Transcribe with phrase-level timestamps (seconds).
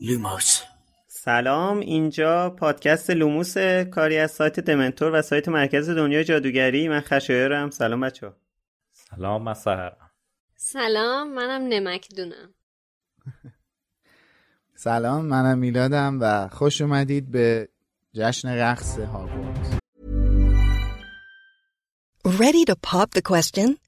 [0.00, 0.62] لوموس.
[1.06, 3.58] سلام اینجا پادکست لوموس
[3.90, 6.88] کاری از سایت دمنتور و سایت مرکز دنیا جادوگری.
[6.88, 7.70] من خشایارم.
[7.70, 8.32] سلام بچه
[8.92, 9.54] سلام من
[10.56, 12.54] سلام منم نمک دونم.
[14.74, 17.68] سلام منم میلادم و خوش اومدید به
[18.14, 19.78] جشن رقص هاگوارتس.
[22.26, 23.87] Ready to pop the question?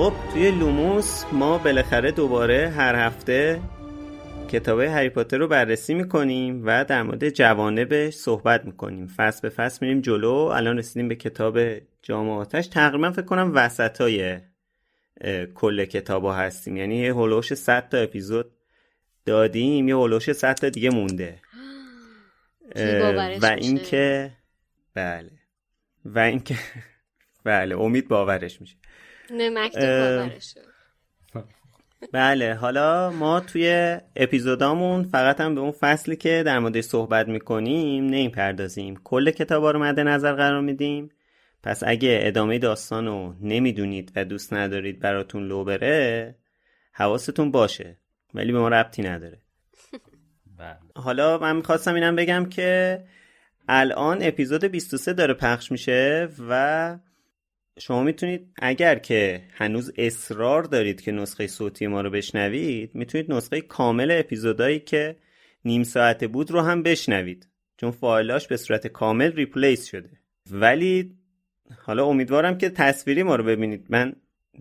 [0.00, 3.60] خب توی لوموس ما بالاخره دوباره هر هفته
[4.48, 9.06] کتاب هری پاتر رو بررسی می‌کنیم و در مورد جوانبش صحبت می‌کنیم.
[9.06, 10.34] فصل به فصل میریم جلو.
[10.34, 11.58] الان رسیدیم به کتاب
[12.02, 14.38] جامعاتش تقریبا فکر کنم وسطای
[15.54, 16.76] کل کتاب ها هستیم.
[16.76, 18.50] یعنی یه هلوش 100 تا اپیزود
[19.26, 19.88] دادیم.
[19.88, 21.38] یه هلوش 100 تا دیگه مونده.
[23.42, 24.32] و اینکه
[24.94, 25.30] بله.
[26.04, 26.58] و اینکه
[27.44, 28.76] بله امید باورش میشه.
[29.30, 29.76] نمک
[32.12, 38.06] بله حالا ما توی اپیزودامون فقط هم به اون فصلی که در موردش صحبت می‌کنیم
[38.06, 39.00] نمی‌پردازیم.
[39.04, 41.10] کل کتابا رو مد نظر قرار میدیم.
[41.62, 46.34] پس اگه ادامه داستان رو نمی‌دونید و دوست ندارید براتون لو بره
[46.92, 47.98] حواستون باشه
[48.34, 49.38] ولی به ما ربطی نداره.
[50.94, 53.00] حالا من می‌خواستم اینم بگم که
[53.68, 56.98] الان اپیزود 23 داره پخش میشه و
[57.80, 63.60] شما می‌تونید اگر که هنوز اصرار دارید که نسخه صوتی ما رو بشنوید می‌تونید نسخه
[63.60, 65.16] کامل اپیزودایی که
[65.64, 67.48] نیم ساعته بود رو هم بشنوید.
[67.76, 70.10] چون فایلاش به صورت کامل ریپلیس شده.
[70.50, 71.16] ولی
[71.86, 73.86] حالا امیدوارم که تصویری ما رو ببینید.
[73.88, 74.12] من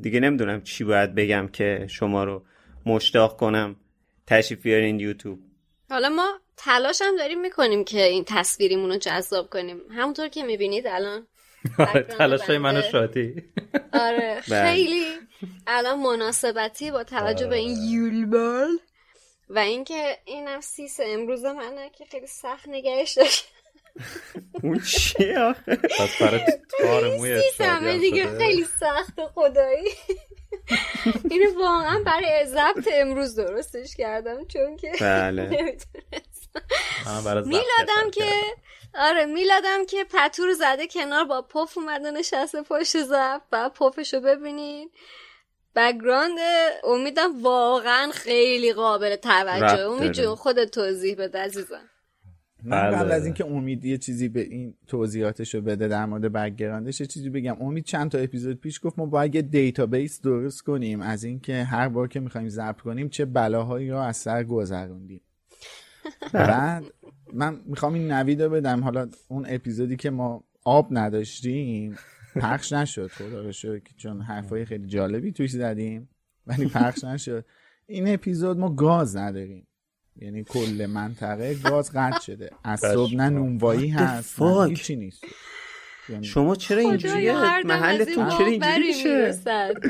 [0.01, 2.43] دیگه نمی‌دونم چی باید بگم که شما رو
[2.85, 3.75] مشتاق کنم.
[4.27, 5.39] تشریف بیارین یوتیوب.
[5.89, 9.77] حالا ما تلاش هم داریم می‌کنیم که این تصویریمون رو جذاب کنیم.
[9.89, 11.27] همونطور که می‌بینید الان
[12.17, 13.43] تلاش های منو شادی.
[13.93, 15.05] آره خیلی
[15.67, 18.79] الان مناسبتی با توجه به این یولبال
[19.49, 23.45] و اینکه اینم سیس امروز منه که خیلی سخت نگهش داشت.
[24.63, 26.41] اون چی آخه؟ پس برای
[26.79, 29.89] تار موی دیگه خیلی سخت خدایی.
[31.31, 35.77] اینو واقعا برای ضبط امروز درستش کردم چون که بله.
[37.45, 38.31] میلادم که
[38.95, 44.89] آره میلادم که پتو زده کنار با پف اومده نشسته پشت زب و پفشو ببینین.
[45.75, 46.37] background
[46.83, 49.89] امیدم واقعا خیلی قابل توجه.
[49.89, 51.89] امید جون خودت توضیح بده عزیزم.
[52.63, 56.90] من قبل از اینکه امید یه چیزی به این توضیحاتش رو بده در مورد background
[56.90, 57.61] ش یه چیزی بگم.
[57.61, 61.01] امید چند تا اپیزود پیش گفت ما باید یه database درست کنیم.
[61.01, 65.21] از اینکه هر بار که می‌خوایم ضبط کنیم چه بلاهایی رو از سر گذروندیم.
[66.33, 66.83] بعد
[67.33, 68.83] من می‌خوام این نویدو بدم.
[68.83, 71.97] حالا اون اپیزودی که ما آب نداشتیم
[72.35, 73.07] پخش نشد.
[73.07, 73.51] خدا رو
[73.97, 76.09] چون حرفای خیلی جالبی توش زدیم
[76.47, 77.45] ولی پخش نشد.
[77.87, 79.67] این اپیزود ما گاز نداریم.
[80.15, 82.51] یعنی کل منطقه گاز قطع شده.
[82.63, 85.23] از صبح نه نونوایی هست هیچی نیست.
[86.09, 89.33] یعنی شما چرا اینجوریه؟ محلتون چرا اینجوری میشه؟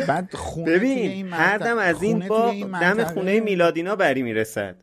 [0.07, 4.81] بعد خونه ببین هر دم از این با دم خونه میلادینا بری می‌رسد.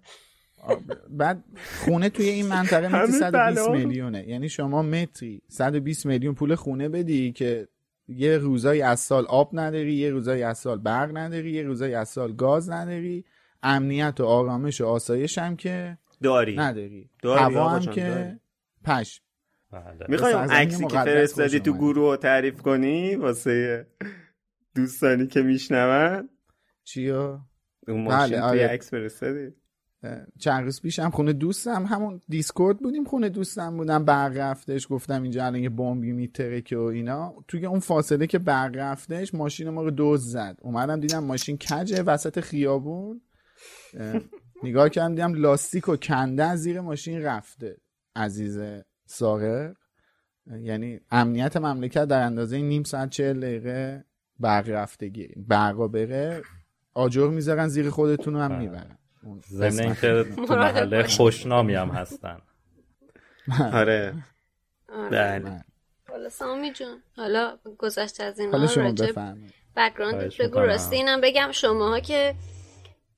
[1.08, 1.44] بعد
[1.84, 4.28] خونه توی این منطقه متری 120 میلیونه.
[4.28, 7.68] یعنی شما متری 120 میلیون پول خونه بدی که
[8.08, 12.08] یه روزایی از سال آب نداری یه روزایی از سال برق نداری یه روزایی از
[12.08, 13.24] سال گاز نداری.
[13.62, 16.56] امنیت و آرامش و آسایش هم که داری.
[16.56, 17.10] نداری.
[17.24, 18.38] هوا هم که
[18.84, 19.20] پش
[19.70, 20.06] بله.
[20.08, 23.86] می‌خوایم عکسی که فرستادی تو گروه تعریف کنی؟ واسه
[24.74, 26.28] دوستانی که میشنون؟
[26.84, 27.40] چیا؟
[27.88, 28.68] اون ماشین بله، توی آره.
[28.68, 29.52] عکس فرستادی؟
[30.38, 35.46] چند روز پیشم خونه دوستم همون دیسکورد بودیم خونه دوستم بودم برق رفتش گفتم اینجا
[35.46, 37.34] الان یه بمبی میترکه و اینا.
[37.48, 40.58] توی اون فاصله که برق رفتش ماشین ما رو دوز زد.
[40.62, 43.20] اومدم دیدم ماشین کجه وسط خیابون.
[44.62, 47.76] نگاه کردم دیدم لاستیک و کنده از زیر ماشین رفته
[48.16, 48.60] عزیز
[49.06, 49.72] ساغر
[50.60, 54.04] یعنی امنیت مملکت در اندازه نیم ساعت چهل دقیقه
[54.40, 56.42] برق رفتگی برقا بره
[56.94, 58.58] آجر می‌ذارن زیر خودتون رو هم بله.
[58.58, 58.98] می‌برن.
[59.50, 62.38] ضمن اینکه تو محله خوشنامی هم هستن.
[63.72, 64.14] آره.
[64.88, 65.10] آره.
[65.10, 65.64] بله.
[66.08, 70.58] حالا سامی جون حالا گذشته از این حالا شما بفهمید بکراند بگو.
[70.60, 72.34] راستی اینم بگم شماها که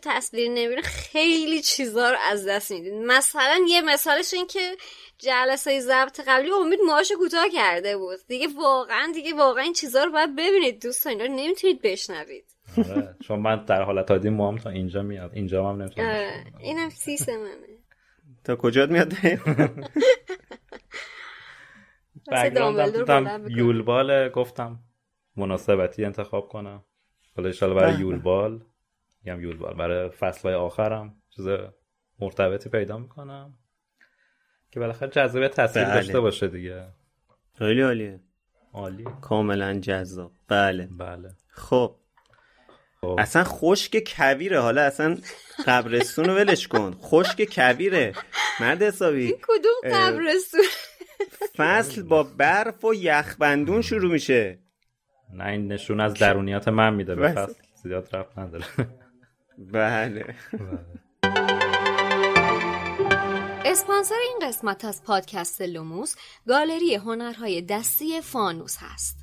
[0.03, 2.93] تصویر نمیره خیلی چیزا رو از دست می‌دید.
[2.95, 4.77] مثلا یه مثالش این که
[5.19, 8.19] جلسه ضبط قبلی امید ماهاشو کوتاه کرده بود.
[8.29, 12.45] دیگه واقعا دیگه واقعا این چیزا رو باید ببینید دوستان رو نمی‌تونید بشنوید.
[12.83, 13.17] آره.
[13.21, 15.31] چون من در حالت عادی موام تا اینجا میاد.
[15.35, 16.45] اینجا هم نمی‌تونم آره.
[16.59, 17.79] اینم سیس منه.
[18.45, 19.15] تا کجا میاد؟
[22.33, 24.79] بگراندم یولبال گفتم
[25.37, 26.85] مناسبتی انتخاب کنم.
[27.37, 28.01] حالا ایشالا برای بله.
[28.01, 28.65] یولبال.
[29.25, 29.75] میگم یولبال.
[29.75, 31.23] برای فصلهای آخرم.
[31.37, 31.49] چیز
[32.21, 33.55] مرتبطی پیدا می‌کنم.
[34.71, 35.95] که بالاخره جذابیت تصویر بله.
[35.95, 36.89] داشته باشه دیگه.
[37.55, 38.21] خیلی عالیه.
[38.73, 40.33] عالی کاملا جذاب.
[40.49, 40.89] بله.
[40.99, 41.31] بله.
[41.49, 41.97] خب.
[43.19, 44.61] اصلا خشک کویره.
[44.61, 45.19] حالا اصلا
[45.67, 46.99] قبرستون رو ولش کن.
[47.03, 48.13] خشک کویره.
[48.61, 49.33] مرد حسابی.
[49.43, 50.61] کدوم قبرستون؟
[51.57, 54.59] فصل با برف و یخبندون شروع میشه.
[55.33, 57.53] نه این نشون از درونیات من میده به فصل.
[57.83, 58.65] زیاد رفت نداره.
[59.59, 60.35] بله.
[63.65, 66.15] اسپانسر این قسمت از پادکست لوموس
[66.49, 69.18] گالری هنرهای دستی فانوس هست.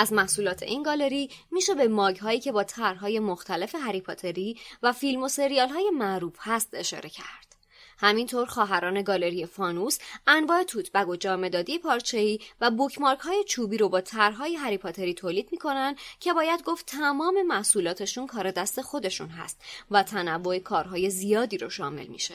[0.00, 5.22] از محصولات این گالری میشه به ماگ هایی که با طرحهای مختلف هریپاتری و فیلم
[5.22, 7.56] و سریال های معروف هست اشاره کرد.
[7.98, 13.88] همینطور خواهران گالری فانوس انواع توت بگ و جامدادی پارچه‌ای و بوکمارک های چوبی رو
[13.88, 20.02] با طرحهای هریپاتری تولید می‌کنن که باید گفت تمام محصولاتشون کار دست خودشون هست و
[20.02, 22.34] تنوع کارهای زیادی رو شامل میشه.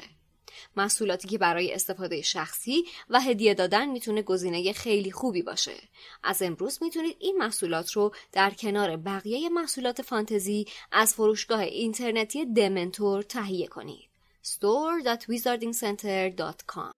[0.78, 5.76] محصولاتی که برای استفاده شخصی و هدیه دادن می‌تونه گزینه خیلی خوبی باشه
[6.24, 13.24] از امروز می‌تونید این محصولات رو در کنار بقیه محصولات فانتزی از فروشگاه اینترنتی دمنتور
[13.24, 14.10] تهیه کنید
[14.46, 16.92] store.wizardingcenter.com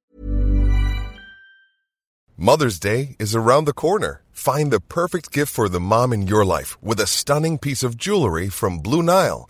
[2.40, 4.22] Mother's Day is around the corner.
[4.32, 7.98] Find the perfect gift for the mom in your life with a stunning piece of
[7.98, 9.50] jewelry from Blue Nile.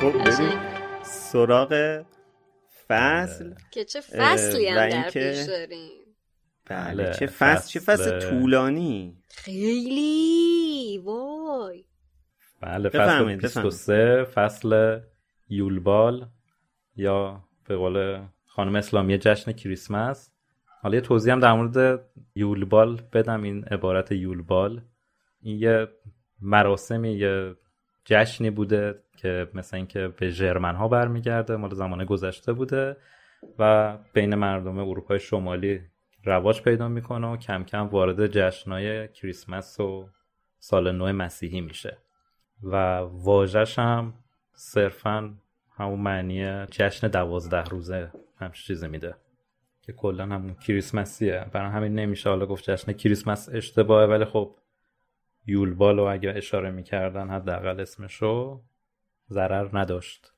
[0.00, 0.58] خب بریم
[1.02, 2.02] سراغ
[2.88, 3.54] فصل.
[3.70, 5.90] که چه فصلی هم در پیش داریم.
[6.66, 9.22] بله چه فصل چه فصل طولانی.
[9.28, 11.84] خیلی وای.
[12.60, 14.98] بله فصل 23 فصل
[15.48, 16.26] یولبال
[16.96, 20.30] یا به قول خانم اسلامی جشن کریسمس.
[20.82, 24.80] حالا یه توضیح هم در مورد یولبال بدم این عبارت یولبال.
[25.40, 25.88] این یه
[26.40, 27.54] مراسمی یه
[28.04, 29.02] جشنی بوده.
[29.18, 32.96] که مثل اینکه به ژرمن ها برمیگرده مال زمان گذشته بوده
[33.58, 35.80] و بین مردم اروپای شمالی
[36.24, 40.08] رواج پیدا می‌کنه و کم کم وارد جشنهای کریسمس و
[40.58, 41.98] سال نو مسیحی میشه.
[42.62, 44.14] و واژش هم
[44.54, 45.34] صرفا
[45.76, 49.14] همون معنی جشن دوازده روزه همچین چیزی میده
[49.82, 51.46] که کلا همون کریسمسیه.
[51.52, 54.54] برای همین نمیشه حالا گفت جشن کریسمس اشتباهه ولی خب
[55.46, 58.62] یولبال رو اگه اشاره می‌کردن حداقل اسمشو
[59.30, 60.32] ضرر نداشت.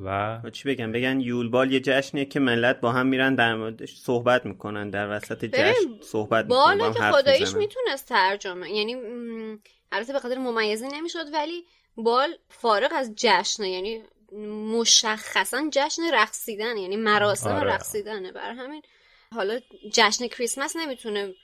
[0.00, 4.46] و چی بگم؟ بگن یولبال یه جشنیه که ملت با هم میرن در موردش صحبت
[4.46, 8.96] می‌کنن در وسط جشن صحبت بالا می‌کنن که خداییش می‌تونست ترجمه یعنی
[9.92, 11.64] البته به خاطر ممیزی نمی‌شد ولی
[11.96, 14.02] بال فارغ از جشنه یعنی
[14.78, 17.74] مشخصا جشن رقصیدن یعنی مراسم آره.
[17.74, 18.32] رقصیدنه.
[18.32, 18.82] بر همین
[19.34, 19.58] حالا
[19.92, 21.34] جشن کریسمس نمی‌تونه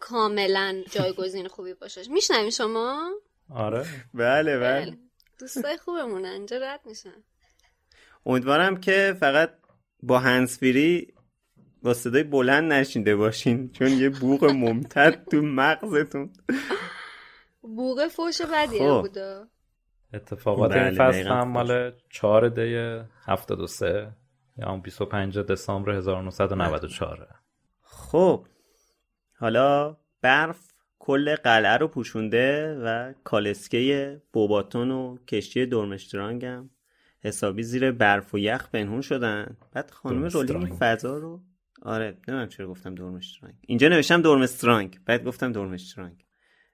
[0.00, 2.02] کاملا جایگزین خوبی باشه.
[2.10, 3.10] میشنوی شما؟
[3.54, 3.84] آره.
[4.14, 4.58] بله.
[4.58, 4.98] بله.
[5.42, 7.24] دوستای خوبمون اینجا رد میشن.
[8.26, 9.54] امیدوارم که فقط
[10.02, 11.14] با هنسفیری
[11.82, 16.32] با صدای بلند نشینده باشین چون یه بوغ ممتد تو مغزتون.
[17.62, 19.00] بوغ فوش بدی خب.
[19.00, 19.44] بوده
[20.14, 22.76] اتفاقات این بله، فصل هم مال 4 دی
[23.26, 24.12] 73
[24.56, 27.28] یا 25 دسامبر 1994
[27.82, 28.46] خب.
[29.38, 30.71] حالا برف
[31.04, 36.70] کل قلعه رو پوشونده و کالسکه بوباتون و کشتی دورمشترانگ هم
[37.24, 39.56] حسابی زیر برف و یخ پنهون شدن.
[39.72, 41.40] بعد خانم رولینگ فضا رو
[41.82, 43.54] آره نمی‌دونم چرا گفتم دورمشترانگ.
[43.60, 46.24] اینجا نوشتم دورمسترانگ بعد گفتم دورمشترانگ.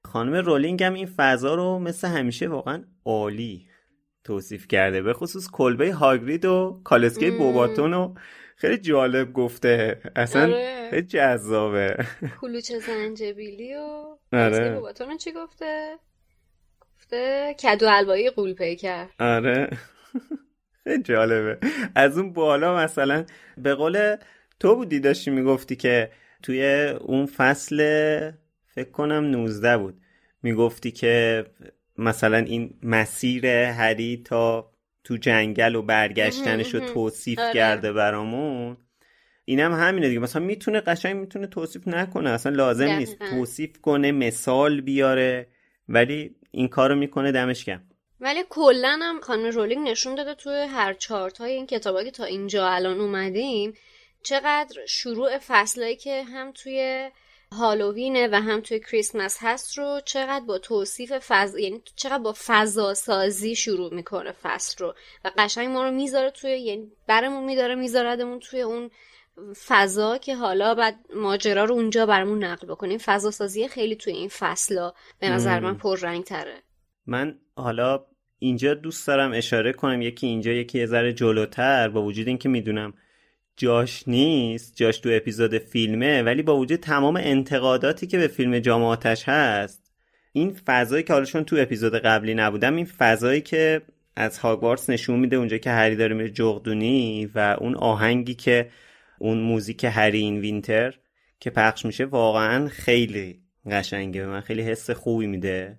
[0.05, 3.67] خانم رولینگ هم این فضا رو مثل همیشه واقعا عالی
[4.25, 8.15] توصیف کرده به خصوص کلبه هاگرید و کالسکه بوباتون رو
[8.61, 10.00] خیلی جالب گفته.
[10.17, 10.88] اصلا آره.
[10.91, 11.97] خیلی جذابه.
[12.41, 14.75] کلوچ زنجبیلی و آره.
[14.75, 15.99] بوباتون چی گفته؟
[16.97, 19.71] گفته کدو حلوایی قول پیکر آره.
[20.85, 21.59] خیلی جالبه.
[21.95, 23.25] از اون بالا مثلا
[23.59, 24.17] به قول
[24.61, 26.11] تو بودی داشتی می‌گفتی که
[26.43, 27.77] توی اون فصل
[28.67, 30.00] فکر کنم 19 بود.
[30.43, 31.45] می‌گفتی که
[31.99, 34.71] مثلا این مسیر هری تا
[35.09, 37.55] تو جنگل و برگشتنش رو توصیف آره.
[37.55, 38.77] کرده برامون
[39.45, 40.21] اینم هم همینه دیگه.
[40.21, 42.31] مثلا می‌تونه قشنگ می‌تونه توصیف نکنه.
[42.31, 43.19] اصلا لازم نیست.
[43.31, 45.49] توصیف کنه مثال بیاره
[45.88, 47.81] ولی این کارو می‌کنه دمش کم
[48.21, 52.25] ولی کلا هم خانم رولینگ نشون داده توی هر چارت های این کتابایی که تا
[52.25, 53.73] اینجا الان اومدیم
[54.23, 57.11] چقدر شروع فصلایی که هم توی
[57.52, 61.57] هالووینه و هم توی کریسمس هست رو چقدر با توصیف فض...
[61.57, 64.95] یعنی چقدر با فضا سازی شروع می‌کنه فصل رو.
[65.25, 68.90] و قشنگ ما رو می‌ذاره توی یعنی برمون میداره میذاردمون توی اون
[69.67, 74.28] فضا که حالا بعد ماجرا رو اونجا برامون نقل بکنیم فضا سازی خیلی توی این
[74.28, 76.62] فصلا به نظر من پررنگ تره
[77.07, 78.05] من حالا
[78.38, 80.02] اینجا دوست دارم اشاره کنم.
[80.02, 82.95] یکی اینجا یکی یه ذره جلوتر با وجود اینکه می‌دونم
[83.59, 89.29] جاش نیست جاش تو اپیزود فیلمه ولی با وجود تمام انتقاداتی که به فیلم جامعاتش
[89.29, 89.93] هست
[90.33, 93.83] این فضایی که حالشون تو اپیزود قبلی نبودم این فضایی که
[94.17, 98.71] از هاگوارتس نشون میده اونجا که هری داره میره جغدونی و اون آهنگی که
[99.19, 100.95] اون موزیک هری این وینتر
[101.41, 105.79] که پخش میشه واقعا خیلی قشنگه به من خیلی حس خوبی میده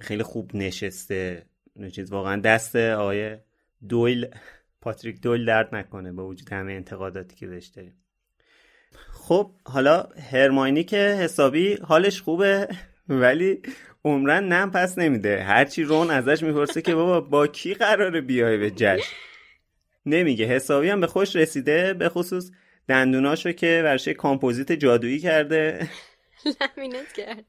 [0.00, 1.46] خیلی خوب نشسته
[1.92, 3.36] چیز واقعا دست آقای
[3.88, 4.28] دویل
[4.80, 7.96] پاتریک دویل درد نکنه با وجود همه انتقاداتی که بهش داریم.
[9.12, 12.68] خب حالا هرماینی که حسابی حالش خوبه
[13.08, 13.62] ولی
[14.04, 15.42] عمرن نم پس نمیده.
[15.42, 19.12] هرچی رون ازش می‌پرسه که بابا با کی قراره بیای به جشن؟
[20.06, 20.44] نمیگه.
[20.44, 22.50] حسابی هم به خودش رسیده به خصوص
[22.88, 25.88] دندوناشو که ورشه کامپوزیت جادویی کرده.
[26.76, 27.44] لمینت کرد.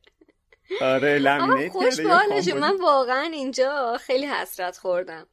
[0.82, 2.00] آره لمینت خوش
[2.56, 5.28] من واقعا اینجا خیلی حسرت خوردم.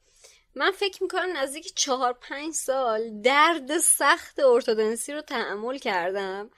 [0.59, 6.51] من فکر می‌کنم نزدیک چهار پنج سال درد سخت ارتودنسی رو تحمل کردم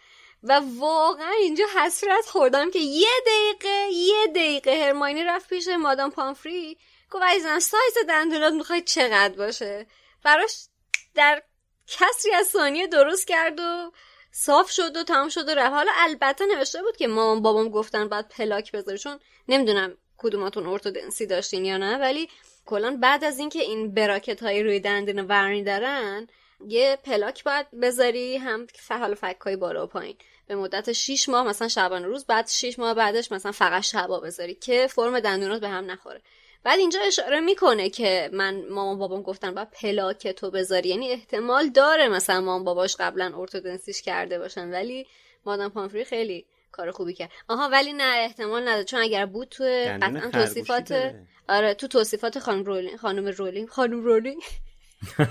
[0.43, 6.79] و واقعا اینجا حسرت خوردم که یه دقیقه یه دقیقه هرماینی رفت پیش مادام پامفری
[7.11, 9.87] گفت عزیزم سایز دندونات می‌خوای چقدر باشه؟
[10.25, 10.67] براش
[11.15, 11.43] در
[11.87, 13.93] کسری از ثانیه درست کرد و
[14.33, 15.73] صاف شد و تمام شد و رفت.
[15.73, 21.27] حالا البته نوشته بود که مامان بابام گفتن بعد پلاک بذاری چون نمی‌دونم کدوماتون ارتودنسی
[21.27, 22.29] داشتین یا نه ولی
[22.71, 26.27] کلا بعد از اینکه این براکت های روی دندون ورنی دارن
[26.67, 30.17] یه پلاک باید بذاری هم فعال فک های بالا و پایین.
[30.47, 34.55] به مدت 6 ماه مثلا شبانه روز بعد 6 ماه بعدش مثلا فقط شبا بذاری
[34.55, 36.21] که فرم دندونات به هم نخوره.
[36.65, 40.89] بعد اینجا اشاره می‌کنه که من مامان بابام گفتن با پلاک تو بذاری.
[40.89, 45.07] یعنی احتمال داره مثلا مامان باباش قبلا ارتودنسیش کرده باشن ولی
[45.47, 47.31] مادام پامفری خیلی کار خوبی کرد.
[47.49, 48.85] آها ولی نه احتمال نداره.
[48.85, 49.65] چون اگر بود تو
[50.03, 51.15] قطعا توصیفات
[51.49, 54.43] آره تو توصیفات خانم رولینگ خانم رولینگ خانم رولینگ.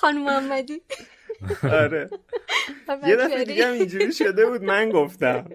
[0.00, 0.82] خانم محمدی.
[1.62, 2.10] آره.
[3.06, 5.50] یه دفعه دیگه هم اینجوری شده بود من گفتم.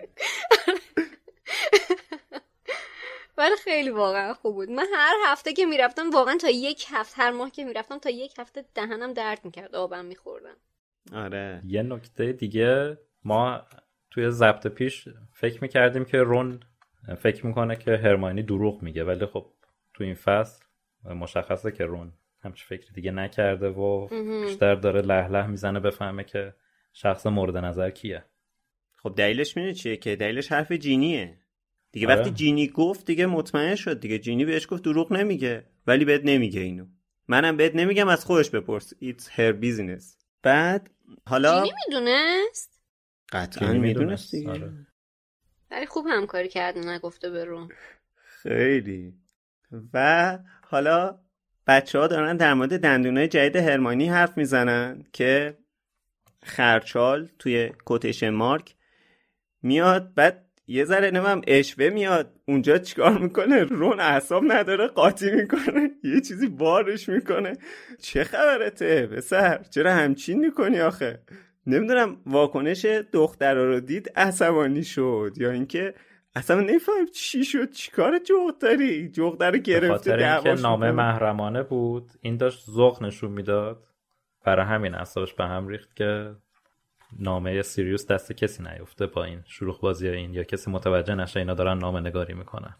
[3.37, 4.69] ولی خیلی واقعا خوب بود.
[4.69, 8.39] من هر هفته که می‌رفتم واقعا تا یک هفته هر ماه که می‌رفتم تا یک
[8.39, 9.75] هفته دهنم درد می‌کرد.
[9.75, 10.57] آبم میخوردم.
[11.13, 11.61] آره.
[11.65, 13.61] یه نکته دیگه ما
[14.11, 16.59] توی ضبط پیش فکر می‌کردیم که رون
[17.17, 19.45] فکر می‌کنه که هرمانی دروغ میگه ولی خب
[19.93, 20.65] تو این فصل
[21.05, 24.07] مشخصه که رون همچی فکر دیگه نکرده و
[24.43, 26.53] بیشتر داره له له می‌زنه بفهمه که
[26.93, 28.23] شخص مورد نظر کیه.
[28.95, 31.37] خب دلیلش می‌دونی چیه که؟ دلیلش حرف جینیه.
[31.91, 32.15] دیگه آره.
[32.15, 34.19] وقتی جینی گفت دیگه مطمئن شد دیگه.
[34.19, 36.85] جینی بهش گفت دروغ نمیگه ولی بهت نمیگه اینو.
[37.27, 38.93] منم بهت نمیگم از خودش بپرس.
[38.93, 40.26] It's her business.
[40.41, 40.89] بعد
[41.25, 42.81] حالا جینی می‌دونست؟
[43.31, 44.49] قطعا می‌دونست دیگه.
[44.49, 44.71] آره.
[45.71, 47.69] ولی خوب همکاری کرد نگفته به رون
[48.15, 49.13] خیلی.
[49.93, 51.19] و حالا
[51.67, 55.57] بچه ها دارن در مورد دندونای جدید هرمانی حرف می‌زنن که
[56.43, 58.75] خرچال توی کوتیشن مارک
[59.61, 60.13] میاد.
[60.13, 62.33] بعد یه ذره نمیم اشوه میاد.
[62.47, 67.53] اونجا چیکار می‌کنه؟ رون اعصاب نداره قاطی می‌کنه یه چیزی بارش می‌کنه.
[68.01, 71.19] چه خبرته پسر؟ چرا همچین می‌کنی آخه؟
[71.67, 75.93] نمی‌دونم واکنش دخترها رو دید عصبانی شد یا اینکه
[76.35, 80.91] اصلا نمیفهم چی شد چیکار جغد داری؟ جغد رو گرفته دعواش نامه.
[80.91, 82.11] محرمانه بود.
[82.21, 83.83] این داشت ذوق نشون می‌داد.
[84.45, 86.35] برای همین اعصابش به هم ریخت که
[87.19, 91.53] نامه سیریوس دست کسی نیفته با این شروع بازی این یا کسی متوجه نشه اینا
[91.53, 92.75] دارن نامه نگاری می‌کنن.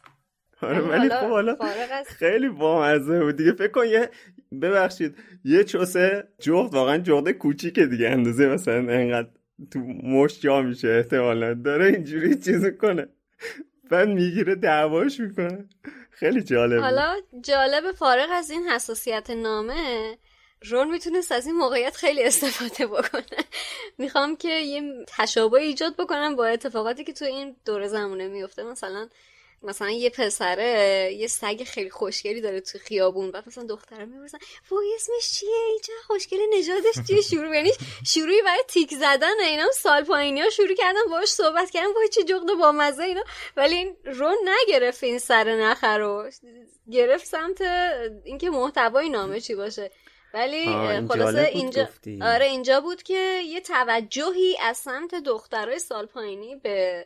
[0.62, 1.58] آره ولی خب حالا
[2.06, 3.52] خیلی بامزه بود دیگه.
[3.52, 4.10] فکر کن یه
[4.62, 8.10] ببخشید یه چوسه جغد واقعا جغد کوچیکه دیگه.
[8.10, 9.30] اندازه مثلا انقدر
[9.72, 11.54] تو مشت جا میشه احتمالا.
[11.54, 13.08] داره اینجوری چیز کنه
[13.90, 15.66] بعد می‌گیره دعواش می‌کنه.
[16.12, 16.80] خیلی جالب.
[16.80, 20.18] حالا جالب فارغ از این حساسیت نامه
[20.62, 23.24] رون می‌تونست از این موقعیت خیلی استفاده بکنه.
[23.98, 28.64] می‌خوام که یه تشابه ایجاد بکنم با اتفاقاتی که تو این دوره زمونه میفته.
[28.64, 29.10] مثلا
[29.64, 33.32] مثلا یه پسره یه سگ خیلی خوشگلی داره تو خیابون.
[33.32, 34.38] بعد مثلا دختره می‌پرسن
[34.72, 37.72] وای اسمش چیه؟ این چه خوشگله نژادش چیه؟ شروع یعنی
[38.06, 39.72] شروعی برای تیک زدن اینا.
[39.72, 41.94] سال پایینی ها شروع کردن باهاش صحبت کردن.
[41.94, 43.24] وای چه جغد با مزه اینا.
[43.58, 46.30] ولی این رون نگرفت این سر نخه رو
[46.92, 47.62] گرفت سمت
[48.26, 49.92] اینکه محتوای نامه چی باشه.
[50.34, 50.66] ولی
[51.08, 52.20] خلاصه اینجا گفتی.
[52.22, 57.06] آره اینجا بود که یه توجهی از سمت دخترای سال پایینی به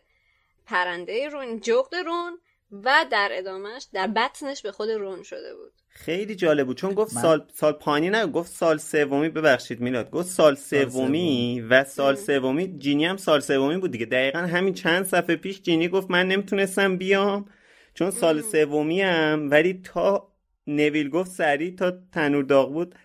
[0.66, 2.38] پرنده رون جغد رون
[2.84, 5.72] و در ادامهش در بطنش به خود رون شده بود.
[5.90, 6.78] خیلی جالب بود.
[6.78, 11.62] چون گفت من- سال سال پایینی نه گفت سال سومی ببخشید میلاد گفت سال سومی.
[11.70, 14.06] و سال سومی جینی هم سال سومی بود دیگه.
[14.06, 17.46] دقیقا همین چند صفحه پیش جینی گفت من نمی‌تونستم بیام
[17.94, 20.28] چون سال سومی هم ولی تا
[20.68, 22.96] نویل گفت سریع تا تنور داغ بود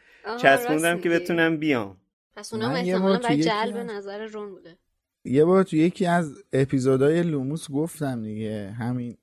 [0.42, 1.08] چسبوندم که.
[1.10, 1.96] بتونم بیام.
[2.36, 4.76] پس یه احتمالا برای یکی جلب از- نظر رون بوده.
[5.24, 9.16] یه بار تو یکی از اپیزودهای لوموس گفتم دیگه همین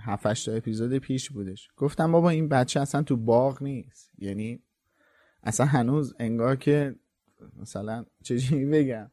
[0.00, 1.68] هفتش تا اپیزود پیش بودش.
[1.76, 4.10] گفتم بابا این بچه اصلا تو باغ نیست.
[4.18, 4.62] یعنی
[5.42, 6.94] اصلا هنوز انگار که
[7.60, 9.10] مثلا چجوری بگم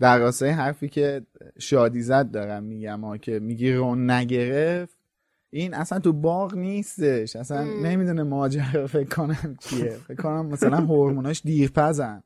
[0.00, 1.26] در راستای حرفی که
[1.58, 4.98] شادی زد دارم میگم ها که میگی رون نگرفت
[5.54, 7.36] این اصلا تو باغ نیستش.
[7.36, 7.86] اصلا ام.
[7.86, 9.96] نمی‌دونه ماجرا فکر کنم چیه.
[10.08, 12.22] فکر کنم مثلا هورموناش دیرپزن.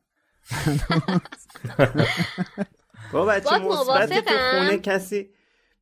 [3.12, 4.34] با بچه باید مثبت تو.
[4.52, 5.28] خونه کسی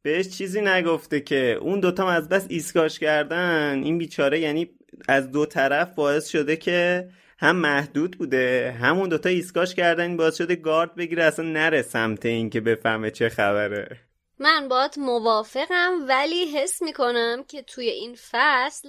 [0.03, 3.83] بهش چیزی نگفته که اون دوتا از بس ایسگاش کردن.
[3.83, 4.71] این بیچاره یعنی
[5.09, 10.37] از دو طرف باعث شده که هم محدود بوده همون دوتا ایسگاش کردن این باعث
[10.37, 14.06] شده گارد بگیره اصلا نره سمت این که بفهمه چه خبره.
[14.39, 18.89] من باید موافقم ولی حس می‌کنم که توی این فصل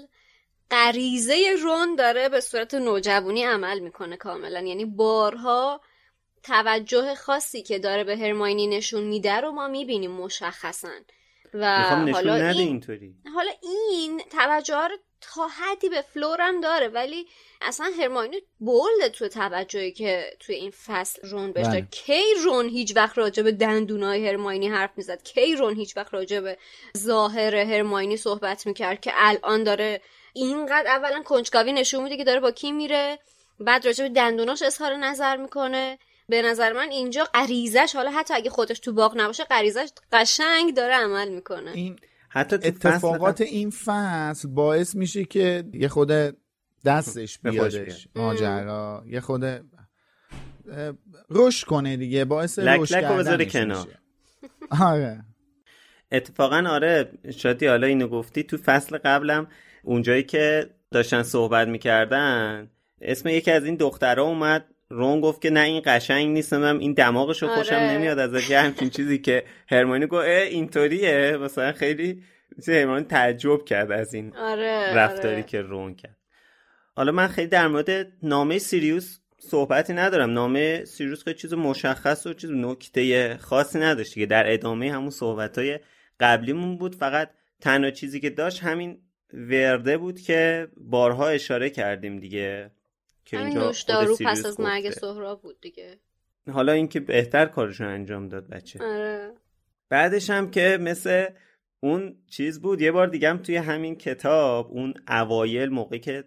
[0.71, 4.61] غریزه رون داره به صورت نوجوانی عمل می‌کنه کاملا.
[4.61, 5.81] یعنی بارها
[6.43, 10.89] توجه خاصی که داره به هرماینی نشون میده رو ما می‌بینیم مشخصا.
[11.53, 11.83] و
[12.13, 13.15] حالا این اینطوری.
[13.35, 17.27] حالا این توجه رو تا حدی به فلورم داره ولی
[17.61, 21.87] اصلا هرماینی بولد تو توجهی که توی این فصل رون بهش داره بله.
[21.91, 26.39] کی رون هیچ وقت راجع به دندونای هرماینی حرف می‌زد؟ کی رون هیچ وقت راجع
[26.39, 26.57] به
[26.97, 30.01] ظاهر هرماینی صحبت می‌کرد که الان داره
[30.33, 33.19] اینقدر اولا کنجکاوی نشون میده که داره با کی میره
[33.59, 35.99] بعد راجع به دندوناش اظهار نظر می‌کنه.
[36.29, 40.93] به نظر من اینجا غریزش حالا حتی اگه خودش تو باغ نباشه غریزش قشنگ داره
[40.93, 41.71] عمل می‌کنه.
[41.71, 46.11] این حتی تو فصل اتفاقات قبل- این فصل باعث میشه که یه خود
[46.85, 49.45] دستش بیادش ماجرا یه خود
[51.29, 53.85] رشد کنه دیگه باعث لک رشد کردنش کنار.
[53.85, 53.99] میشه.
[54.83, 55.23] آره
[56.11, 59.47] اتفاقا آره شادی حالا اینو گفتی تو فصل قبلم
[59.83, 62.69] اونجایی که داشتن صحبت می‌کردن
[63.01, 66.93] اسم یکی از این دخترها اومد رون گفت که نه این قشنگ نیست من این
[66.93, 67.91] دماغشو خوشم آره.
[67.91, 71.37] نمیاد از یه همچین چیزی که هرمانی گفت اینطوریه.
[71.37, 72.23] مثلا خیلی
[72.67, 75.43] هرمانی تعجب کرد از این آره رفتاری آره.
[75.43, 76.17] که رون کرد.
[76.95, 80.29] حالا من خیلی در مورد نامه سیریوس صحبتی ندارم.
[80.29, 85.57] نامه سیریوس خیلی چیز مشخص و چیز نکته خاصی نداشت که در ادامه همون صحبت
[85.57, 85.79] های
[86.19, 86.95] قبلیمون بود.
[86.95, 87.29] فقط
[87.61, 89.01] تنها چیزی که داشت همین
[89.33, 92.71] ورده بود که بارها اشاره کردیم دیگه.
[93.27, 94.89] که اینجا نوشدارو پس از مرگ.
[94.89, 95.99] سهراب بود دیگه.
[96.51, 98.79] حالا اینکه بهتر کارشو انجام داد بچه.
[98.83, 99.31] آره.
[99.89, 101.25] بعدش هم که مثل
[101.79, 106.23] اون چیز بود یه بار دیگه هم توی همین کتاب اون اوایل موقعی که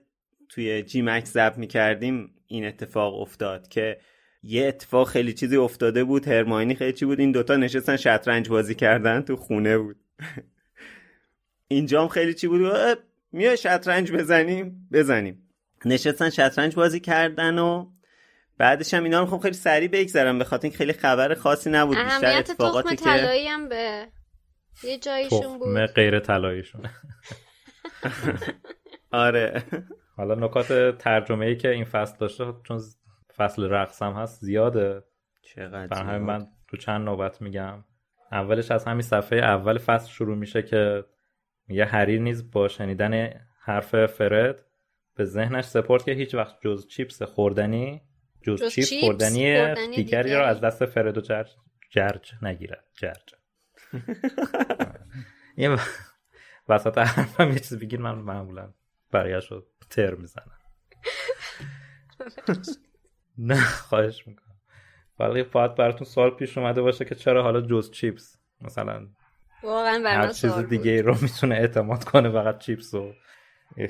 [0.48, 4.00] توی جی مکس ضبط می‌کردیم این اتفاق افتاد که
[4.42, 6.28] یه اتفاق خیلی چیزی افتاده بود.
[6.28, 9.96] هرماینی خیلی چی بود؟ این دوتا نشستن شطرنج بازی کردن تو خونه بود.
[11.68, 12.98] اینجا هم خیلی چی بود؟
[13.32, 15.49] میای شطرنج بزنیم؟ بزنیم.
[15.84, 17.86] نشستن شطرنج بازی کردن و
[18.58, 20.38] بعدش هم اینا رو می‌خوام خیلی سریع بگذرم.
[20.38, 24.06] به خاطر اینکه خیلی خبر خاصی نبود بیشتر اهمیت اتفاقاتی تخم که طلایی هم به
[24.84, 25.86] یه جایشون تخم بود.
[25.86, 26.90] غیر طلاییشونه
[29.12, 29.62] آره.
[30.16, 32.80] حالا نکات ترجمه ای که این فصل داشته چون
[33.36, 35.02] فصل رقص هم هست زیاده.
[35.42, 36.22] چقدر همین.
[36.22, 37.84] من تو چند نوبت میگم.
[38.32, 41.04] اولش از همین صفحه اول فصل شروع میشه که
[41.66, 44.66] میگه حریر نیز با شنیدن حرف فرد
[45.20, 48.02] به ذهنش سپرد که هیچ وقت جز چیپس خوردنی
[48.42, 50.34] جز, جز چیپس, چیپس خوردنی, خوردنی دیگری.
[50.34, 51.50] را از دست فرد و جرج,
[51.90, 52.84] جرج نگیرد.
[52.98, 53.34] جرج.
[55.56, 55.78] این و-
[56.68, 58.72] وسط حرفم یه چیز بگیر من معمولا
[59.12, 60.58] بقیهش رو تر می‌زنم.
[63.38, 64.56] نه خواهش می‌کنم.
[65.18, 69.08] ولی باید براتون سوال پیش اومده باشه که چرا حالا جز چیپس؟ مثلا
[69.62, 70.52] واقعا هر چیز.
[70.52, 73.14] دیگه رو می‌تونه اعتماد کنه فقط چیپس رو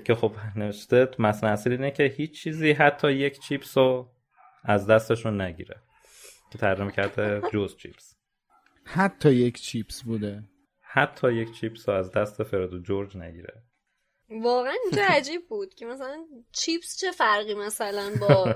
[0.04, 4.10] که خب نوشته متن اصلی اینه که هیچ چیزی حتی یک چیپس رو
[4.64, 5.76] از دستشون نگیره.
[6.50, 8.16] که ترجمه کرده جز چیپس.
[8.84, 10.44] حتی یک چیپس بوده.
[10.80, 13.62] حتی یک چیپس رو از دست فرد و جورج نگیره.
[14.30, 18.54] واقعا اینجا عجیب بود که مثلا چیپس چه فرقی مثلا با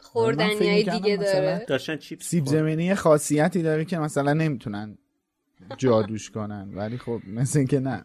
[0.00, 2.46] خوردنی های من فکر دیگه مثلا داره؟ داشتن چیپس سیب.
[2.46, 4.98] زمینی خاصیتی داره که مثلا نمی‌تونن
[5.78, 6.74] جادوش کنن.
[6.74, 8.04] ولی خب مثل اینکه نه.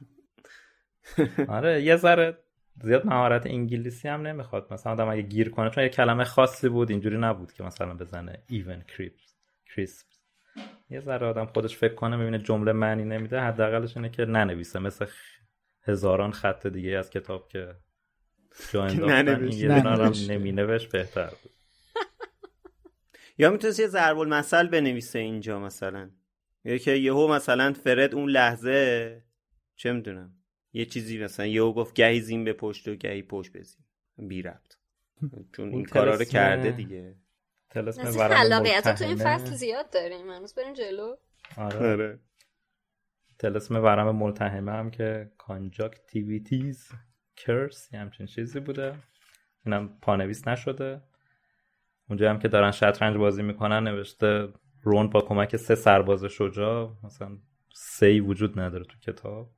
[1.57, 2.37] آره یه ذره
[2.81, 4.73] زیاد مهارت انگلیسی هم نمی‌خواد.
[4.73, 8.43] مثلا آدم اگه گیر کنه چون یه کلمه خاصی بود اینجوری نبود که مثلا بزنه
[8.49, 10.07] ایون کریپس کریسپ
[10.89, 14.79] یه ذره آدم خودش فکر کنه ببینه جمله معنی نمیده حداقلش اینه که ننویسه.
[14.79, 15.05] مثل
[15.83, 17.75] هزاران خط دیگه از کتاب که
[18.71, 19.51] جا انداختن این.
[19.51, 21.51] یه دونه بهتر بود.
[23.37, 26.09] یا می‌تونست یه ضرب المثل بنویسه اینجا مثلا.
[26.63, 29.23] یا که یهو مثلا فرد اون لحظه
[29.75, 30.36] چه می‌دونم
[30.77, 33.85] یه چیزی مثلا یهو گفت گهی زین به پشت و گهی پشت بزین
[34.17, 34.73] بی ربط.
[35.55, 37.15] چون این کارا رو کرده دیگه.
[37.69, 39.15] تلسم خلاقیت تو این.
[39.15, 40.29] فصل زیاد داریم.
[40.29, 41.15] هنوز بریم جلو.
[41.57, 41.91] آره.
[41.91, 42.19] آره.
[43.39, 46.89] تلسم ورم ملتهمه هم که کانجاکتیویتیز
[47.35, 48.95] کرس یه همچین چیزی بوده.
[49.65, 51.01] اینم پانویس نشده.
[52.09, 54.47] اونجا هم که دارن شطرنج بازی می‌کنن نوشته
[54.83, 56.97] رون با کمک سه سرباز شجاع.
[57.03, 57.37] مثلا
[57.73, 59.56] سه وجود نداره تو کتاب.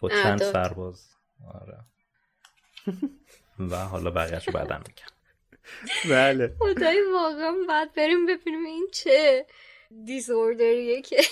[0.00, 0.42] با چند.
[0.42, 1.08] سرباز.
[1.54, 1.78] آره.
[3.58, 5.10] و حالا بقیهش رو بعدم میگم.
[6.14, 6.56] بله.
[6.58, 9.46] خدای واقعا باید بریم ببینیم این چه
[10.04, 11.22] دیسوردریه که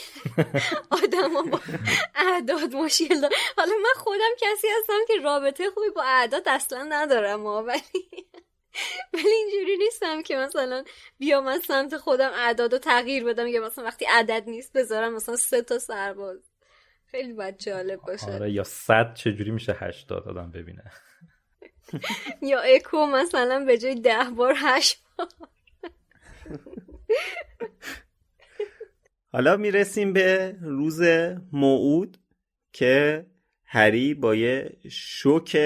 [0.91, 1.61] آدم با
[2.15, 3.35] اعداد مشکل دارن.
[3.57, 7.83] حالا من خودم کسی هستم که رابطه خوبی با اعداد اصلا ندارم ها، ولی
[9.13, 10.85] ولی اینجوری نیستم که مثلا
[11.19, 15.37] بیام از سمت خودم اعداد رو تغییر بدم یا مثلا وقتی عدد نیست بذارم مثلا
[15.37, 16.48] سه تا سرباز.
[17.11, 18.33] خیلی باید جالب باشه.
[18.33, 20.85] آره یا صد چجوری میشه هشتاد آدم ببینه؟
[22.51, 25.29] یا اکو مثلا به جای ده بار هشت بار.
[29.33, 31.01] حالا می‌رسیم به روز
[31.53, 32.19] موعود
[32.73, 33.27] که
[33.65, 35.57] هری با یه شوک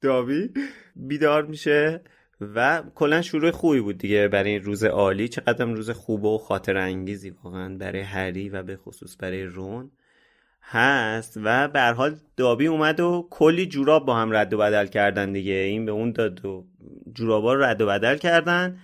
[0.00, 0.50] داوی
[0.96, 2.00] بیدار میشه
[2.40, 5.28] و کلا شروع خوبی بود دیگه برای این روز عالی.
[5.28, 9.90] چقدر روز خوب و خاطر انگیزی واقعا برای هری و به خصوص برای رون.
[10.68, 14.86] هست و به هر حال دابی اومد و کلی جوراب با هم رد و بدل
[14.86, 15.52] کردن دیگه.
[15.52, 16.64] این به اون داد و
[17.14, 18.78] جورابا رو رد و بدل کردن.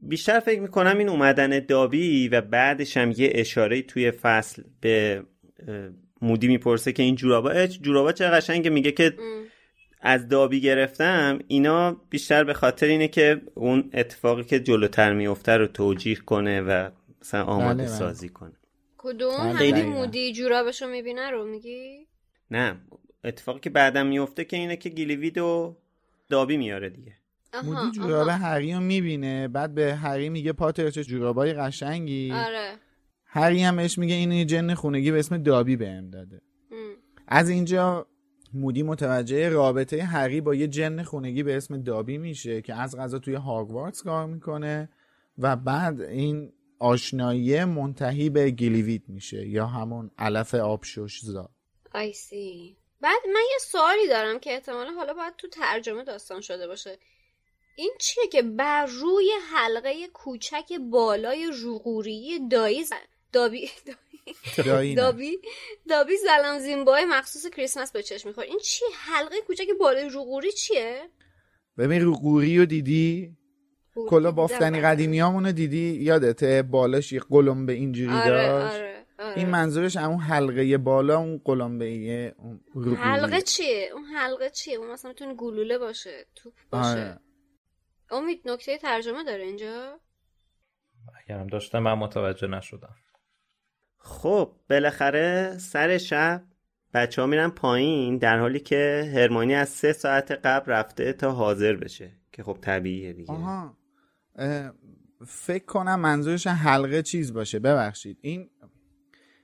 [0.00, 5.22] بیشتر فکر می‌کنم این اومدن دابی و بعدش هم یه اشاره توی فصل به
[6.22, 8.70] مودی می‌پرسه که این جورابا جورابا چه قشنگه.
[8.70, 9.14] میگه که
[10.00, 11.38] از دابی گرفتم.
[11.48, 16.90] اینا بیشتر به خاطر اینه که اون اتفاقی که جلوتر میفته رو توجیه کنه و
[17.20, 17.86] مثلا آماده بله، بله.
[17.86, 18.52] سازی کنه.
[19.02, 19.82] کدوم دقیقاً.
[19.82, 22.06] مودی جورابشو می‌بینه رو میگی
[22.50, 22.76] نه
[23.24, 25.76] اتفاقی که بعدم میفته که اینه که گیلیوید و
[26.28, 27.12] دابی میاره دیگه
[27.54, 28.28] آها، مودی جوراب.
[28.28, 32.72] هری رو می‌بینه بعد به هری میگه پاتر چه جورابای قشنگی آره
[33.24, 36.78] هری هم بهش میگه این یه جن خونگی به اسم دابی بهم داده ام.
[37.28, 38.06] از اینجا
[38.54, 43.18] مودی متوجه رابطه هری با یه جن خونگی به اسم دابی میشه که از غذا
[43.18, 44.88] توی هاگوارتس کار می‌کنه
[45.38, 51.50] و بعد این آشنایی منتهی به گلیوید میشه یا همون علف آبشوشزا
[51.94, 52.76] I see.
[53.00, 56.98] بعد من یه سوالی دارم که احتمالا حالا باید تو ترجمه داستان شده باشه.
[57.76, 62.92] این چیه که بر روی حلقه کوچک بالای روغوری دایی ز-
[63.32, 63.70] دابی
[64.66, 65.00] دایی نه.
[65.02, 65.38] دابی
[65.88, 68.46] دابی زلم زیمبای مخصوص کریسمس به چشم می‌خوره.
[68.46, 71.08] این چیه حلقه کوچک بالای روغوری چیه؟
[71.78, 73.36] ببین رو قوری رو دیدی؟
[73.94, 74.88] کلا بافتنی دیدم.
[74.88, 79.38] قدیمی دیدی؟ یادته بالاش یه قلمبه اینجوری آره داشت؟ آره آره.
[79.38, 83.40] این منظورش همون حلقه بالا اون قلمبه اون رو حلقه.
[83.40, 86.88] چیه؟ اون حلقه چیه؟ اون مثلا می‌تونه گلوله باشه توپ باشه.
[86.88, 87.18] آره.
[88.10, 90.00] امید نکته ترجمه داره اینجا؟
[91.24, 92.94] اگرم داشته من متوجه نشدم.
[93.98, 96.44] خب بالاخره سر شب
[96.94, 101.76] بچه ها میرن پایین در حالی که هرمانی از سه ساعت قبل رفته تا حاضر
[101.76, 103.32] بشه که خب طبیعیه دیگه.
[103.32, 103.76] آها.
[105.26, 107.58] فکر کنم منظورش حلقه چیز باشه.
[107.58, 108.18] ببخشید.
[108.20, 108.50] این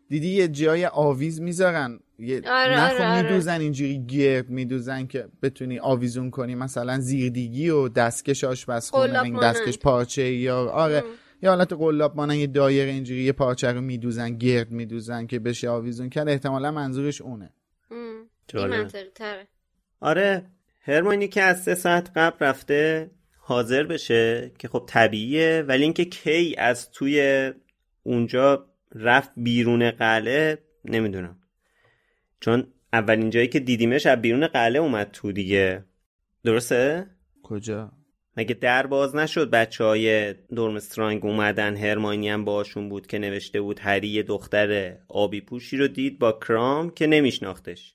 [0.08, 3.22] دیدی یه جای آویز می‌ذارن؟ یه آره، نخو آره، آره.
[3.22, 6.54] میدوزن اینجوری گرد میدوزن که بتونی آویزون کنی.
[6.54, 9.40] مثلا زیردیگی و دستکش آشپزخونه این.
[9.40, 11.04] دستکش پارچه یا آره.
[11.42, 15.68] یه حالت قلاب مانن یه دایره اینجوری یه پارچه رو میدوزن گرد میدوزن که بشه
[15.68, 16.28] آویزون کرد.
[16.28, 17.50] احتمالا منظورش اونه.
[17.90, 17.96] ام.
[18.54, 18.66] این.
[18.66, 19.48] منطقی تره.
[20.00, 20.46] آره
[20.80, 23.10] هرمانی که از سه ساعت قبل رفته
[23.48, 27.52] حاضر بشه که خب طبیعیه ولی اینکه کی از توی
[28.02, 31.38] اونجا رفت بیرون قلعه نمی‌دونم.
[32.40, 35.84] چون اولین جایی که دیدیمش از بیرون قلعه اومد تو دیگه.
[36.44, 37.06] درسته؟
[37.42, 37.92] کجا؟
[38.36, 43.78] مگه در باز نشد بچه های دورمسترانگ اومدن هرماینی هم باشون بود که نوشته بود
[43.78, 47.94] هری یه دختر آبی پوشی رو دید با کرام که نمیشناختش؟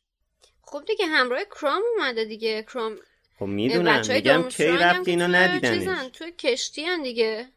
[0.62, 2.64] خب دیگه همراه کرام اومده دیگه.
[2.64, 2.96] کرام
[3.42, 5.78] خب می‌دونم میگم کی رفت اینا ندیدنش.
[5.78, 7.48] چیزن، توی کشتی هن دیگه.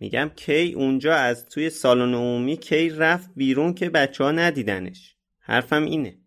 [0.00, 5.16] میگم کی اونجا از توی سالن عمومی کی رفت بیرون که بچه ها ندیدنش.
[5.40, 6.18] حرفم اینه.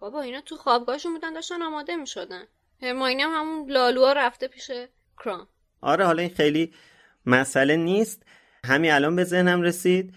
[0.00, 2.42] بابا اینا تو خوابگاهشون بودن داشتن آماده می‌شدن.
[2.82, 4.70] هرماینی هم همون لالوها رفته پیش
[5.24, 5.48] کرام
[5.80, 6.72] آره حالا این خیلی
[7.26, 8.22] مسئله نیست.
[8.64, 10.14] همین الان به ذهنم رسید.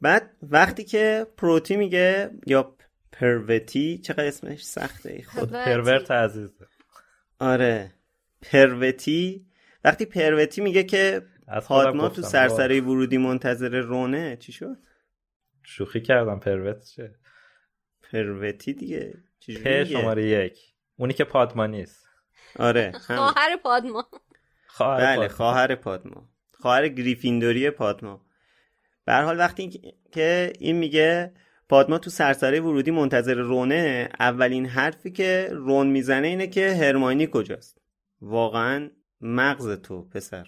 [0.00, 2.76] بعد وقتی که پروتی میگه یا
[3.12, 5.50] پروتی چقدر اسمش سخته خود.
[5.50, 6.66] پرورت عزیزه.
[7.38, 7.94] آره.
[8.42, 9.46] پروتی.
[9.84, 11.22] وقتی پروتی میگه که
[11.66, 14.76] پادما تو سرسره ورودی منتظر رونه چی شد؟
[15.62, 16.40] شوخی کردم.
[16.40, 17.14] پرورت چه؟
[18.12, 19.14] پروتی دیگه.
[19.64, 20.58] پ؟ شماره یک.
[20.96, 22.08] اونی که پادما نیست.
[22.58, 22.92] آره.
[23.06, 24.08] خواهر پادما.
[24.66, 25.36] خواهر بله پادما.
[25.36, 26.28] خواهر پادما.
[26.52, 28.24] خواهر گریفیندوری پادما.
[29.04, 31.32] به هر حال وقتی که این میگه
[31.68, 34.08] پادما تو سرسره ورودی منتظر رونه.
[34.20, 37.80] اولین حرفی که رون می‌زنه اینه که هرماینی کجاست؟
[38.22, 40.46] واقعا مغز تو پسر.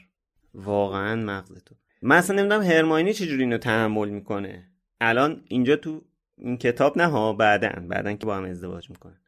[0.54, 1.74] واقعا مغز تو.
[2.02, 4.66] من اصلا نمی‌دونم هرماینی چجوری اینو تحمل می‌کنه.
[5.00, 6.02] الان اینجا تو
[6.38, 9.20] این کتاب نه ها بعدن بعدن که با هم ازدواج می‌کنن.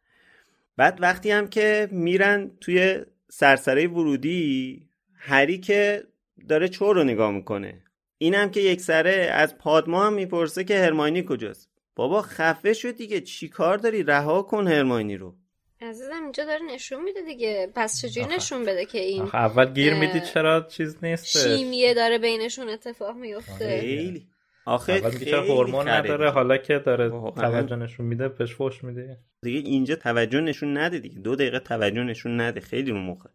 [0.76, 2.96] بعد وقتی هم که میرن توی
[3.30, 4.82] سرسره ورودی
[5.14, 6.04] هری که
[6.48, 7.82] داره چور رو نگاه می‌کنه.
[8.18, 11.71] اینم که یک سره از پادما هم می‌پرسه که هرماینی کجاست.
[11.96, 13.20] بابا خفه شد دیگه.
[13.20, 15.34] چی کار داری؟ رها کن هرماینی رو.
[15.80, 17.72] عزیزم اینجا داره نشون میده دیگه.
[17.74, 18.36] پس چجوری آخه.
[18.36, 23.16] نشون بده که این آخه اول گیر میدی چرا چیز نیست؟ شیمیه داره بینشون اتفاق
[23.16, 23.80] میفته.
[23.80, 24.28] خیلی.
[24.66, 26.30] آخه اول خیلی هورمون نداره.
[26.30, 27.10] حالا که داره.
[27.36, 31.18] توجه نشون میده پش فوش میده دیگه اینجا توجه نشون نده دیگه.
[31.18, 32.60] دو دقیقه توجه نشون نده.
[32.60, 33.30] خیلی رو مخه.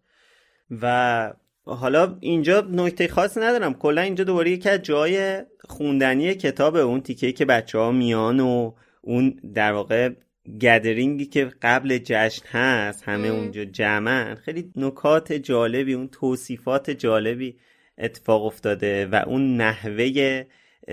[0.82, 1.34] و
[1.76, 7.32] حالا اینجا نکته خاصی ندارم کلا اینجا دوباره یکی از جای خوندنی کتاب اون تیکه
[7.32, 10.10] که بچه ها میان و اون در واقع
[10.62, 13.36] گدرینگی که قبل جشن هست همه ام.
[13.36, 17.58] اونجا جمعن خیلی نکات جالبی اون توصیفات جالبی
[17.98, 20.44] اتفاق افتاده و اون نحوه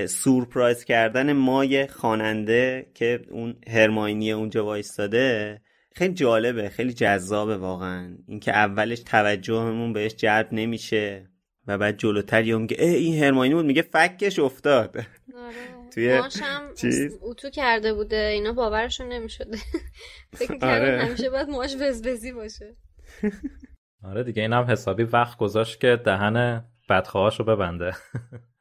[0.07, 5.61] سورپرایز کردن مای خواننده که اون هرماینی اونجا وایستاده
[5.97, 8.17] خیلی جالبه خیلی جذابه واقعا.
[8.29, 11.31] اینکه اولش توجهمون بهش جلب نمیشه
[11.67, 14.97] و بعد جلوتر یه میگه ای این هرماینی بود میگه فکش افتاد.
[14.97, 15.55] آره.
[15.95, 19.59] توی ماشم چیز؟ اتو کرده بوده اینا باورشون نمی‌شده.
[20.39, 21.05] فکر می‌کردم آره.
[21.05, 22.77] همیشه باید ماش وزوزی باشه.
[24.11, 27.93] آره دیگه این هم حسابی وقت گذاشت که دهن بدخواهاشو ببنده.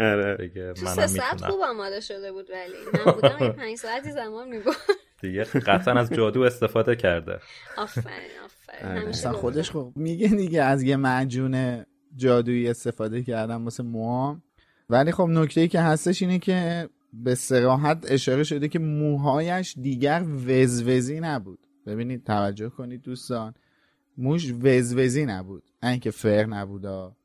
[0.00, 0.36] آره.
[0.36, 1.50] بگه تو منم سه ساعت می‌تونم.
[1.50, 4.74] خوب آماده شده بود ولی من بودم این پنج ساعتی زمان میبود
[5.20, 7.38] دیگه قطعا از جادو استفاده کرده.
[7.78, 8.06] آفرین
[8.44, 8.90] آفرین.
[8.90, 9.00] آره.
[9.00, 9.32] همیشه اصلا.
[9.32, 11.84] خودش خب میگه دیگه از یه معجون
[12.16, 14.42] جادویی استفاده کردم واسه موهام
[14.90, 20.24] ولی خب نکته ای که هستش اینه که به سراحت اشاره شده که موهایش دیگر
[20.46, 21.58] وزوزی نبود.
[21.86, 23.54] ببینید توجه کنید دوستان.
[24.18, 25.62] موش وزوزی نبود.
[25.82, 27.16] نه اینکه فر نبودا.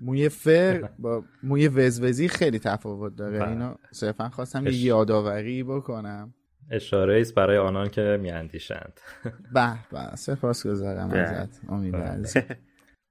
[0.00, 3.38] موی فر با موی وزوزی خیلی تفاوت داره.
[3.38, 3.48] بله.
[3.48, 6.34] اینو صرفا خواستم یه اش- یادآوری بکنم.
[6.70, 9.00] اشاره است برای آنان که میاندیشند.
[9.54, 10.16] به به.
[10.16, 11.18] سپاس گذارم بله.
[11.18, 11.60] ازت.
[11.68, 12.28] امید بله.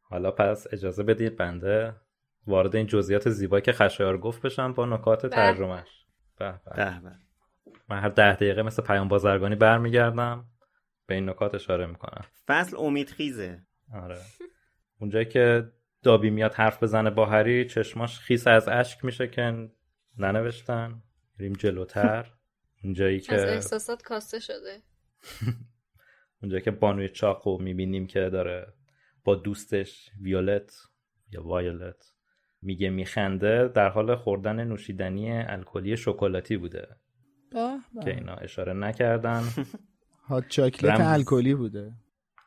[0.09, 1.95] حالا پس اجازه بدید بنده
[2.47, 5.25] وارد این جزئیات زیبایی که خشایار گفت بشم با نکات.
[5.25, 6.05] ترجمهش
[6.39, 7.01] به به.
[7.89, 10.45] من هر ده دقیقه مثل پیام بازرگانی برمیگردم.
[11.07, 12.21] به این نکات اشاره می‌کنم.
[12.47, 13.61] فصل امیدخیزه.
[13.93, 14.17] آره.
[14.99, 15.71] اونجایی که
[16.03, 19.69] دابی میاد حرف بزنه با هری چشماش خیس از اشک میشه که
[20.17, 21.01] ننوشتن.
[21.39, 22.33] ریم جلوتر.
[22.83, 24.77] اونجایی از که احساسات کاسته شده.
[26.41, 28.73] اونجایی که بانوی چاقو می‌بینیم که داره
[29.23, 30.73] با دوستش ویولت
[31.31, 32.13] یا وایولت
[32.61, 36.87] میگه میخنده در حال خوردن نوشیدنی الکلی شکلاتی بوده.
[38.03, 39.43] که اینا اشاره نکردن.
[40.29, 40.99] هات چاکلت.
[40.99, 41.91] الکلی بوده.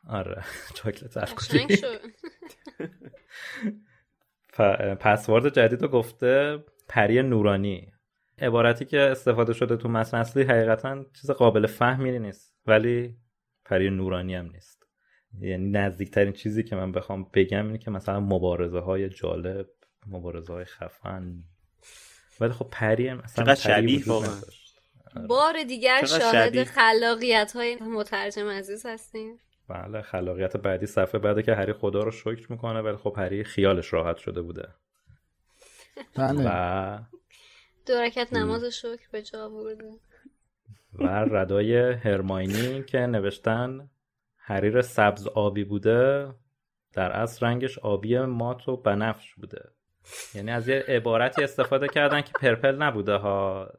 [0.07, 1.77] آره چاکلت الکلی.
[1.77, 1.99] شد.
[2.01, 2.32] پ-
[4.99, 7.93] پسورد جدید رو گفته پری نورانی
[8.39, 13.17] عبارتی که استفاده شده تو متن اصلی حقیقتا چیز قابل فهمی نیست ولی
[13.65, 14.83] پری نورانی هم نیست
[15.39, 19.67] یعنی نزدیکترین چیزی که من بخوام بگم اینه که مثلا مبارزه های جالب
[20.07, 21.43] مبارزه های خفن
[22.39, 24.03] ولی خب پری هم اصلا شبیه.
[24.03, 24.81] نداشت.
[25.27, 26.63] بار دیگر شاهد.
[26.63, 32.51] خلاقیت های مترجم عزیز هستیم بله خلاقیت بعدی صفحه بعده که هری خدا رو شکر
[32.51, 34.67] می‌کنه ولی خب هری خیالش راحت شده بوده.
[36.15, 36.43] بله.
[36.45, 36.99] و
[37.85, 39.91] دورکت نماز شکر به جا برده.
[40.93, 43.89] و ردای هرماینی که نوشتن
[44.35, 46.33] حریر سبز آبی بوده
[46.93, 49.69] در اصل رنگش آبی مات و بنفش بوده.
[50.35, 53.69] یعنی از یه عبارتی استفاده کردن که پرپل نبوده ها.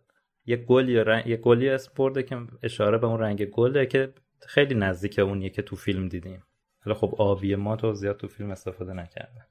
[0.47, 1.27] یه گلی رنگ...
[1.27, 4.13] یه گلی اسم برده که اشاره به اون رنگ گله که
[4.49, 6.43] خیلی نزدیک اونیه که تو فیلم دیدیم.
[6.87, 9.47] ولی خب آبی مات رو زیاد تو فیلم استفاده نکردن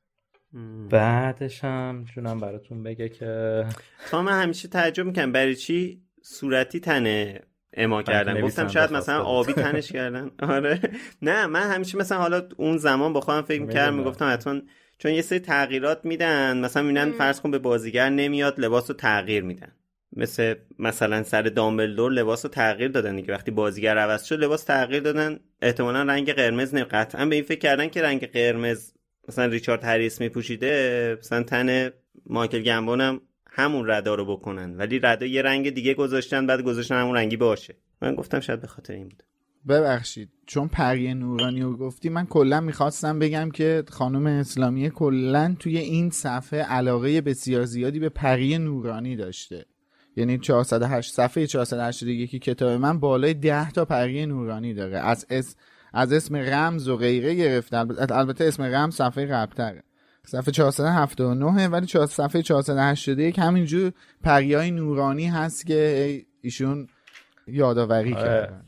[0.89, 3.65] بعدش هم جونم براتون بگه که
[4.11, 5.31] تا من همیشه تعجب می‌کنم.
[5.31, 7.41] برای چی صورتی تنه
[7.73, 9.23] اما کردن؟ گفتم شاید مثلا.
[9.23, 10.31] آبی تنش کردن.
[10.55, 10.79] آره.
[11.21, 13.93] نه من همیشه مثلا حالا اون زمان با خودم فکر می‌کردم.
[13.97, 14.61] می‌گفتم حتما
[14.97, 19.43] چون یه سری تغییرات میدن مثلا می‌بینن فرض کن به بازیگر نمیاد لباس رو تغییر
[19.43, 19.71] میدن.
[20.15, 23.33] مثل مثلا سر دامبلدور لباس رو تغییر دادن دیگه.
[23.33, 25.39] وقتی بازیگر عوض شد لباس تغییر دادن.
[25.61, 26.83] احتمالا رنگ قرمز نه.
[26.83, 28.93] قطعا به این فکر کردن که رنگ قرمز
[29.29, 31.89] مثلا ریچارد هریس میپوشیده مثلا تن
[32.25, 34.77] مایکل گمبون هم همون ردا رو بکنن.
[34.77, 37.75] ولی ردا یه رنگ دیگه گذاشتن بعد گذاشتن همون رنگی باشه.
[38.01, 39.23] من گفتم شاید به خاطر این بود.
[39.67, 40.29] ببخشید.
[40.45, 46.09] چون پری نورانی رو گفتی من کلا می‌خواستم بگم که خانم اسلامی کلا توی این
[46.09, 49.65] صفحه علاقه بسیار زیادی به پری نورانی داشته.
[50.15, 54.97] یعنی 408 صفحه 481 کتاب من بالای 10 تا پری نورانی داره.
[54.97, 55.55] از اس
[55.93, 57.77] از اسم رمز و غیره گرفته.
[58.11, 59.83] البته اسم رمز صفحه قبلتره.
[60.25, 63.91] صفحه 479 ولی صفحه 481 همینجور
[64.23, 66.87] پریای نورانی هست که ایشون
[67.47, 68.23] یادآوری آره.
[68.23, 68.65] کردن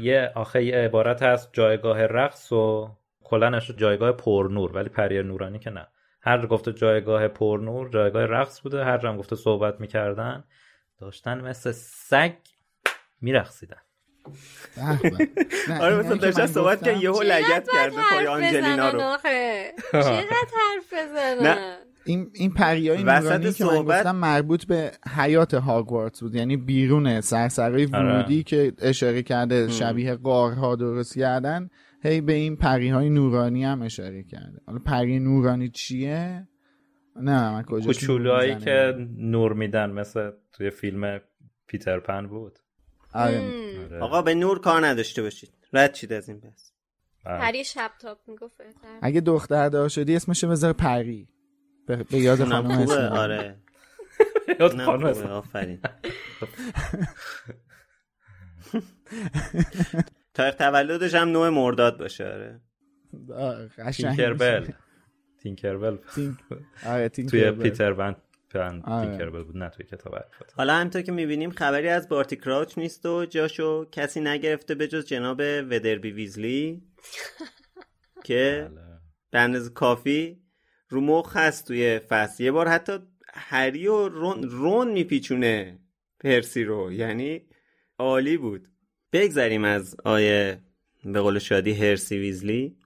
[0.00, 2.90] یه آخه یه عبارت هست جایگاه رقص و
[3.24, 5.86] کلنش جایگاه پرنور ولی پریر نورانی که نه.
[6.22, 10.44] هر جا گفته جایگاه پرنور جایگاه رقص بوده هر جا هم گفته صحبت می‌کردن
[11.00, 12.32] داشتن مثل سگ.
[15.68, 18.98] نه، آره مثلا داشتن صحبت که یهو لگت کرده پای آنجلینا رو.
[19.92, 21.76] چقدر حرف بزنن.
[22.04, 26.34] این این پریای نورانی که من گفتم مربوط به حیات هاگوارتس بود.
[26.34, 28.14] یعنی بیرون سرسرای آره.
[28.14, 31.70] ورودی که اشاره کرده شبیه قارها درست کردن
[32.02, 34.60] هی به این پریهای نورانی هم اشاره کرده.
[34.66, 36.48] حالا پری نورانی چیه؟
[37.16, 41.20] نه من کجا کوچولوهایی که نور میدن مثل توی فیلم
[41.66, 42.58] پیتر پن بود.
[43.14, 43.38] آره.
[43.84, 43.98] آره.
[43.98, 45.50] آقا به نور کار نداشته باشید.
[45.72, 46.72] رد شید از این بس.
[47.24, 48.54] پری شب تاپ می‌گفت
[49.02, 51.28] اگه دختر دار شدی اسمشو بذار پری.
[51.86, 52.88] به, یاد خانم.
[53.12, 53.56] آره.
[54.60, 55.06] یاد خانم.
[55.06, 55.80] آفرین.
[60.34, 62.60] تاریخ تولدش هم نوع مرداد باشه آره.
[63.78, 64.20] قشنگ
[65.42, 67.50] تینکربل تینکربل تینک- آره توی.
[67.50, 68.16] پیتر پن
[68.50, 69.08] پن آره.
[69.08, 73.06] تینکربل بود نه توی کتاب الفات حالا همینطور که می‌بینیم خبری از بارتی کراوچ نیست
[73.06, 76.82] و جاشو کسی نگرفته به جز جناب ودربی ویزلی
[78.24, 78.80] که بله.
[79.30, 80.40] به اندازه کافی
[80.88, 82.44] رو مخ هست توی فصل.
[82.44, 82.92] یه بار حتی
[83.34, 85.78] هری و رون, رون میپیچونه
[86.20, 86.92] پرسی رو.
[86.92, 87.42] یعنی
[87.98, 88.68] عالی بود.
[89.12, 90.60] بگذریم از آیه
[91.04, 92.76] به قول شادی هرسی ویزلی.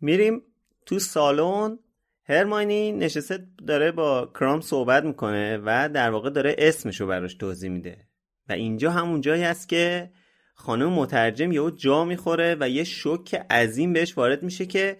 [0.00, 0.42] میریم
[0.86, 1.78] تو سالن.
[2.26, 7.96] هرماینی نشسته داره با کرام صحبت می‌کنه و در واقع داره اسمشو براش توضیح میده.
[8.48, 10.10] و اینجا همون جایی هست که
[10.54, 14.96] خانم مترجم یهو جا می‌خوره و یه شوک عظیم بهش وارد میشه که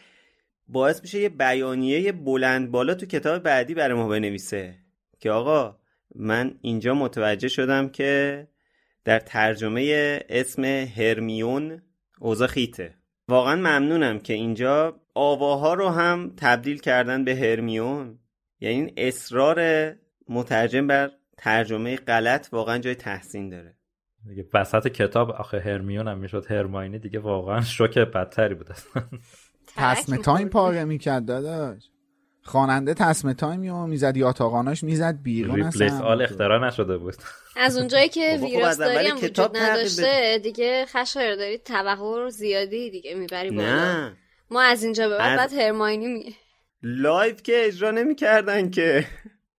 [0.69, 4.75] باعث میشه یه بیانیه بلند بالا تو کتاب بعدی برای ما بنویسه
[5.21, 5.79] که آقا
[6.15, 8.49] من اینجا متوجه شدم که
[9.05, 11.83] در ترجمه اسم هرمیون
[12.21, 12.95] اوضاع خیته.
[13.29, 18.19] واقعا ممنونم که اینجا آواها رو هم تبدیل کردن به هرمیون.
[18.61, 19.91] یعنی این اصرار
[20.29, 23.77] مترجم بر ترجمه غلط واقعا جای تحسین داره.
[24.29, 28.69] دیگه وسط کتاب آخه هرمیون هم می‌شد هرماینی دیگه واقعا شوک بدتری بود
[29.77, 30.17] اصلا.
[30.17, 31.83] تایم پاره می‌کرد داداش.
[32.43, 36.07] خواننده تسمه تایم رو می‌زد یاتاقاناش می‌زد بیرون replace اصلا.
[36.07, 37.15] all اختراع نشده بود.
[37.57, 42.29] از اونجایی که خب از اول ویراستاری هم کتاب وجود نداشته دیگه خشایر داری توقع
[42.29, 43.75] زیادی دیگه می‌بری بالا.
[43.75, 44.17] نه.
[44.55, 46.35] ما از اینجا به بعد بعد هرماینی می
[46.83, 49.07] live که اجرا نمی‌کردن که.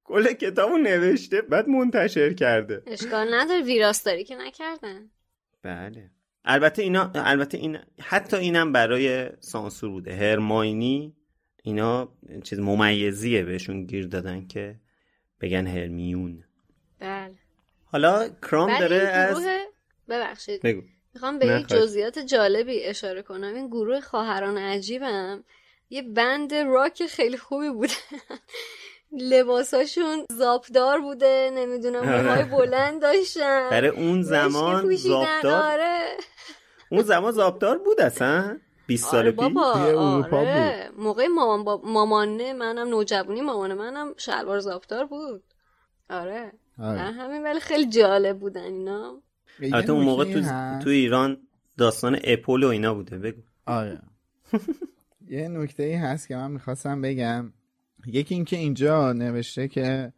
[0.04, 2.84] کل کتابو نوشته بعد منتشر کرده.
[2.88, 5.10] اشکال نداره ویراستاری که نکردن.
[5.64, 6.12] بله.
[6.46, 10.16] البته اینا البته این حتی اینم برای سانسور بوده.
[10.16, 11.16] هرماینی
[11.64, 14.80] اینا چیز ممیزیه بهشون گیر دادن که
[15.42, 16.44] بگن هرمیون.
[17.00, 17.36] بله.
[17.86, 19.48] حالا کرام داره از
[20.10, 20.62] ببخشید.
[20.62, 20.82] بگو.
[21.16, 21.64] می‌خوام به یه.
[21.64, 23.56] جزئیات جالبی اشاره کنم.
[23.56, 25.44] این گروه خواهران عجیبم.
[25.90, 27.94] یه بند راک خیلی خوبی بوده.
[29.32, 31.52] لباساشون زاپدار بوده.
[31.54, 32.22] نمی‌دونم آره.
[32.22, 33.70] موهای بلند داشتن.
[33.70, 36.00] برای اون زمان زابدار؟ آره.
[36.92, 38.58] اون زمان زابدار بود اصلا؟
[38.88, 40.90] 20 سال آره پیش؟ بابا توی اروپا آره.
[40.98, 41.82] موقع مامان با...
[41.84, 45.44] مامانه منم نوجوانی مامان منم شلوار زاپدار بود.
[46.10, 46.52] آره.
[46.80, 46.98] آره.
[46.98, 49.22] در همین ولی خیلی جالب بودن اینا.
[49.62, 50.84] البته اون موقع تو, هست.
[50.84, 51.38] تو ایران
[51.78, 53.42] داستان اپول و اینا بوده بگو.
[53.66, 54.00] آره.
[55.30, 57.54] یه نکته ای هست که من می‌خواستم بگم.
[58.08, 60.14] یکی اینکه اینجا نوشته که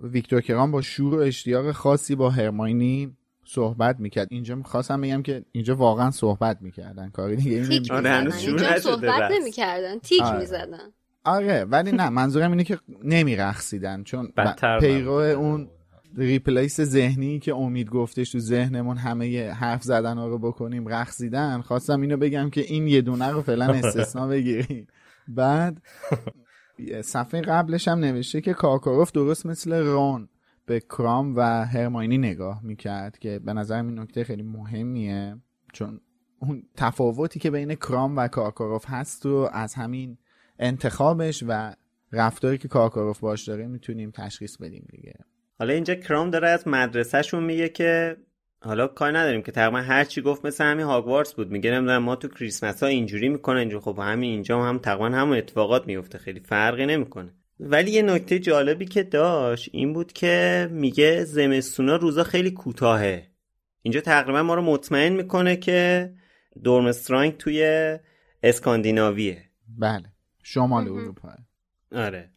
[0.00, 4.28] ویکتور کرام با شور و اشتیاق خاصی با هرماینی صحبت می‌کرد.
[4.30, 7.10] اینجا می‌خواستم بگم که اینجا واقعا صحبت می‌کردن.
[7.10, 9.30] کاری دیگه این تیک آره، اینجا صحبت.
[9.32, 9.98] نمی‌کردن.
[9.98, 10.38] تیک آره.
[10.38, 10.92] می‌زدن.
[11.24, 14.32] آره ولی نه منظورم اینه که نمیرقصیدن چون
[14.80, 15.12] پیرو.
[15.12, 15.70] اون
[16.16, 22.00] ریپلیس ذهنی که امید گفتش تو ذهنمون همه حرف زدن ها رو بکنیم رقصیدن خواستم
[22.00, 24.86] اینو بگم که این یه دونه رو فعلا استثنا بگیریم.
[25.28, 25.82] بعد
[27.02, 30.28] صفحه قبلش هم نوشته که کارکاروف درست مثل رون
[30.66, 35.36] به کرام و هرماینی نگاه می‌کرد که به نظرم این نکته خیلی مهمیه.
[35.72, 36.00] چون
[36.38, 40.18] اون تفاوتی که بین کرام و کارکاروف هست رو از همین
[40.58, 41.74] انتخابش و
[42.12, 45.14] رفتاری که کارکاروف باش داره می‌تونیم تشخیص بدیم دیگه.
[45.58, 48.16] حالا اینجا کرام داره از مدرسهشون میگه که
[48.60, 51.50] حالا کار نداریم که تقریبا هر چی گفت مثل همین هاگوارتس بود.
[51.50, 55.36] میگه نمی‌دونم ما تو کریسمس ها اینجوری می‌کنه اینجا خب همین اینجا هم تقریبا همون
[55.36, 57.34] اتفاقات میفته خیلی فرقی نمی‌کنه.
[57.60, 63.30] ولی یه نکته جالبی که داشت این بود که میگه زمستونا روزا خیلی کوتاهه.
[63.82, 66.12] اینجا تقریبا ما رو مطمئن می‌کنه که
[66.64, 67.98] دورمسترانگ توی
[68.42, 69.44] اسکاندیناویه.
[69.78, 70.04] بله.
[70.42, 70.88] شمال.
[70.88, 71.28] اروپا.
[71.92, 72.30] آره.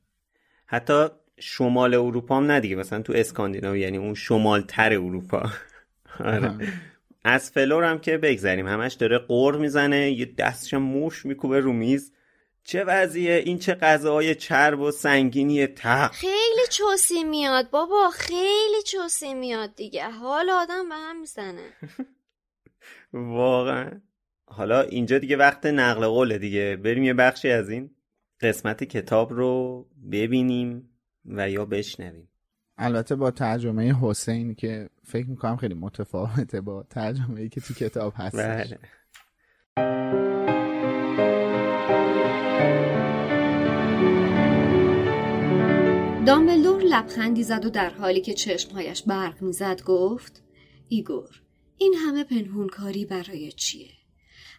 [0.65, 1.07] حتی
[1.41, 2.75] شمال اروپا هم نه دیگه.
[2.75, 5.49] مثلا تو اسکاندیناوی یعنی اون شمال تر اروپا.
[6.19, 6.55] آره.
[7.23, 8.67] از فلور هم که بگذریم.
[8.67, 12.13] همش داره قور می‌زنه یه دستش هم موش میکوبه رو میز.
[12.63, 16.11] چه وضعیه؟ این چه غذاهای چرب و سنگینی تق.
[16.11, 18.09] خیلی چوسی میاد بابا.
[18.09, 20.09] خیلی چوسی میاد دیگه.
[20.09, 21.65] حال آدم به هم می‌زنه.
[23.13, 24.01] واقعا.
[24.45, 26.75] حالا اینجا دیگه وقت نقل قوله دیگه.
[26.75, 27.89] بریم یه بخشی از این
[28.41, 30.90] قسمت کتاب رو ببینیم.
[31.25, 32.27] و یا بشنویم
[32.77, 38.13] البته با ترجمه حسین که فکر می‌کنم خیلی متفاوته با ترجمه ای که تو کتاب
[38.15, 38.79] هستش بله
[46.25, 50.43] دامبلدور لبخندی زد و در حالی که چشمهایش برق می‌زد گفت
[50.89, 51.41] ایگور
[51.77, 53.91] این همه پنهونکاری برای چیه؟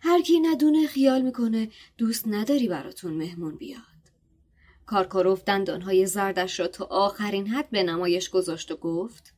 [0.02, 3.91] هر کی ندونه خیال می‌کنه دوست نداری براتون مهمون بیاد.
[4.92, 9.34] کارکاروف دندانهای زردش را تا آخرین حد به نمایش گذاشت و گفت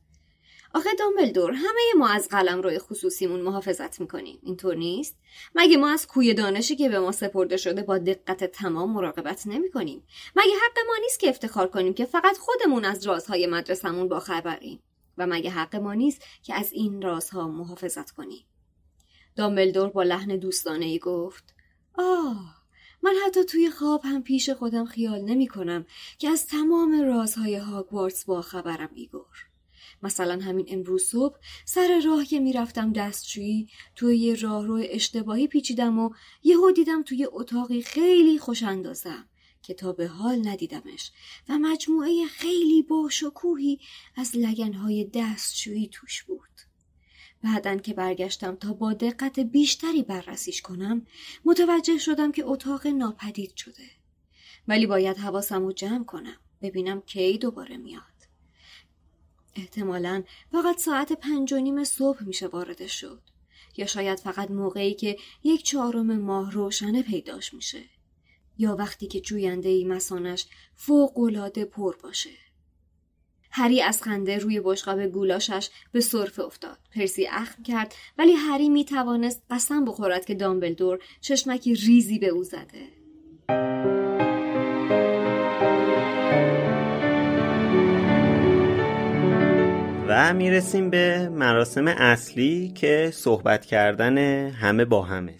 [0.73, 4.39] آخه دامبلدور همه ما از قلم روی خصوصیمون محافظت می‌کنیم.
[4.43, 5.17] اینطور نیست؟
[5.55, 10.03] مگه ما از کوی دانشی که به ما سپرده شده با دقت تمام مراقبت نمی‌کنیم؟
[10.35, 13.63] مگه حق ما نیست که افتخار کنیم که فقط خودمون از رازهای
[14.09, 14.79] با خبریم
[15.17, 18.45] و مگه حق ما نیست که از این رازها محافظت کنیم؟
[19.35, 21.53] دامبلدور با لحن دوستانه ای گفت
[21.97, 22.64] آه!
[23.05, 25.85] من حتی توی خواب هم پیش خودم خیال نمی کنم
[26.17, 29.47] که از تمام رازهای هاگوارتس با خبرم ایگور
[30.03, 36.09] مثلا همین امروز صبح سر راه که می‌رفتم دستشویی توی یه راهرو اشتباهی پیچیدم و
[36.43, 39.29] یهو دیدم توی اتاقی خیلی خوش اندازم
[39.61, 41.11] که تا به حال ندیدمش
[41.49, 43.79] و مجموعه خیلی باشکوهی
[44.15, 46.54] از لگنهای دستشویی توش بود.
[47.45, 51.05] بعدن که برگشتم تا با دقت بیشتری بررسیش کنم
[51.45, 53.83] متوجه شدم که اتاق ناپدید شده.
[54.67, 58.03] ولی باید حواسم رو جمع کنم ببینم کی دوباره میاد.
[59.55, 63.21] احتمالا فقط ساعت پنج و نیم صبح میشه وارد شد
[63.77, 67.83] یا شاید فقط موقعی که یک چهارم ماه روشنه پیداش میشه
[68.57, 72.44] یا وقتی که جوینده ای مسانش فوقالعاده پر باشه
[73.57, 76.77] هری از خنده روی بشقاب گولاشش به صرف افتاد.
[76.95, 82.43] پرسی اخم کرد ولی هری می توانست قسم بخورد که دامبلدور چشمکی ریزی به او
[82.43, 82.87] زده.
[90.07, 94.17] و می‌رسیم به مراسم اصلی که صحبت کردن
[94.49, 95.35] همه با همه.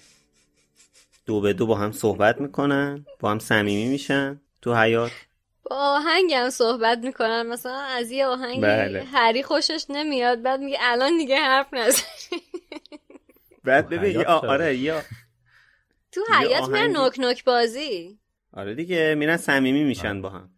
[1.25, 5.11] دو به دو با هم صحبت می‌کنن با هم صمیمی میشن تو حیات
[5.69, 7.47] با آهنگ هم صحبت می‌کنن.
[7.47, 9.03] مثلا از یه آهنگ بله.
[9.13, 12.41] هری خوشش نمیاد بعد میگه الان دیگه حرف نزنی.
[13.63, 14.49] بعد ببین حیات یا شده.
[14.49, 15.01] آره یا
[16.11, 18.19] تو حیات میرن نوک نوک بازی.
[18.53, 20.49] آره دیگه میرن صمیمی میشن با هم.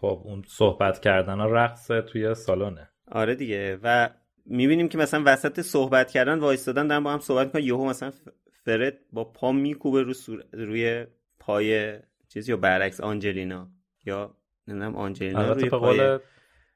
[0.00, 2.90] خب اون صحبت کردن ها رقص توی سالنه.
[3.10, 4.08] آره دیگه و
[4.46, 7.62] می‌بینیم که مثلا وسط صحبت کردن وایستادن دارن با هم صحبت می‌کنن.
[7.62, 8.12] یهو مثلا
[8.64, 10.44] فرد با پا میکوبه رو سور...
[10.52, 11.06] روی
[11.38, 11.98] پای
[12.32, 13.70] چیز یا برعکس آنجلینا
[14.04, 16.18] یا نمی‌دونم آنجلینا روی پای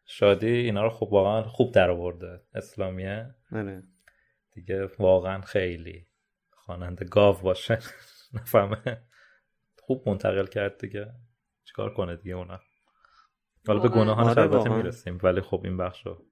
[0.06, 3.34] شادی اینا رو خوب واقعا خوب در آورده اسلامیه.
[3.52, 3.82] آره.
[4.52, 6.06] دیگه واقعا خیلی
[6.50, 7.78] خواننده گاو باشه.
[8.34, 9.02] نفهمه.
[9.80, 11.12] خوب منتقل کرد دیگه.
[11.64, 12.60] چیکار کنه دیگه اونا؟
[13.66, 14.76] حالا به آره، البته واقعا.
[14.76, 16.24] می‌رسیم ولی خب این بخشو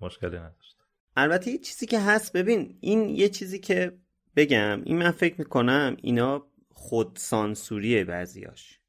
[0.00, 0.76] مشکلی نداشت.
[1.16, 3.98] البته یه چیزی که هست ببین این یه چیزی که
[4.36, 6.46] بگم این من فکر می‌کنم اینا
[6.80, 8.80] خود سانسوریه بعضیاش.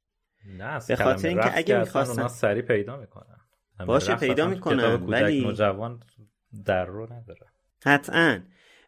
[0.46, 3.38] نه به خاطر اینکه اگه می‌خواستن- سریع پیدا می‌کنن.
[3.88, 6.00] باشه، پیدا می‌کنن، ولی- نوجوان
[6.66, 7.48] در رو نداره.
[7.84, 8.42] قطعا.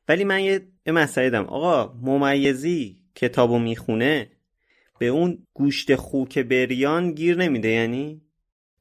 [0.08, 1.46] ولی من یه, مسئله دارم.
[1.46, 4.32] آقا ممیزی کتابو می‌خونه
[5.00, 8.22] به اون گوشت خوک بریان گیر نمیده یعنی؟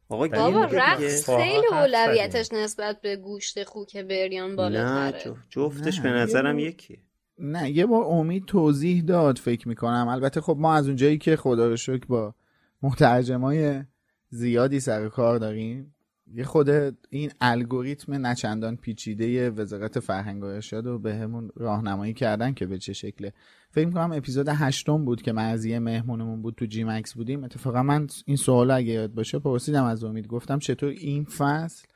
[0.08, 0.64] آقا بابا.
[0.64, 5.20] رقص خیلی اولویتش نسبت به گوشت خوک بریان نه بالاتره.
[5.24, 6.98] جو- جفتش نه، به نظرم یکیه.
[7.42, 10.08] نه یه بار امید توضیح داد فکر می‌کنم.
[10.08, 12.34] البته خب ما از اونجایی که خدا رو شکر با
[12.82, 13.82] مترجمای
[14.30, 15.94] زیادی سر کار داریم
[16.34, 16.70] یه خود
[17.10, 22.78] این الگوریتم نچندان پیچیده وزارت فرهنگ و ارشاد رو به همون راهنمایی کردن که به
[22.78, 23.32] چه شکله.
[23.70, 27.44] فکر می‌کنم اپیزود هشتم بود که مرزیه مهمونمون بود تو جی مکس بودیم.
[27.44, 30.26] اتفاقا من این سوال اگه یادت باشه پرسیدم از امید.
[30.26, 31.86] گفتم چطور این فصل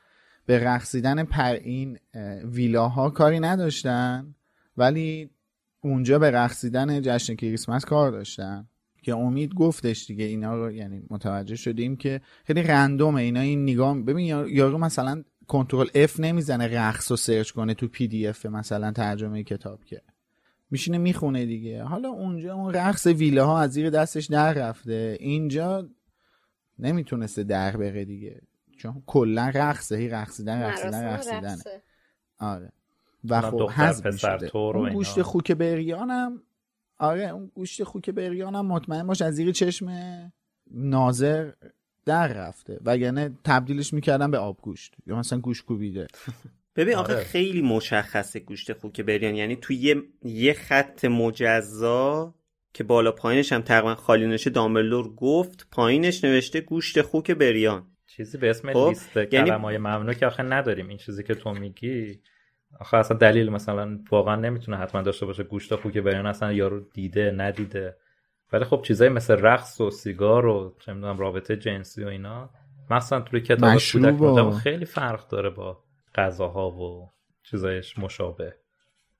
[0.45, 4.35] به رقصیدن پر این اه، ویلاها کاری نداشتن؟
[4.77, 5.29] ولی
[5.87, 8.67] اونجا به رقصیدن جشن کریسمس کار داشتن.
[9.03, 13.63] که امید گفتش دیگه اینا رو یعنی متوجه شدیم که خیلی random ه اینا این
[13.63, 18.91] نگاه ببین یا- یارو مثلا control F نمی‌زنه رقص رو search کنه تو PDF مثلا
[18.91, 20.01] ترجمه کتاب که.
[20.71, 21.83] میشینه می‌خونه دیگه.
[21.83, 25.17] حالا اونجا اون رقص ویله ها از زیر دستش در رفته.
[25.19, 25.89] اینجا
[26.79, 28.41] نمی‌تونسته در بره دیگه.
[28.77, 31.57] چون کلا رقصه هی رقصیدن رقصیدن رقصیدن.
[32.39, 32.71] آره.
[33.29, 33.71] و خب
[34.05, 34.47] می‌شده.
[34.47, 34.93] طور و اون.
[34.93, 36.41] گوشت خوک بریانم
[36.97, 39.89] آره اون گوشت خوک بریانم مطمئن باش از زیر چشم
[40.71, 41.51] ناظر
[42.05, 46.07] در رفته وگرنه تبدیلش می‌کردن به آبگوشت یا مثلا گوش کوبیده
[46.75, 47.23] ببین آخه آره.
[47.23, 52.33] خیلی مشخصه گوشت خوک بریان یعنی تو یه, یه خط مجزا
[52.73, 58.37] که بالا پایینش هم تقریبا خالی نشه دامبلدور گفت پایینش نوشته گوشت خوک بریان چیزی
[58.37, 62.19] به اسم خب، لیست یعنی- کلمای ممنوع که آخه نداریم این چیزی که تو میگی
[62.79, 67.31] آخه اصلا دلیل مثلا واقعا نمی‌تونه حتما داشته باشه گوشت خوک بریان اصلا یارو دیده
[67.31, 67.97] ندیده.
[68.53, 72.49] ولی خب چیزای مثل رقص و سیگار و چه می‌دونم رابطه جنسی و اینا
[72.89, 75.83] مثلا توی کتاب کودک خیلی فرق داره با
[76.15, 77.11] غذاها و
[77.43, 78.53] چیزایش مشابه.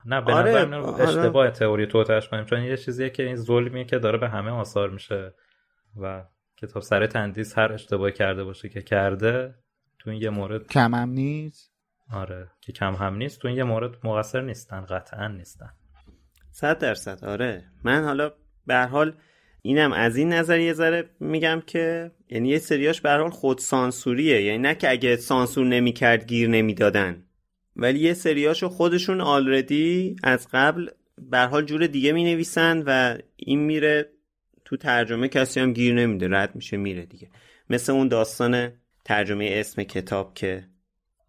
[0.06, 1.02] نه به آره، نظر آره.
[1.02, 4.90] اشتباه تئوری توتش کنیم چون یه چیزیه که این ظلمیه که داره به همه آثار
[4.90, 5.34] میشه
[5.96, 6.24] و
[6.56, 9.54] کتاب سر تندیس هر اشتباهی کرده باشه که کرده
[9.98, 11.77] تو این یه مورد کمم نیست.
[12.12, 13.40] آره که کم هم نیست.
[13.40, 15.70] تو این یه مورد مقصر نیستن قطعا نیستن.
[16.50, 17.24] صد درصد.
[17.24, 17.64] آره.
[17.84, 18.32] من حالا
[18.66, 19.12] به حال
[19.62, 24.42] اینم از این نظر یه ذره میگم که یعنی یه سریاش به حال خود سانسوریه.
[24.42, 27.24] یعنی نه که اگه سانسور نمی‌کرد گیر نمی‌دادن.
[27.76, 30.88] ولی یه سریاشو خودشون آلردی از قبل
[31.30, 34.08] به حال جور دیگه می نویسن و این میره
[34.64, 35.28] تو ترجمه.
[35.28, 36.28] کسی هم گیر نمیده.
[36.30, 37.30] رد میشه میره دیگه.
[37.70, 38.72] مثل اون داستان
[39.04, 40.64] ترجمه اسم کتاب که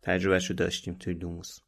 [0.02, 1.60] تجربهشو داشتیم توی لوموس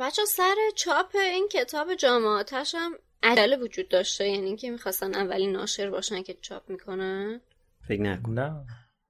[0.00, 4.28] بچه سر چاپ این کتاب جامعاتش هم عجله وجود داشته.
[4.28, 7.40] یعنی که می‌خواستن اولین ناشر باشن که چاپ می‌کنن.
[7.88, 8.32] فکر نکن.
[8.32, 8.64] نه.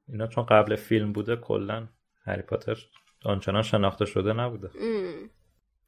[0.09, 1.89] اینا چون قبل فیلم بوده کلا
[2.27, 2.77] هری پاتر
[3.25, 4.71] آنچنان شناخته شده نبوده.
[4.81, 5.31] ام.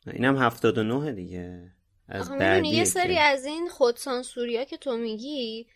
[0.06, 1.72] اینم 79 دیگه.
[2.08, 5.66] از بعدیه یه سری که- از این خودسانسوریا که تو میگی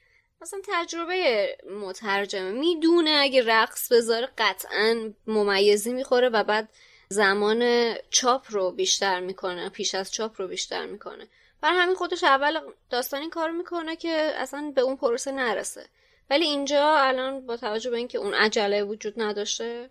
[0.43, 1.49] مثلا تجربه
[1.81, 6.69] مترجمه می‌دونه اگه رقص بذاره قطعا ممیزی می‌خوره و بعد
[7.13, 11.25] زمان چاپ رو بیشتر می‌کنه پیش از چاپ رو بیشتر می‌کنه.
[11.61, 15.87] بر همین خودش اول داستان این کار می‌کنه که اصلا به اون پروسه نرسه.
[16.31, 19.91] ولی اینجا الان با توجه به اینکه اون عجله وجود نداشته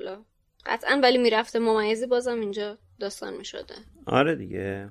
[0.00, 0.24] لا.
[0.66, 3.74] قطعا ولی می‌رفته ممیزی بازم اینجا داستان می‌شده.
[4.06, 4.90] آره دیگه.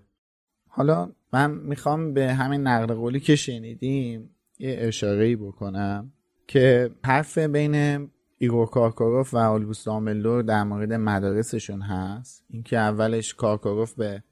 [0.70, 6.12] حالا من می‌خوام به همین نقل قولی که شنیدیم یه اشاره بکنم
[6.48, 8.12] که حرف بین
[8.46, 12.43] ایگور کارکاروف و آلبوس دامبلدور در مورد مدارسشون هست.
[12.50, 14.24] اینکه اولش کارکاروف به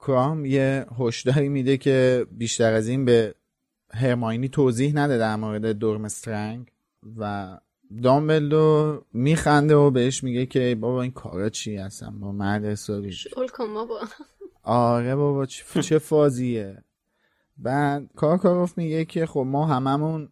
[0.00, 3.34] کرام یه هشداری میده که بیشتر از این به
[3.94, 6.72] هرماینی توضیح نده در مورد دورمسترنگ
[7.16, 7.56] و
[8.02, 13.48] دامبلدور میخنده و بهش میگه که بابا این کارا چی هستن؟ با مرد حسابی شل
[13.48, 14.00] کن بابا.
[14.62, 16.84] آره بابا چه, چه فازیه.
[17.56, 20.28] بعد کارکاروف میگه که خب ما هممون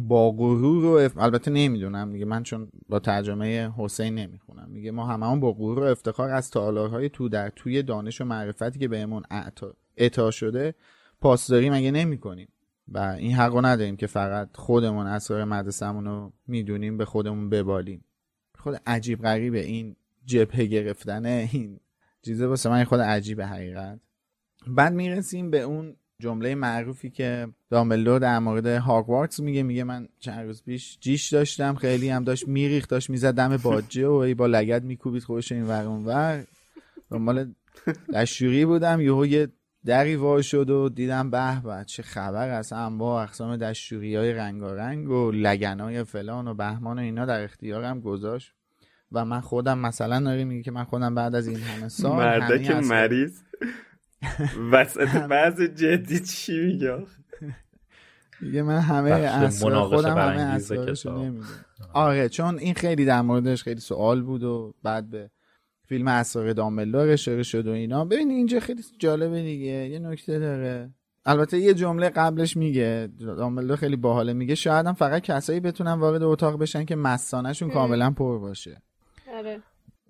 [0.00, 1.18] با غرور و اف...
[1.18, 4.68] البته نمی‌دونم میگه من چون با ترجمه حسین نمی‌خونم.
[4.70, 8.78] میگه ما هممون با غرور و افتخار از تالارهای تو در توی دانش و معرفتی
[8.78, 9.22] که بهمون
[9.96, 10.74] اعطا شده
[11.20, 12.48] پاسداری مگه نمی‌کنیم؟
[12.88, 18.04] و این حقو نداریم که فقط خودمون اسرار مدرسه‌مون رو می‌دونیم به خودمون ببالیم.
[18.58, 21.80] خود عجیب غریبه این جبهه گرفتن این
[22.22, 24.00] چیزه واسه من خود عجیبه حقیقت.
[24.66, 30.46] بعد می‌رسیم به اون جمله معروفی که دامبلدور در مورد هاگوارتس میگه میگه من چند
[30.46, 34.46] روز پیش جیش داشتم خیلی هم داشت میریخت داشت می‌زد دم باجه و ای با
[34.46, 36.44] لگد میکوبید خودش این ور اون ور.
[37.10, 37.54] دنبال
[38.14, 39.48] دشوری بودم یهو یه
[39.84, 45.10] دری وا شد و دیدم به به چه خبر از انواع اقسام دشوری های رنگارنگ
[45.10, 48.52] و لگن های فلان و بهمان و اینا در اختیارم گذاشت.
[49.12, 52.62] و من خودم مثلا داری میگه که من خودم بعد از این همه سال مرده
[52.62, 53.40] که مریض.
[54.72, 56.98] وسط بعض جدی چی میگه؟
[58.40, 60.58] دیگه من همه مناقشه خودم همه.
[61.06, 61.44] نمی‌دونم.
[61.92, 65.30] آره چون این خیلی در موردش خیلی سوال بود و بعد به
[65.88, 68.04] فیلم اسرار دامبلدور اشاره شد و اینا.
[68.04, 70.90] ببین اینجا خیلی جالبه دیگه یه نکته داره.
[71.26, 76.22] البته یه جمله قبلش میگه دامبلدور خیلی باحاله میگه شاید هم فقط کسایی بتونن وارد
[76.22, 78.82] اتاق بشن که مستانشون کاملا پر باشه.
[79.38, 79.60] آره.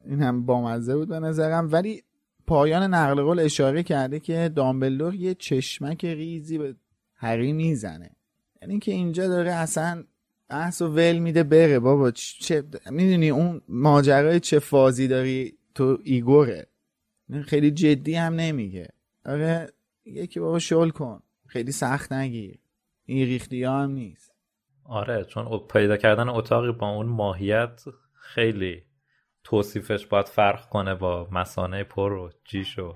[0.04, 1.68] این هم بامزه بود به نظرم.
[1.72, 2.02] ولی
[2.46, 6.76] پایان نقل قول اشاره کرده که دامبلدور یه چشمک ریزی به
[7.14, 8.10] هری می‌زنه.
[8.62, 10.04] یعنی که اینجا داره اصلا
[10.48, 12.10] بحث و ول میده بره بابا.
[12.10, 16.66] چه می‌دونی اون ماجرای چه فازی داری؟ تو ایگوره.
[17.44, 18.88] خیلی جدی هم نمیگه.
[19.24, 19.72] آره
[20.04, 21.22] یکی بابا شل کن.
[21.46, 22.58] خیلی سخت نگیر.
[23.04, 24.32] این ریختی هم نیست.
[24.84, 28.82] آره چون پیدا کردن اتاقی با اون ماهیت خیلی
[29.46, 32.94] توصیفش باید فرق کنه با مسانه پر و جیش و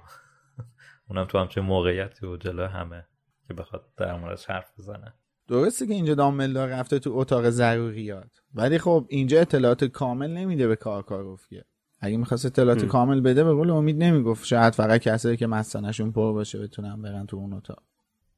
[1.08, 3.06] اونم تو همچه موقعیتی و جلو همه
[3.48, 5.14] که بخواد در موردش حرف بزنه.
[5.48, 8.40] درسته که اینجا دامبلدور رفته تو اتاق ضروریات.
[8.54, 11.64] ولی خب اینجا اطلاعات کامل نمیده به کارکاروف که.
[12.00, 12.88] اگه می‌خواست اطلاعات هم.
[12.88, 14.46] کامل بده به قول امید نمی‌گفت.
[14.46, 17.82] شاید فقط کسایی که مستانشون پر باشه بتونن برن تو اون اتاق.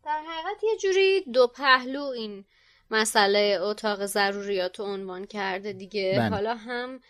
[0.05, 2.45] در حقیقت یه جوری دو پهلو این
[2.91, 6.15] مسئله اتاق ضروریات رو عنوان کرده دیگه.
[6.19, 6.29] بله.
[6.29, 7.01] حالا هم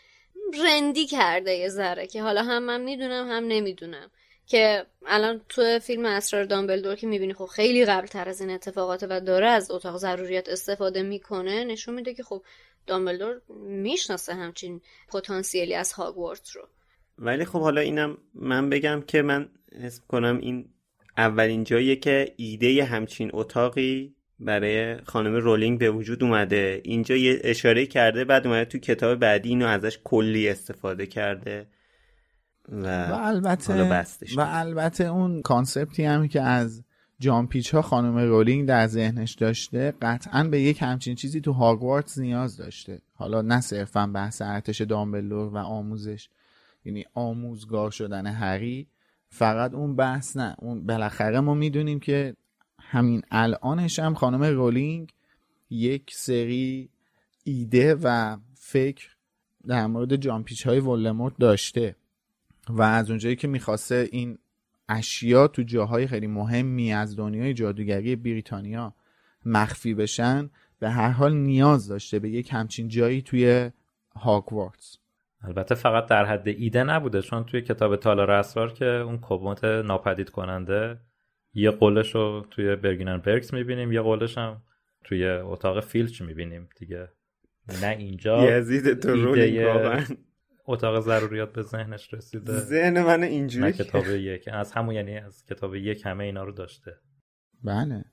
[0.65, 4.11] رندی کرده یه ذره که حالا هم من می‌دونم هم نمی‌دونم.
[4.47, 9.07] که الان تو فیلم اسرار دامبلدور که می‌بینی خب خیلی قبل تر از این اتفاقات
[9.11, 12.43] و داره از اتاق ضروریات استفاده می‌کنه نشون میده که خب
[12.87, 16.69] دامبلدور می‌شناسه همچین پتانسیلی از هاگوارتس رو.
[17.19, 19.49] ولی خب حالا اینم من بگم که من
[19.83, 20.69] حس کنم این
[21.17, 24.15] اولین جاییه که ایده همچین اتاقی
[24.45, 26.81] برای خانم رولینگ به وجود اومده.
[26.85, 31.67] اینجا یه اشاره کرده بعد اومده تو کتاب بعدی اینو ازش کلی استفاده کرده
[32.69, 34.05] و, و البته
[34.37, 36.85] و البته اون concept ی هم که از
[37.19, 42.19] جان پیچ ها خانم رولینگ در ذهنش داشته قطعا به یک همچین چیزی تو هاگوارتس
[42.19, 43.03] نیاز داشته.
[43.15, 46.29] حالا نه صرفا بحث ارتش دامبلدور و آموزش
[46.85, 48.89] یعنی آموزگار شدن هری
[49.29, 50.57] فقط اون بحث نه.
[50.59, 52.35] اون بالاخره ما می‌دونیم که
[52.93, 55.13] همین الانش هم خانم رولینگ
[55.71, 56.89] یک سری
[57.45, 59.09] ایده و فکر
[59.67, 60.81] در مورد جامپیچ های
[61.41, 61.97] داشته
[62.69, 64.39] و از اونجایی که می‌خواسته این
[64.89, 68.95] اشیا تو جاهای خیلی مهمی از دنیای جادوگری بریتانیا
[69.47, 73.71] مخفی بشن به هر حال نیاز داشته به یک همچین جایی توی
[74.17, 74.99] هاگوارتس
[75.43, 80.31] البته فقط در حد ایده نبوده چون توی کتاب تالار اسرار که اون کموت ناپدید
[80.31, 80.99] کننده
[81.55, 84.63] یه قولش رو توی برگینن برکس می‌بینیم یه قولش هم
[85.05, 87.09] توی اتاق فیلچ می‌بینیم دیگه.
[87.83, 89.67] نه اینجا یزید تو رولینگ
[90.67, 92.53] اتاق ضروریات به ذهنش رسیده.
[92.53, 94.49] ذهن من اینجوری نه کتاب یک.
[94.53, 96.97] از همون یعنی از کتاب یک همه اینا رو داشته.
[97.65, 98.05] بله.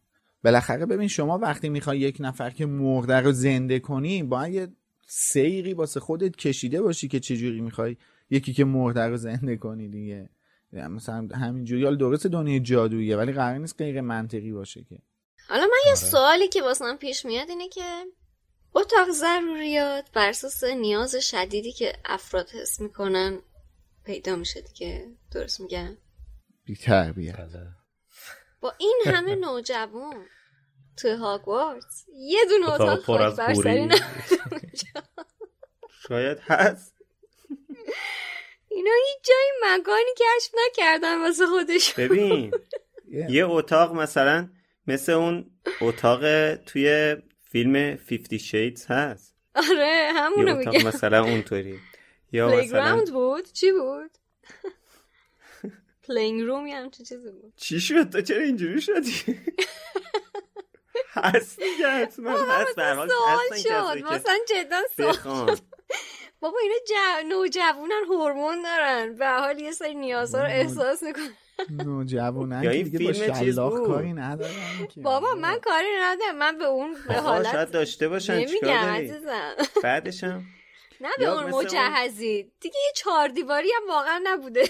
[0.43, 4.67] بالاخره ببین شما وقتی می‌خوای یک نفر که مرده رو زنده کنی باید یه
[5.05, 7.97] سیری واسه خودت کشیده باشی که چجوری می‌خوای
[8.29, 10.29] یکی که مرده رو زنده کنی دیگه.
[10.71, 14.99] مثلا همینجوری حالا درست دنیای جادوییه ولی قرار نیست غیر منطقی باشه که.
[15.47, 15.95] حالا من یه آره.
[15.95, 18.05] سوالی که واسم پیش میاد اینه که
[18.75, 23.39] اتاق ضروریات بر اساس نیاز شدیدی که افراد حس می‌کنن
[24.05, 25.07] پیدا میشه دیگه.
[25.31, 25.97] درست میگن
[26.65, 27.67] بی تربیت بله.
[28.61, 30.25] با این همه نوجوان
[30.97, 33.53] تو هاگوارتس یه دونه اتاق خاک بر
[36.07, 36.95] شاید هست.
[38.79, 42.51] اینا هیچ جایی مکانی کشف نکردن واسه خودش ببین
[43.29, 44.49] یه اتاق مثلا
[44.87, 45.51] مثل اون
[45.81, 47.15] اتاق توی
[47.51, 49.35] فیلم 50 شیدز هست.
[49.55, 51.79] آره همونو میگم مثلا اونطوری.
[52.31, 54.11] یا مثلا بود؟ چی بود؟
[56.07, 57.53] playing room یا چه چیزی بود.
[57.55, 59.13] چی شد؟ تو چرا اینجوری شدی؟
[61.13, 62.77] هست دیگه حتما هست.
[62.77, 63.09] در حال
[63.63, 64.03] شد.
[64.13, 65.55] مثلا جدا سوال
[66.39, 67.27] بابا اینا جو...
[67.29, 69.15] نوجوانن هورمون دارن.
[69.15, 71.29] به حال یه سری نیازها رو احساس می‌کنن.
[71.69, 74.53] نوجوانن که دیگه با شلاق کاری ندارن
[74.97, 76.35] بابا من کاری ندارم.
[76.37, 78.35] من به اون به حالت شاید داشته باشن.
[78.35, 79.53] نمیگم عزیزم.
[79.83, 80.43] بعدشم
[81.01, 82.51] نه به اون مجهزی.
[82.59, 84.69] دیگه یه چهار دیواری هم واقعا نبوده.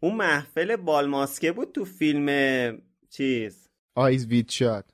[0.00, 4.84] اون محفل بالماسکه بود تو فیلم چیز؟ Eyes Wide Shut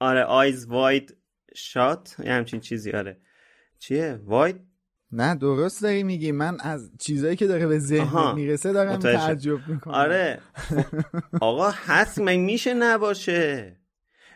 [0.00, 1.16] آره Eyes Wide
[1.54, 3.20] Shut یه همچین چیزی آره.
[3.78, 4.60] چیه؟ Wide
[5.14, 6.32] نه درست داری میگی.
[6.32, 9.94] من از چیزایی که داره به ذهن می‌رسه دارم تعجب می‌کنم.
[9.94, 10.40] آره.
[11.40, 13.76] آقا هست من میشه نباشه؟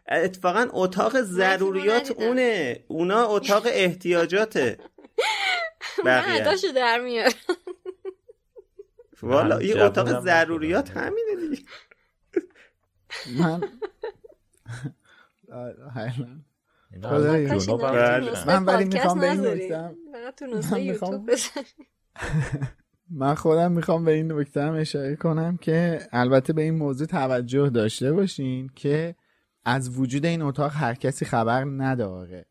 [0.08, 2.84] اتفاقا اتاق ضروریات اونه.
[2.88, 4.78] اونا اتاق احتیاجاته.
[6.04, 6.22] من
[6.74, 7.32] در میار
[9.22, 11.62] والا یه اتاق ضروریات همینه دیگه.
[13.38, 13.62] من
[18.46, 19.94] من ولی می‌خوام به این نکته
[20.72, 21.26] من می‌خوام
[23.10, 27.68] من خودم می‌خوام به این نکته هم اشاره کنم که البته به این موضوع توجه
[27.68, 29.14] داشته باشین که
[29.64, 32.46] از وجود این اتاق هر کسی خبر نداره.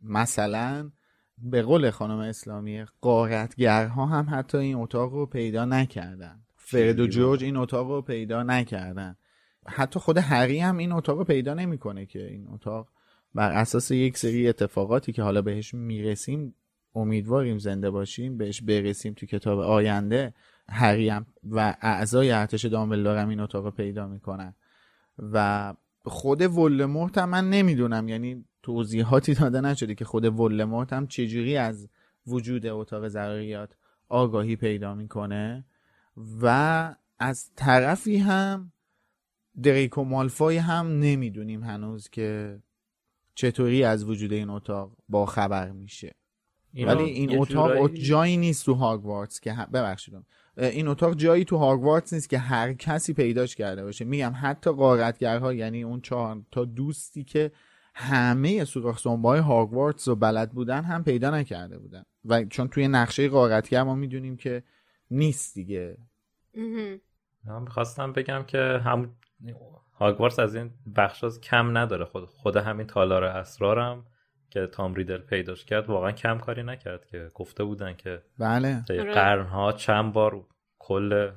[0.00, 0.90] مثلا
[1.38, 6.42] به قول خانم اسلامی قارتگرها هم حتی این اتاق رو پیدا نکردن.
[6.56, 9.16] فرد و جورج این اتاق رو پیدا نکردن.
[9.66, 12.88] حتی خود هری هم این اتاق رو پیدا نمی‌کنه که این اتاق
[13.34, 16.54] بر اساس یک سری اتفاقاتی که حالا بهش می‌رسیم
[16.94, 20.34] امیدواریم زنده باشیم بهش برسیم تو کتاب آینده
[20.68, 24.54] هریم و اعضای ارتش دامبلدور هم این اتاق پیدا می‌کنن.
[25.18, 25.74] و
[26.04, 31.88] خود ولمورت هم من نمی‌دونم یعنی توضیحاتی داده نشده که خود ولمورت هم چجوری از
[32.26, 33.76] وجود اتاق ضروریات
[34.08, 35.64] آگاهی پیدا می‌کنه.
[36.42, 38.72] و از طرفی هم
[39.62, 42.58] دریکو مالفای هم نمی‌دونیم هنوز که
[43.40, 46.14] چطوری از وجود این اتاق با خبر میشه؟
[46.74, 50.14] ولی این اتاق جایی نیست تو هاگوارتس که ببخشید.
[50.56, 54.04] این اتاق جایی تو هاگوارتس نیست که هر کسی پیداش کرده باشه.
[54.04, 57.52] میگم حتی قارتگرها یعنی اون چهار تا دوستی که
[57.94, 62.02] همه سوراخ های هاگوارتس رو بلد بودن هم پیدا نکرده بودن.
[62.24, 64.62] و چون توی نقشه قارتگر ما می‌دونیم که
[65.10, 65.96] نیست دیگه.
[67.44, 69.16] من می‌خواستم بگم که هم
[70.00, 72.04] هاگوارتس از این بخش کم نداره.
[72.04, 74.06] خود خود همین تالار اسرارم
[74.50, 78.84] که تام ریدل پیداش کرد واقعا کم کاری نکرد که گفته بودن که بله.
[78.90, 79.12] آره.
[79.12, 80.46] قرنها چند بار
[80.78, 81.30] کل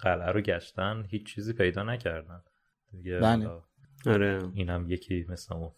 [0.00, 2.42] قلعه رو گشتن هیچ چیزی پیدا نکردن.
[2.92, 3.50] دیگه بله.
[4.06, 4.38] آره.
[4.54, 5.70] اینم یکی مثل اون.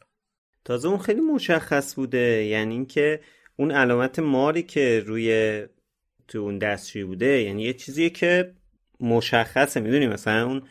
[0.64, 3.20] تازه اون خیلی مشخص بوده یعنی اینکه
[3.57, 5.62] اون علامت ماری که روی
[6.28, 8.55] تو اون دستشویی بوده یعنی یه چیزیه که
[9.01, 9.80] مشخصه.
[9.80, 10.62] می‌دونی مثلا اون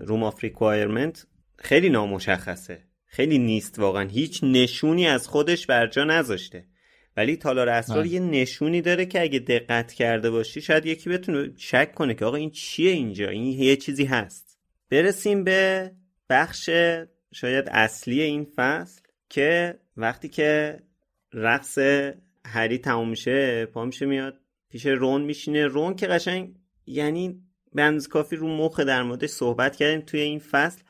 [0.00, 1.26] Room of Requirement
[1.58, 2.82] خیلی نامشخصه.
[3.06, 4.08] خیلی نیست واقعا.
[4.08, 6.64] هیچ نشونی از خودش بر جا نذاشته.
[7.16, 11.94] ولی تالار اسرار یه نشونی داره که اگه دقت کرده باشی شاید یکی بتونه شک
[11.94, 14.58] کنه که آقا این چیه اینجا؟ این یه چیزی هست.
[14.90, 15.90] برسیم به
[16.30, 16.70] بخش
[17.34, 20.80] شاید اصلی این فصل که وقتی که
[21.32, 21.78] رقص
[22.44, 24.40] هری تموم میشه پا میشه میاد
[24.70, 25.66] پیش رون میشینه.
[25.66, 26.54] رون که قشنگ
[26.86, 27.42] یعنی
[27.74, 30.82] بنز کافی رو مخ در موردش صحبت کردیم توی این فصل.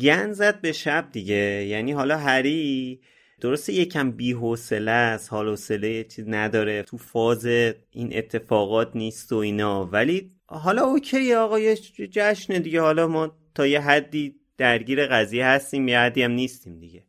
[0.00, 1.66] گن زد به شب دیگه.
[1.68, 3.00] یعنی حالا هری
[3.40, 9.86] درسته یکم بی‌حوصله است حال حوصله چیز نداره تو فاز این اتفاقات نیست و اینا.
[9.86, 12.80] ولی حالا اوکی آقا یه جشن دیگه.
[12.80, 17.04] حالا ما تا یه حدی درگیر قضیه هستیم یه حدی هم نیستیم دیگه.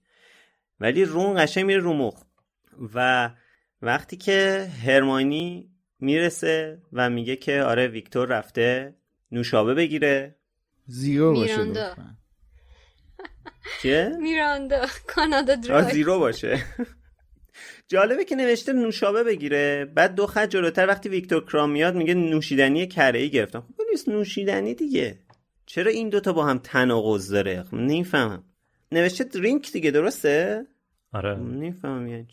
[0.79, 2.23] ولی رون قشنگ میره رو مخ.
[2.95, 3.29] و
[3.81, 8.95] وقتی که هرمانی می‌رسه و میگه که آره ویکتور رفته
[9.31, 10.35] نوشابه بگیره.
[10.85, 11.89] زیرو باشه میراندا.
[11.89, 12.17] لطفاً.
[13.81, 15.89] چیه؟ میراندا کانادا آه، درایو.
[15.89, 16.63] زیرو باشه.
[17.87, 19.85] جالبه که نوشته نوشابه بگیره.
[19.95, 23.61] بعد دو خط جلوتر وقتی ویکتور کرام میاد میگه نوشیدنی کره ای گرفتم.
[23.61, 25.19] خب نیست نوشیدنی دیگه.
[25.65, 28.43] چرا این دوتا با هم تناقض داره؟ خب نمی‌فهمم.
[28.91, 30.67] نوشته درینک دیگه درسته؟
[31.13, 31.35] آره.
[31.35, 32.27] نمی‌فهمم یعنی.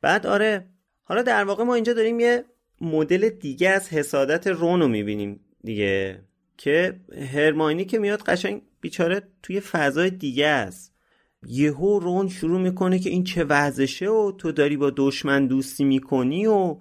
[0.00, 0.66] بعد آره
[1.02, 2.44] حالا در واقع ما اینجا داریم یه
[2.80, 5.40] مدل دیگه از حسادت رون رو می‌بینیم.
[5.64, 6.20] دیگه
[6.56, 7.00] که
[7.32, 10.94] هرماینی که میاد قشنگ بیچاره توی فضای دیگه است.
[11.46, 16.46] یهو رون شروع می‌کنه که این چه وضعشه و تو داری با دشمن دوستی می‌کنی
[16.46, 16.76] و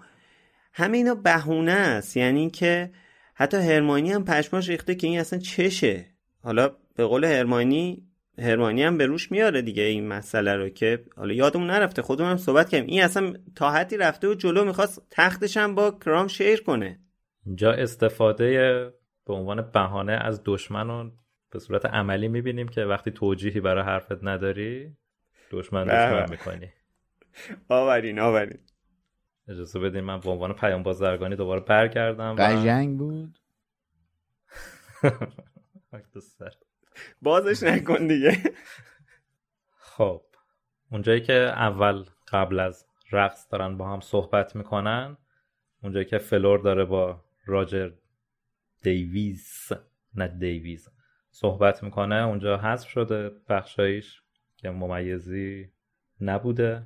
[0.74, 2.18] همه اینا بهونه است.
[2.18, 2.92] یعنی که
[3.34, 6.06] حتی هرمانی هم پشماش ریخته که این اصلا چشه.
[6.44, 8.04] حالا به قول هرمانی
[8.38, 12.38] هرمانی هم به روش میاره دیگه این مسئله رو که حالا یادمون نرفته خودمون هم
[12.38, 12.90] صحبت کردیم.
[12.90, 17.00] این اصلا تا حدی رفته و جلو می‌خواست تختش هم با کرام شیر کنه.
[17.46, 18.94] اینجا استفاده
[19.26, 21.12] به عنوان بهانه از دشمن رو
[21.52, 24.98] به صورت عملی می‌بینیم که وقتی توجیهی برای حرفت نداری
[25.52, 26.08] دشمن بله.
[26.08, 26.74] دشمن می‌کنی
[27.70, 28.60] آورین آورین
[29.48, 33.38] اجازه بدین من به عنوان پیام بازرگانی دوباره برگردم قشنگ بود.
[37.22, 38.38] بازش نکن دیگه
[39.78, 40.22] خب
[40.92, 45.18] اونجایی که اول قبل از رقص دارن با هم صحبت می‌کنن
[45.84, 47.92] اونجایی که فلور داره با راجر
[48.84, 49.74] دیویز
[50.16, 50.89] نه دیویز.
[51.32, 54.22] صحبت می‌کنه اونجا حذف شده بخشایش
[54.58, 55.70] که ممیزی
[56.22, 56.84] نبوده.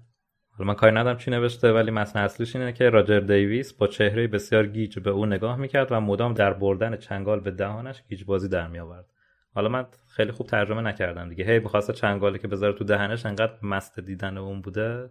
[0.51, 4.27] حالا من کاری ندارم چی نوشته ولی متن اصلیش اینه که راجر دیویس با چهره
[4.27, 8.49] بسیار گیج به او نگاه می‌کرد و مدام در بردن چنگال به دهانش گیج بازی
[8.49, 9.05] در میآورد.
[9.53, 11.45] حالا من خیلی خوب ترجمه نکردم دیگه.
[11.45, 15.09] هی می‌خواسته چنگالی که بذاره تو دهنش انقدر مست دیدن اون بوده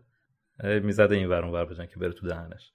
[0.65, 2.73] می‌زده این ور اونور بجن که بره تو دهنش.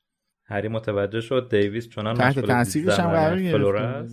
[0.49, 4.05] هری متوجه شد دیویس چنان تحت مشغول دید تاثیرش هم زدن قرار.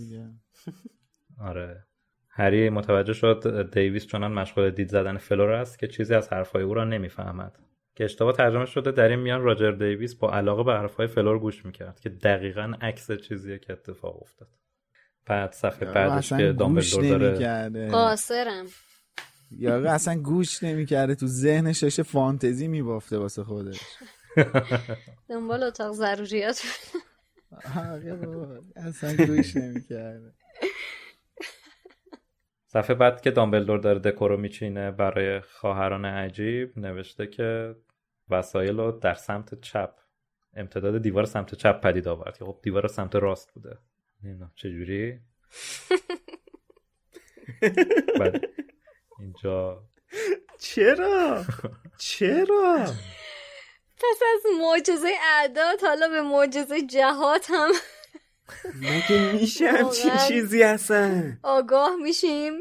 [1.49, 1.83] آره.
[2.29, 6.73] هری متوجه شد دیویس چنان مشغول دید زدن فلور است که چیزی از حرفهای او
[6.73, 7.59] را نمی‌فهمد.
[7.95, 11.65] که اشتباه ترجمه شده در این میان راجر دیویس با علاقه به حرفهای فلور گوش
[11.65, 14.49] می‌کرد که دقیقا عکس چیزیه که اتفاق افتاد.
[15.25, 16.57] بعد صفحه بعدش اصلا که گوش
[16.93, 17.87] دامبلدور داره نمی‌کرده.
[17.87, 18.65] قاصرم.
[19.51, 23.79] یارو اصلا گوش نمی‌کرده تو ذهنش داشته فانتزی میبافته واسه خودش.
[25.29, 26.61] دنبال اتاق ضروریات.
[28.21, 30.33] بابا، اصلا گوش نمی‌کرده.
[32.65, 37.75] صفحه بعد که دامبلدور داره دکورو میچینه برای خواهران عجیب نوشته که
[38.29, 39.93] وسایل رو در سمت چپ
[40.53, 42.37] امتداد دیوار سمت چپ پدید آورد.
[42.37, 43.77] که خب دیوار سمت راست بوده.
[44.23, 45.19] نمی‌دونم چجوری؟
[48.19, 48.41] بعد
[49.19, 49.83] اینجا
[50.59, 51.43] چرا؟
[51.97, 52.85] چرا؟
[53.97, 57.71] پس از معجزه اعداد حالا به معجزه جهات هم
[58.75, 60.27] مگه میشه همچین واقعا.
[60.27, 62.53] چیزی هستن آگاه میشیم.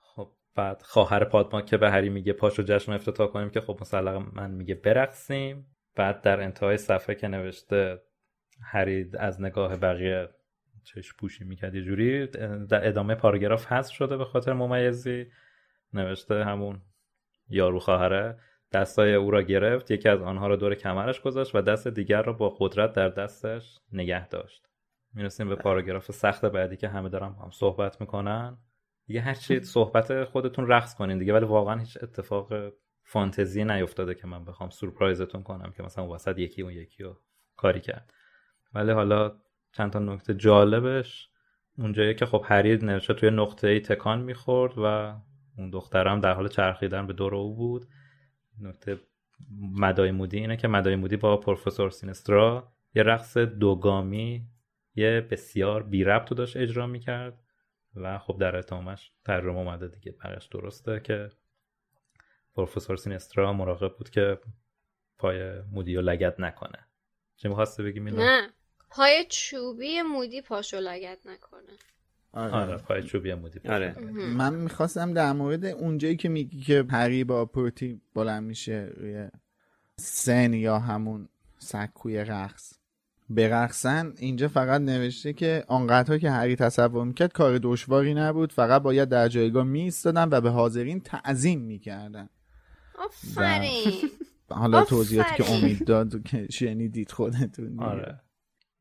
[0.00, 3.78] خب بعد خواهر پادما که به هری میگه پاشو جشن رو افتتاح کنیم که خب
[3.80, 5.76] مسلقا من میگه برقصیم.
[5.94, 8.02] بعد در انتهای صفحه که نوشته
[8.72, 10.28] هری از نگاه بقیه
[10.84, 12.26] چشم پوشی می‌کرد یه جوری
[12.66, 15.26] در ادامه پاراگراف حذف شده به خاطر ممیزی.
[15.92, 16.82] نوشته همون
[17.48, 18.38] یارو خواهره.
[18.72, 22.32] دستای او را گرفت یکی از آنها را دور کمرش گذاشت و دست دیگر را
[22.32, 24.68] با قدرت در دستش نگه داشت.
[25.14, 28.58] می‌رسیم به پاراگراف سخت بعدی که همه دارن با هم صحبت می‌کنن.
[29.06, 32.52] دیگه هر چی صحبت خودتون رقص کنین دیگه ولی واقعا هیچ اتفاق
[33.04, 37.16] فانتزی نیفتاده که من بخوام سورپرایزتون کنم که مثلا وسط یکی اون یکی رو
[37.56, 38.12] کاری کرد.
[38.74, 39.36] ولی حالا
[39.72, 41.30] چند تا نکته جالبش
[41.78, 45.16] اونجایی که خب هری نوشته توی نقطه ای تکان می‌خورد و
[45.58, 47.86] اون دخترم در حال چرخیدن به دور او بود.
[48.60, 49.00] نکته
[49.60, 54.46] مدای مودی اینه که مدای مودی با پروفسور سینسترا یه رقص دوگامی
[54.94, 57.42] یه بسیار بی ربط داشت اجرا می‌کرد
[57.94, 60.12] و خب در اتمامش ترجمه اومده دیگه.
[60.12, 61.30] بقیش درسته که
[62.54, 64.38] پروفسور سینسترا مراقب بود که
[65.18, 66.86] پای مودی رو لگت نکنه.
[67.36, 68.48] چه می‌خواسته بگی میلا نه
[68.90, 71.72] پای چوبی مودی پاشو لگت نکنه.
[72.32, 72.52] آره.
[72.52, 73.96] آره پای چوبی مودی آره.
[74.36, 79.28] من می‌خواستم در مورد اونجایی که میگی که هری با پروتی بلند میشه روی
[79.96, 82.72] سن یا همون سکوی رقص.
[83.30, 89.08] برقصن اینجا فقط نوشته که آنقدرها که هری تصور می‌کرد کار دشواری نبود فقط باید
[89.08, 92.28] در جایگاه میستادن و به حاضرین تعظیم می‌کردن.
[92.98, 93.92] آفرین.
[94.50, 95.52] حالا توضیحاتی که.
[95.52, 97.80] امید داد که شنیدید خودتون.
[97.80, 98.20] آره.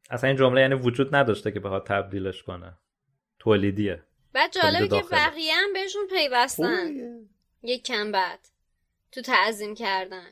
[0.09, 2.77] اصلا این جمله یعنی وجود نداشته که بخواد تبدیلش کنه.
[3.47, 5.03] تولیدیه بعد جالبه که.
[5.11, 6.91] بقیه هم بهشون پیوستن.
[7.63, 8.39] یک کم بعد.
[9.11, 10.27] تو تعظیم کردن.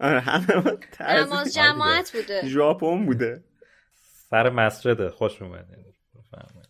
[0.00, 0.62] آره همه
[1.00, 2.48] نماز جماعت بوده.
[2.48, 3.44] ژاپن بوده.
[4.30, 5.10] سر مسجده.
[5.10, 5.42] خوش
[6.14, 6.68] بفرمایید.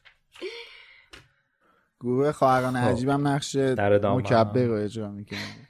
[2.00, 2.88] گروه خواهران خب.
[2.88, 4.68] عجیبم نقش مکبر هم.
[4.68, 5.38] رو اجرا می‌کنه.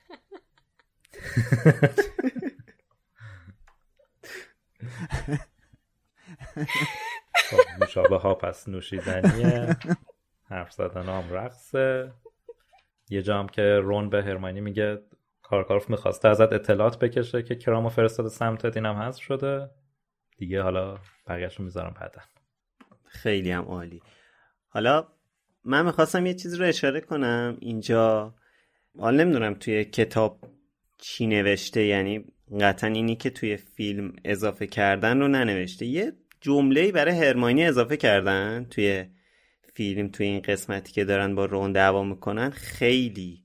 [7.50, 9.76] خب نوشابه ها پس نوشیدنیه.
[10.48, 12.12] حرف زدن هم رقصه.
[13.10, 14.98] یه جام که رون به هرمانی میگه
[15.42, 19.70] کارکاروف می‌خواسته ازت اطلاعات بکشه که کرامو فرستاده سمتت اینم هست شده.
[20.36, 22.20] دیگه حالا بقیهشو می‌ذارم بعدا.
[23.04, 24.02] خیلی هم عالی.
[24.68, 25.06] حالا
[25.64, 27.56] من می‌خواستم یه چیز رو اشاره کنم.
[27.60, 28.34] اینجا
[28.98, 30.40] حالا نمی‌دونم توی کتاب
[30.98, 32.24] چی نوشته یعنی
[32.60, 35.86] قطعا اینی که توی فیلم اضافه کردن رو ننوشته.
[35.86, 39.04] یه جمله برای هرمانی اضافه کردن توی
[39.78, 43.42] فیلم توی این قسمتی که دارن با رون دعوا می‌کنن خیلی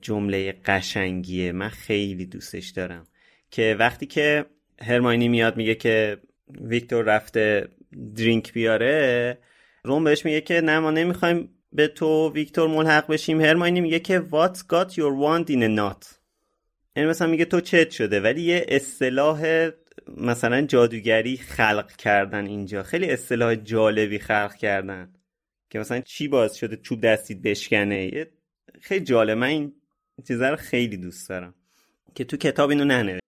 [0.00, 1.52] جمله قشنگیه.
[1.52, 3.06] من خیلی دوستش دارم.
[3.50, 4.46] که وقتی که
[4.80, 6.18] هرماینی میاد میگه که
[6.60, 7.68] ویکتور رفته
[8.16, 9.38] درینک بیاره
[9.84, 13.40] رون بهش میگه که نه ما نمی‌خوایم به تو ویکتور ملحق بشیم.
[13.40, 16.06] هرماینی میگه که what got your wand in a knot
[16.96, 19.70] یعنی مثلا میگه تو چت شده ولی یه اصطلاح
[20.16, 22.82] مثلا جادوگری خلق کردن اینجا.
[22.82, 25.12] خیلی اصطلاح جالبی خلق کردن.
[25.70, 28.26] که مثلا چی باز شده چوب دستید بشکنه؟
[28.80, 29.74] خیلی جالب من این
[30.28, 31.54] چیزا رو خیلی دوست دارم.
[32.14, 33.27] که تو کتاب اینو ننوشته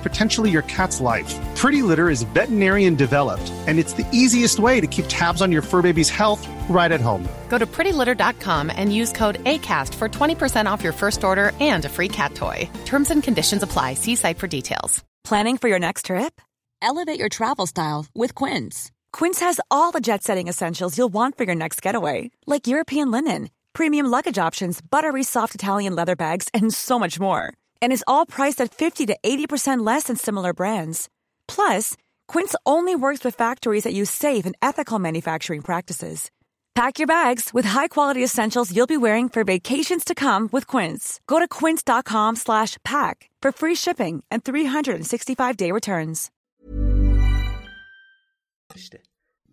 [0.01, 1.37] potentially your cat's life.
[1.55, 5.61] Pretty Litter is veterinarian developed, and it's the easiest way to keep tabs on your
[5.61, 7.27] fur baby's health right at home.
[7.49, 11.89] Go to prettylitter.com and use code ACAST for 20% off your first order and a
[11.89, 12.67] free cat toy.
[12.85, 13.93] Terms and conditions apply.
[13.95, 15.03] See site for details.
[15.23, 16.41] Planning for your next trip?
[16.81, 18.91] Elevate your travel style with Quince.
[19.13, 23.11] Quince has all the jet setting essentials you'll want for your next getaway, like European
[23.11, 28.04] linen, premium luggage options, buttery soft Italian leather bags, and so much more And is
[28.06, 31.08] all priced at 50 to 80% less than similar brands.
[31.48, 31.96] Plus,
[32.28, 36.30] Quince only works with factories that use safe and ethical manufacturing practices.
[36.76, 41.20] Pack your bags with high-quality essentials you'll be wearing for vacations to come with Quince.
[41.26, 46.30] Go to quince.com slash pack for free shipping and 365-day returns.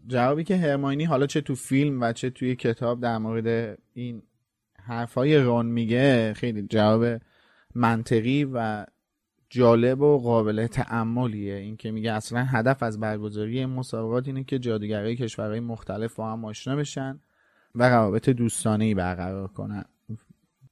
[0.08, 4.22] جوابی که هرماینی حالا چه تو فیلم و چه توی کتاب در مورد این
[4.80, 7.22] حرفای رون میگه خیلی جواب
[7.75, 8.87] منطقی و
[9.51, 14.59] جالب و قابل تعملیه این که میگه اصلا هدف از برگزاری این مسابقات اینه که
[14.59, 17.21] جادوگرای کشورهای مختلف با هم آشنا بشن
[17.75, 19.85] و روابط دوستانه ای برقرار کنن.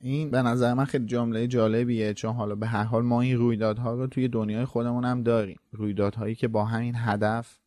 [0.01, 3.95] این به نظر من خیلی جمله جالبیه چون حالا به هر حال ما این رویدادها
[3.95, 5.61] رو توی دنیای خودمون هم داریم.
[5.73, 7.59] رویدادهایی که با همین هدف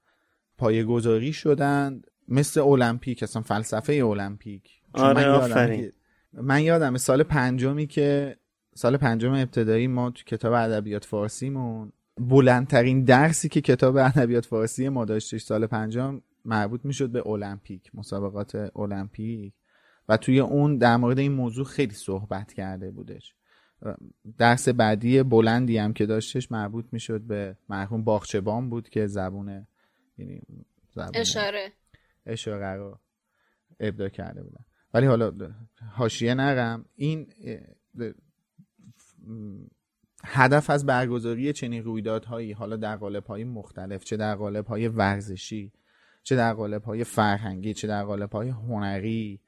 [0.58, 4.82] پایه‌گذاری شدن مثل المپیک اصلا فلسفه المپیک.
[4.94, 5.82] آره، من آفرین.
[5.82, 5.94] که-
[6.34, 8.38] من یادم سال پنجمی که
[8.76, 15.06] سال پنجم ابتدایی ما تو کتاب ادبیات فارسیمون بلندترین درسی که کتاب ادبیات فارسی ما
[15.06, 19.54] داشتش سال پنجم مربوط می‌شد به المپیک مسابقات المپیک.
[20.10, 23.36] و توی اون در مورد این موضوع خیلی صحبت کرده بودش.
[24.38, 29.68] درس بعدی بلندی هم که داشتش مربوط می‌شد به مرحوم باغچبان بود که زبون
[30.18, 30.42] یعنی
[30.90, 31.72] زبون اشاره.
[32.26, 33.00] اشاره رو
[33.80, 34.66] ابدا کرده بودن.
[34.94, 35.34] ولی حالا
[35.92, 36.86] حاشیه نرم.
[36.96, 37.28] این
[40.26, 45.72] هدف از برگزاری چنین رویدادهایی حالا در قالب‌های مختلف چه در قالب‌های ورزشی
[46.24, 49.42] چه در قالب‌های فرهنگی چه در قالب‌های هنری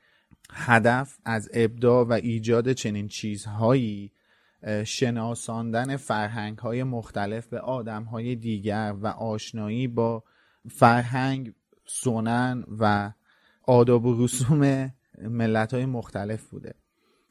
[0.54, 4.12] هدف از ابداع و ایجاد چنین چیزهایی
[4.86, 10.24] شناساندن فرهنگ های مختلف به آدم های دیگر و آشنایی با
[10.70, 11.54] فرهنگ
[11.88, 13.12] سنن و
[13.64, 16.74] آداب و رسوم ملت های مختلف بوده.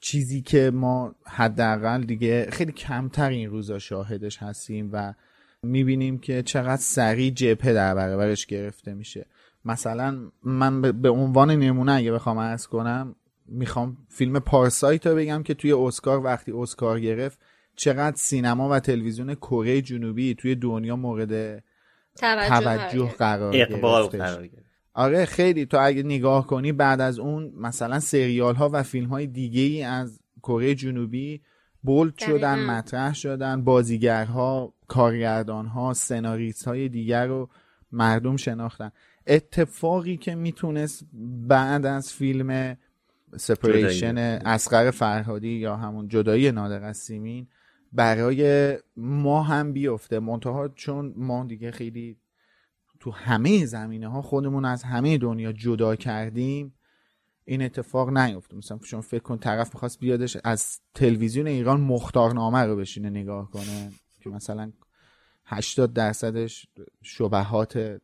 [0.00, 5.14] چیزی که ما حداقل دیگه خیلی کمتر این روزا شاهدش هستیم و
[5.62, 9.26] می‌بینیم که چقدر سریع جبهه در برابرش گرفته میشه.
[9.64, 15.54] مثلا من به عنوان نمونه اگه بخوام ارز کنم می‌خوام فیلم پارسایت رو بگم که
[15.54, 17.38] توی اسکار وقتی اسکار گرفت
[17.76, 21.64] چقدر سینما و تلویزیون کره جنوبی توی دنیا مورد
[22.16, 24.69] توجه, قرار اقبال قرار گرفت.
[25.00, 29.26] آره خیلی تو اگه نگاه کنی بعد از اون مثلا سریال ها و فیلم های
[29.26, 31.42] دیگه ای از کره جنوبی
[31.82, 37.48] بولد شدن مطرح شدن بازیگرها کارگردانها سناریست های دیگر رو
[37.92, 38.90] مردم شناختن.
[39.26, 41.06] اتفاقی که می‌تونست
[41.48, 42.76] بعد از فیلم
[43.36, 47.46] سپریشن اسقر فرهادی یا همون جدایی نادر از سیمین
[47.92, 50.18] برای ما هم بیفته.
[50.18, 52.16] منتها چون ما دیگه خیلی
[53.00, 56.74] تو همه زمینه ها خودمون از همه دنیا جدا کردیم
[57.44, 62.76] این اتفاق نیفته مثلا شما فکر کن طرف می‌خواست بیادش از تلویزیون ایران مختارنامه رو
[62.76, 64.72] بشینه نگاه کنه که مثلا
[65.44, 66.66] 80 درصدش
[67.02, 68.00] شبهات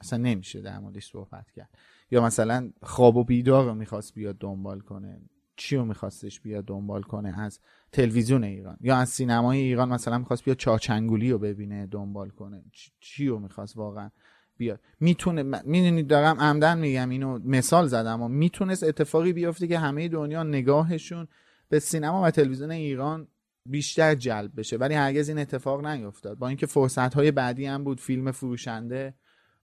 [0.00, 1.68] اصلا نمیشه در موردش صحبت کرد.
[2.10, 5.20] یا مثلا خواب و بیدار رو می‌خواست بیاد دنبال کنه
[5.56, 7.60] چی رو میخواستش بیاد دنبال کنه از
[7.94, 8.76] تلویزیون ایران.
[8.80, 12.64] یا از سینمای ایران مثلا می‌خواست بیاد چاچنگولی رو ببینه دنبال کنه.
[13.00, 14.10] چی رو می‌خواست واقعا
[14.56, 20.08] بیاد؟ می‌تونه می‌دونید دارم عمدن میگم اینو مثال زدم و می‌تونست اتفاقی بیفته که همه
[20.08, 21.28] دنیا نگاهشون
[21.68, 23.28] به سینما و تلویزیون ایران
[23.66, 24.76] بیشتر جلب بشه.
[24.76, 26.38] ولی هرگز این اتفاق نیفتاد.
[26.38, 29.14] با اینکه فرصت های بعدی هم بود فیلم فروشنده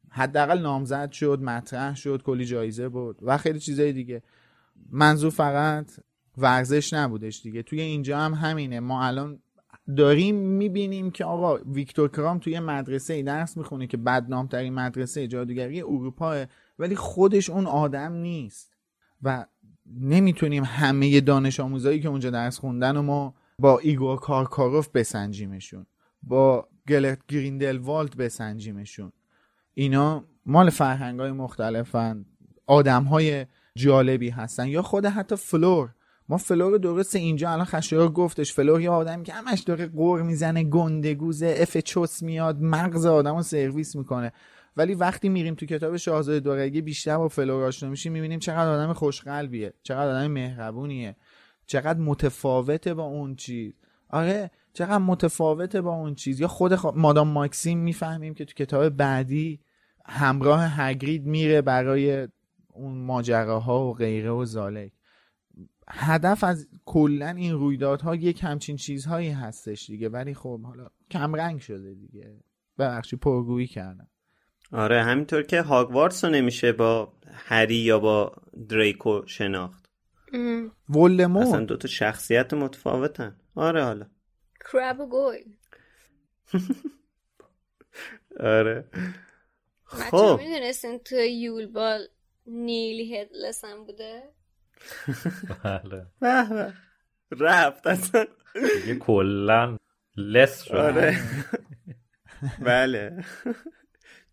[0.09, 4.23] حداقل نامزد شد مطرح شد کلی جایزه بود و خیلی چیزای دیگه.
[4.89, 5.91] منظور فقط
[6.37, 7.63] ورزش نبودش دیگه.
[7.63, 8.79] توی اینجا هم همینه.
[8.79, 9.39] ما الان
[9.97, 15.81] داریم می‌بینیم که آقا ویکتور کرام توی مدرسه ای درس می‌خونه که بدنامترین مدرسه جادوگری
[15.81, 16.45] اروپا
[16.79, 18.71] ولی خودش اون آدم نیست.
[19.23, 19.45] و
[19.99, 25.85] نمی‌تونیم همه دانش آموزایی که اونجا درس خوندن و ما با ایگور کارکاروف بسنجیمشون
[26.23, 29.11] با گلرت گریندلوالد بسنجیمشون.
[29.73, 32.25] اینا مال فرهنگ های مختلفن
[32.67, 35.89] آدم های جالبی هستن یا خود حتی فلور.
[36.31, 40.63] ما فلور درست اینجا الان خشایار گفتش فلور یه آدمی که همش داره غر می‌زنه
[40.63, 44.31] گندگوزه اف چوس میاد مغز آدم رو سرویس می‌کنه.
[44.77, 48.93] ولی وقتی میریم تو کتاب شاهزاده دورگه بیشتر با فلور آشنا میشیم می‌بینیم چقدر آدم
[48.93, 51.15] خوشقلبیه چقدر آدم مهربونیه
[51.65, 53.73] چقدر متفاوته با اون چیز.
[54.09, 56.39] آره چقدر متفاوته با اون چیز.
[56.39, 59.59] یا خود مادام ماکسیم می‌فهمیم که تو کتاب بعدی
[60.05, 62.27] همراه هگرید میره برای
[62.73, 64.91] اون ماجراها و غیره و زالک.
[65.93, 71.93] هدف از کلا این رویدادها یک همچین چیزهایی هستش دیگه ولی خب حالا کمرنگ شده
[71.93, 72.43] دیگه.
[72.79, 74.07] ببخشی پرگویی کردم.
[74.71, 78.35] آره همینطور که هاگوارتس رو نمیشه با هری یا با
[78.69, 79.85] دریکو شناخت.
[80.89, 81.47] ولدمورت.
[81.47, 83.39] اصلا دوتا شخصیت متفاوتن.
[83.55, 84.05] آره حالا.
[84.71, 85.45] کراب گوی
[88.39, 88.89] آره.
[89.83, 90.39] خب.
[90.39, 92.07] می‌دونستین تو یول بال
[92.47, 94.23] نیلی هدلس هم بوده؟
[95.63, 96.73] بله.
[97.31, 97.87] رفت.
[97.87, 99.77] اصلا دیگه کلا
[100.17, 100.75] لس شد.
[100.75, 101.19] آره.
[102.59, 103.25] بله.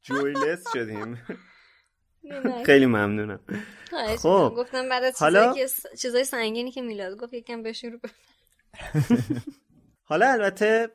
[0.03, 1.19] جوی لس شدیم.
[2.67, 3.41] خیلی ممنونم.
[4.19, 4.55] خب.
[4.57, 5.55] گفتم بعد از حالا...
[5.99, 7.99] چیزای سنگینی که میلاد گفت یکم بشورو
[10.03, 10.89] حالا البته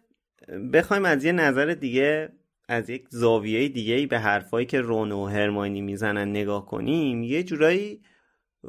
[0.73, 2.29] بخوایم از یه نظر دیگه
[2.67, 8.01] از یک زاویه دیگه به حرفایی که رون و هرماینی می‌زنن نگاه کنیم یه جورایی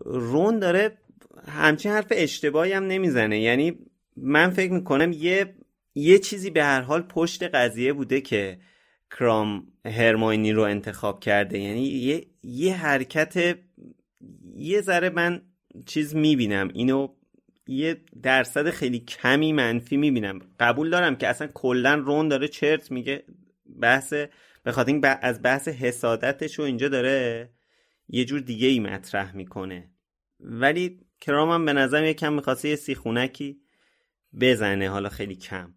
[0.05, 0.99] رون داره
[1.49, 3.41] همچین حرف اشتباهی هم نمی‌زنه.
[3.41, 3.79] یعنی
[4.17, 5.55] من فکر می‌کنم یه
[5.95, 8.59] یه چیزی به هر حال پشت قضیه بوده که
[9.11, 11.59] کرام هرماینی رو انتخاب کرده.
[11.59, 13.59] یعنی یه, یه حرکت
[14.57, 15.43] یه ذره من
[15.87, 16.69] چیز می‌بینم.
[16.75, 17.09] اینو
[17.67, 20.39] یه درصد خیلی کمی منفی می‌بینم.
[20.61, 23.25] قبول دارم که اصلا کلا رون داره چرت میگه.
[23.81, 24.15] بحث
[24.63, 27.51] به خاطر از بحث حسادتش رو اینجا داره.
[28.09, 29.91] یه جور دیگه ای مطرح می‌کنه.
[30.41, 33.61] ولی کرام هم به نظرم یکم می‌خواسته یه سیخونکی
[34.41, 35.75] بزنه حالا خیلی کم.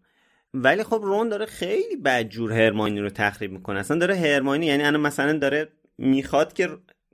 [0.54, 3.78] ولی خب رون داره خیلی بدجور هرماینی رو تخریب می‌کنه.
[3.80, 5.68] اصلا داره هرماینی یعنی الان مثلا داره
[5.98, 6.68] می‌خواد که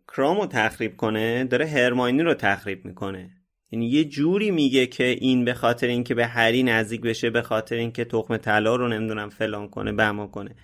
[0.09, 3.31] کرام رو تخریب کنه داره هرماینی رو تخریب می‌کنه.
[3.71, 7.77] یعنی یه جوری میگه که این به خاطر اینکه به هری نزدیک بشه به خاطر
[7.77, 10.57] اینکه تخم طلا رو نمی‌دونم فلان کنه بما کنه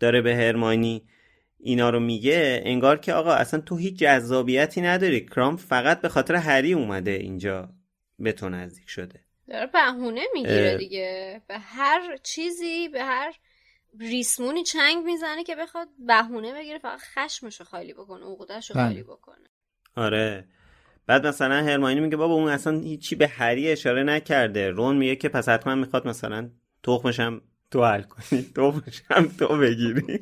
[0.00, 1.02] داره به هرماینی
[1.60, 5.26] اینا رو میگه انگار که آقا اصلا تو هیچ جذابیتی نداری.
[5.26, 7.68] کرام فقط به خاطر هری اومده اینجا
[8.18, 9.20] به تو نزدیک شده.
[9.48, 11.42] داره بهونه می‌گیره دیگه.
[11.48, 13.34] به هر چیزی به هر
[14.00, 16.78] ریسمونی چنگ می‌زنه که بخواد بهونه بگیره.
[16.78, 18.84] فقط خشمشو خالی بکنه عقدهشو بله.
[18.84, 19.48] خالی بکنه.
[19.96, 20.44] آره.
[21.06, 24.70] بعد مثلا هرماینی میگه بابا اون اصلا هیچی به هری اشاره نکرده.
[24.70, 26.50] رون میگه که پس حتما می‌خواد مثلا
[26.82, 28.42] تخمشم تو حل کنی.
[28.56, 30.20] تخمشم تو بگیری.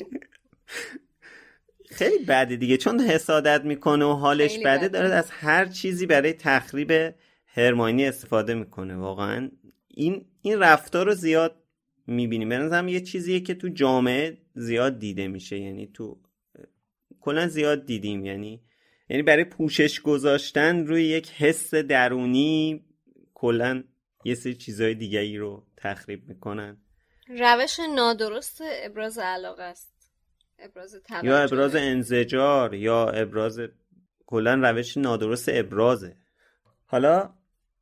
[1.97, 4.89] خیلی بده دیگه چون حسادت می‌کنه و حالش بده بده.
[4.89, 7.15] داره از هر چیزی برای تخریب
[7.47, 8.97] هرماینی استفاده می‌کنه.
[8.97, 9.51] واقعا
[9.89, 11.57] این این رفتار رو زیاد
[12.07, 12.49] می‌بینیم.
[12.49, 15.59] به نظرم یه چیزیه که تو جامعه زیاد دیده میشه.
[15.59, 16.21] یعنی تو
[17.21, 18.25] کلا زیاد دیدیم.
[18.25, 18.61] یعنی
[19.09, 22.85] یعنی برای پوشش گذاشتن روی یک حس درونی
[23.35, 23.85] کلا
[24.25, 26.77] یه سری چیزای دیگری رو تخریب می‌کنن.
[27.29, 29.96] روش نادرست ابراز علاقه است.
[30.59, 33.61] ابراز یا ابراز انزجار یا ابراز
[34.27, 36.17] کلا روش نادرست ابرازه.
[36.87, 37.35] حالا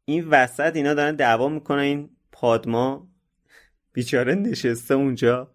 [0.05, 3.09] این وسط اینا دارن دعوا می‌کنن این پادما
[3.93, 5.55] بیچاره نشسته اونجا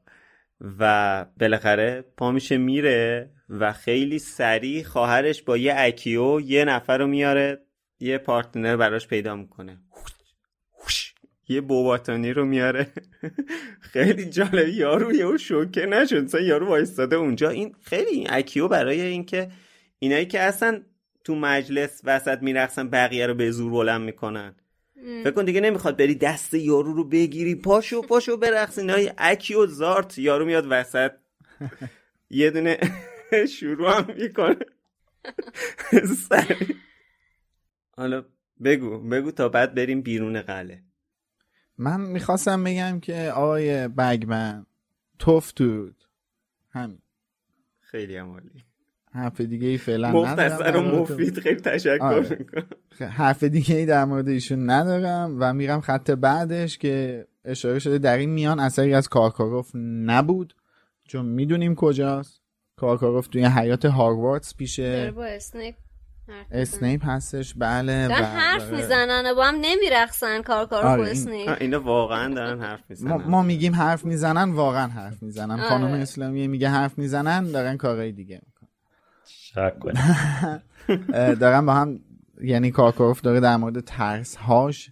[0.80, 7.08] و بالاخره پا میشه میره و خیلی سریع خواهرش با یه اکیو یه نفر رو
[7.08, 7.66] میاره
[8.00, 9.78] یه پارتنر براش پیدا می‌کنه.
[11.50, 12.88] یه بوباتانی رو میاره.
[13.82, 16.24] خیلی جالب یارو یهو شوکه نشد.
[16.24, 17.50] مثلا یارو وایستاده اونجا.
[17.50, 19.52] این خیلی این اکیو برای اینکه
[20.00, 20.84] اینایی که اصلا
[21.24, 24.56] تو مجلس وسط میرقصن بقیه رو به زور بلند می‌کنن.
[25.24, 27.56] فکر کن دیگه نمی‌خواد بری دست یارو رو بگیری.
[27.56, 30.18] پاشو پاشو برقص اینا اکیو زارت.
[30.18, 31.12] یارو میاد وسط.
[32.30, 32.78] یه دونه
[33.58, 34.56] شروع هم می‌کنه.
[37.98, 38.26] حالا
[38.64, 40.84] بگو بگو تا بعد بریم بیرون قله
[41.80, 44.66] من می‌خواستم بگم که آقای بگمن
[45.20, 45.96] توف دود
[46.70, 47.00] همین
[47.80, 48.64] خیلی هم عالی
[49.12, 51.00] حرف دیگه ای فعلا مختصر و ندارم.
[51.00, 52.38] مفید خیلی تشکر آره.
[52.40, 52.66] می‌کنم
[53.10, 58.18] حرف دیگه ای در مورد ایشون ندارم و میرم خط بعدش که اشاره شده در
[58.18, 59.72] این میان اثری از کارکاروف
[60.06, 60.56] نبود
[61.04, 62.42] چون می‌دونیم کجاست
[62.76, 65.76] کارکاروف توی حیات هاگوارتس پیش داره با اسنیپ.
[66.52, 67.54] اسنیپ هستش.
[67.58, 71.58] بله دارن و حرف می‌زنن و با هم نمیرقصن کارکار آره، و این- اسنیپ.
[71.62, 73.12] اینا واقعا دارن حرف می‌زنن.
[73.12, 75.60] ما, ما میگیم حرف می‌زنن واقعا حرف می‌زنن.
[75.60, 75.70] آره.
[75.70, 78.70] خانم اسلامی میگه حرف می‌زنن دارن کارهای دیگه می‌کنن.
[81.42, 82.00] دارن با هم
[82.42, 84.92] یعنی کارکاروف داره در مورد ترس هاش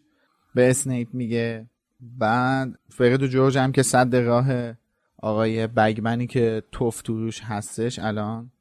[0.56, 1.66] به اسنیپ میگه.
[2.00, 4.74] بعد فرد و جورج هم که صد راه
[5.22, 8.52] آقای بگمنی که توف توش هستش الان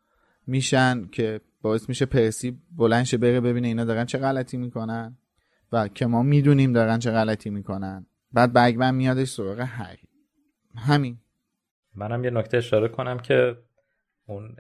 [0.47, 5.16] میشن که باعث میشه پرسی بلنشه بره ببینه اینا دارن چه غلطی می‌کنن
[5.72, 8.06] و که ما می‌دونیم دارن چه غلطی می‌کنن.
[8.32, 10.08] بعد بگمن میادش سراغ هری
[10.76, 11.18] همین.
[11.94, 13.56] منم یه نکته اشاره کنم که
[14.26, 14.56] اون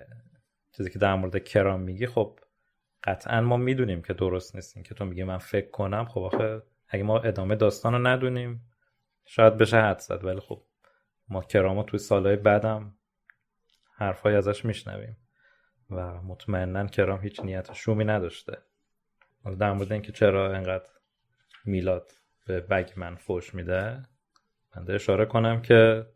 [0.76, 2.40] چیزی که در مورد کرام میگی خب
[3.04, 6.04] قطعا ما می‌دونیم که درست نیستیم که تو میگی من فکر کنم.
[6.04, 8.70] خب آخه اگه ما ادامه داستان رو ندونیم
[9.24, 10.24] شاید بشه حد زد.
[10.24, 10.62] ولی خب
[11.28, 12.94] ما کرامو توی سالهای بعدم
[13.94, 15.16] حرفای ازش میشنویم.
[15.90, 18.58] و مطمئنا کرام هیچ نیت شومی نداشته.
[19.58, 20.88] در مورد اینکه چرا انقدر
[21.64, 22.10] میلاد
[22.46, 24.02] به بگمن فوش میده
[24.76, 26.06] من اشاره کنم که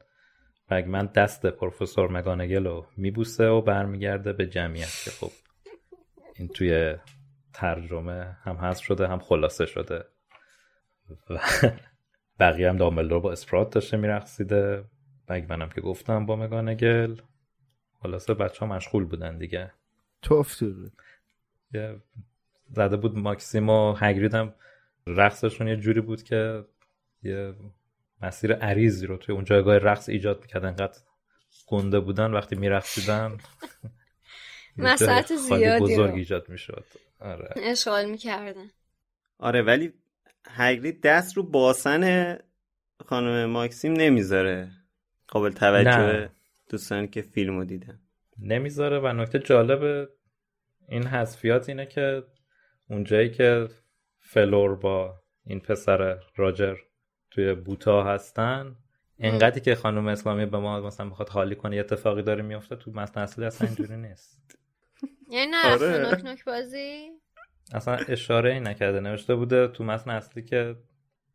[0.71, 5.31] بگمن دست پروفسور مگانگل رو میبوسه و برمیگرده به جمعیت که خب
[6.35, 6.97] این توی
[7.53, 10.05] ترجمه هم هست شده هم خلاصه شده.
[11.31, 11.39] و
[12.41, 14.85] بقیه هم دامبلدور با اسپرات داشته میرقصیده.
[15.29, 17.17] بگمنم که گفتم با مگانگل.
[18.03, 19.73] خلاصه بچه ها مشغول بودن دیگه.
[20.23, 20.75] توف تو
[21.75, 21.97] یه
[22.71, 24.55] زده بود ماکسیم و هگرید هم
[25.07, 26.65] رقصشون یه جوری بود که
[27.23, 27.55] یه
[28.23, 30.65] مسیر عریضی رو توی اون جایگاه رقص ایجاد می‌کرد.
[30.65, 30.99] انقدر
[31.67, 33.39] گنده بودن وقتی میرقصیدن.
[34.77, 36.17] مساحت زیادی بزرگ رو.
[36.17, 36.85] ایجاد می‌شد.
[37.21, 37.55] آره.
[37.57, 38.71] اشغال می‌کردن.
[39.39, 39.93] آره ولی
[40.47, 42.37] هگرید دست رو باسن
[43.07, 44.71] خانم ماکسیم نمی‌ذاره.
[45.29, 46.31] قابل توجه.
[46.71, 48.01] دوستانی که فیلمو دیدن.
[48.39, 50.09] نمی‌ذاره و نکته جالب
[50.89, 52.23] این حذفیات اینه که
[52.91, 53.69] اونجایی که
[54.19, 56.77] فلور با این پسر راجر
[57.31, 58.77] توی بوتا هستن
[59.19, 62.91] انقدری که خانم اسلامی به ما مثلا می‌خواد خالی کنه یه اتفاقی داره میفته تو
[62.91, 64.59] متن اصلی اصلا اینجوری نیست.
[65.33, 66.11] یعنی نرفته آره.
[66.11, 67.11] نوک نوک بازی؟
[67.73, 69.01] اصلا اشاره ای نکرده.
[69.01, 70.77] نوشته بوده تو متن اصلی که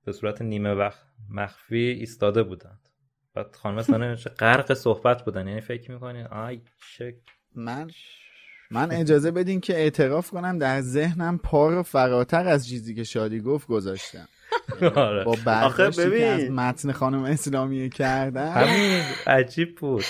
[0.05, 2.89] به صورت نیمه وقت مخفی ایستاده بودند.
[3.35, 5.47] بعد خانم نوشته غرق صحبت بودن.
[5.47, 6.61] یعنی فکر می‌کنی؟ آی
[6.97, 7.15] چه
[7.55, 7.87] من
[8.71, 13.39] من اجازه بدین که اعتراف کنم در ذهنم پا رو فراتر از چیزی که شادی
[13.41, 14.27] گفت گذاشتم.
[14.95, 15.23] آره.
[15.23, 16.49] با برداشتی که از.
[16.51, 20.03] متن خانم اسلامی کردن همین عجیب بود.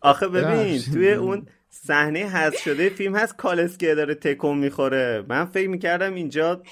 [0.00, 0.80] آخه ببین.
[0.92, 5.24] توی اون صحنه حذف شده فیلم هست کالسکه داره تکون می‌خوره.
[5.28, 6.62] من فکر می‌کردم اینجا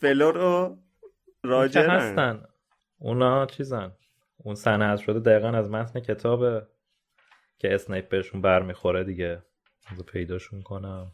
[0.00, 0.78] فلور رو
[1.44, 2.42] راجر هستن.
[2.98, 3.92] اونا چیزن.
[4.36, 6.68] اون سنه شده دقیقا از متن کتاب
[7.58, 9.42] که اسنیپ بهشون برمیخوره دیگه.
[10.12, 11.12] پیداشون کنم.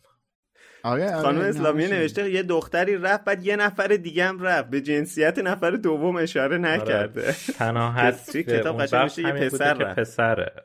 [0.82, 4.70] آره, آره خانم اسلامی نوشته یه دختری رفت بعد یه نفر دیگه هم رفت.
[4.70, 7.22] به جنسیت نفر دوم اشاره نکرده.
[7.22, 7.32] آره.
[7.58, 10.64] تنها هست کتاب قشنگ یه پسر که پسره.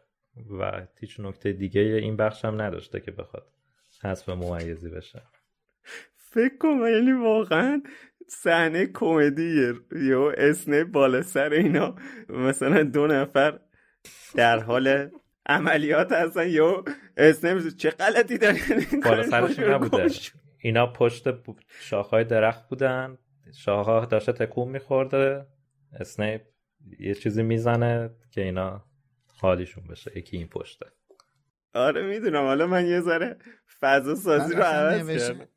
[0.59, 3.47] و هیچ نکته دیگه این بخش هم نداشته که بخواد
[4.03, 5.21] حسب ممیزی بشه.
[6.15, 7.81] فکر کنم یعنی واقعا
[8.27, 11.95] صحنه کمدی یا اسنه بالا سر اینا.
[12.29, 13.59] مثلا دو نفر
[14.35, 15.09] در حال
[15.45, 16.49] عملیات هستن.
[16.49, 16.83] یا
[17.17, 18.59] اسنه چه غلطی داری
[19.03, 20.07] بالا سرش نبوده.
[20.59, 21.27] اینا پشت
[21.79, 23.17] شاخهای درخت بودن.
[23.53, 25.45] شاخها داشته تکون میخورده.
[25.99, 26.41] اسنیپ
[26.99, 28.85] یه چیزی می‌زنه که اینا
[29.27, 30.17] خالیشون بشه.
[30.17, 30.85] یکی این پشته.
[31.73, 32.43] آره می‌دونم.
[32.43, 33.37] حالا من یه ذره
[33.79, 35.47] فضا سازی رو عوض کردم.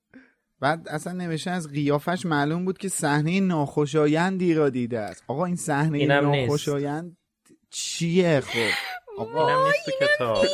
[0.61, 5.25] بعد اصلا نوشته از قیافش معلوم بود که صحنه ناخوشایندی را دیده است.
[5.27, 7.17] آقا این صحنه ناخوشایند
[7.71, 8.59] چیه خب؟
[9.19, 10.47] آقا اینم نیست تو کتاب.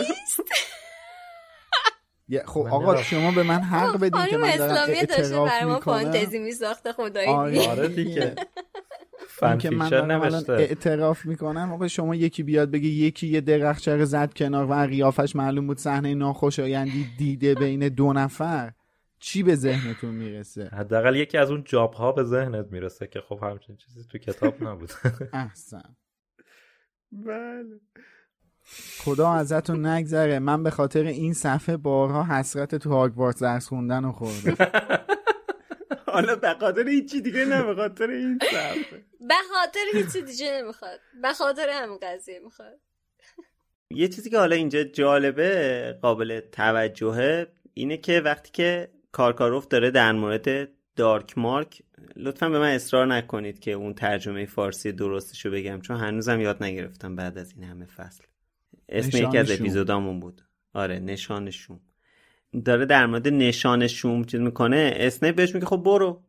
[2.47, 5.81] خب آقا شما به من حق بدین که من دارم اعتراف می‌کنم.
[5.81, 7.29] فانتزی میساخته خدایی.
[7.29, 8.35] آره, آره دیگه.
[9.59, 11.73] که من دارم اعتراف می‌کنم.
[11.73, 16.15] آقا شما یکی بیاد بگه یکی یه درخچه زد کنار و قیافش معلوم بود صحنه
[16.15, 18.73] ناخوشایندی دیده بین دو نفر.
[19.25, 23.39] چی به ذهنتون می‌رسه؟ حداقل یکی از اون جاب ها به ذهنت می‌رسه که خب
[23.43, 24.93] همچین چیزی تو کتاب نبود.
[25.33, 25.97] احسن.
[27.13, 27.81] بله.
[28.99, 30.39] خدا ازتون نگذره.
[30.39, 34.57] من به خاطر این صفحه بارها حسرت تو هاگوارتس درس خوندن رو خوردم.
[36.15, 39.05] حالا به خاطر هیچی دیگه نه به خاطر این صفحه.
[39.21, 41.01] به خاطر هیچی دیگه نمی‌خواد.
[41.23, 42.81] به خاطر همین قضیه می‌خواد.
[43.91, 50.13] یه چیزی که حالا اینجا جالبه قابل توجهه اینه که وقتی که کارکاروف داره در
[50.13, 51.83] مورد دارک مارک
[52.17, 57.17] لطفا به من اصرار نکنید که اون ترجمه فارسی درستشو بگم چون هنوزم یاد نگرفتم
[57.17, 58.25] بعد از این همه فصل.
[58.89, 60.43] اسم یکی از اپیزودامون بود.
[60.73, 61.81] آره نشان شوم
[62.65, 64.95] داره در مورد نشان شوم چیز می‌کنه.
[64.97, 66.23] اسنیپ بهش میگه خب برو.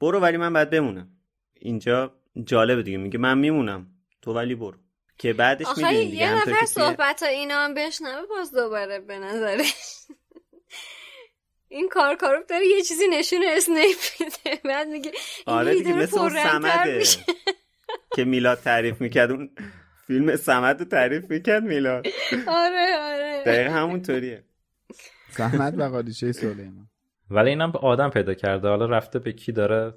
[0.00, 1.08] برو ولی من باید بمونم.
[1.54, 3.86] اینجا جالبه دیگه میگه من میمونم.
[4.22, 4.78] تو ولی برو.
[5.18, 9.74] که بعدش می‌دونی دیگه یه نفر صحبت ها اینا هم بشنوه باز دوباره به نظرش.
[11.74, 14.60] این کار کارو داره یه چیزی نشون اسنیپ میده.
[14.64, 15.10] بعد میگه
[15.46, 17.02] آره دیگه مثل اون سمده.
[18.16, 19.30] که میلاد تعریف می‌کرد.
[19.30, 19.50] اون
[20.06, 22.06] فیلم سمد رو تعریف می‌کرد میلاد.
[22.46, 23.42] آره آره.
[23.46, 24.44] دقیقا همونطوریه.
[25.30, 26.88] سمد و قادیچه سلیمان.
[27.30, 28.68] ولی اینم به آدم پیدا کرده.
[28.68, 29.94] حالا رفته به کی داره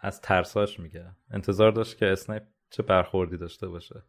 [0.00, 1.04] از ترساش میگه.
[1.30, 4.02] انتظار داشت که اسنیپ چه برخوردی داشته باشه.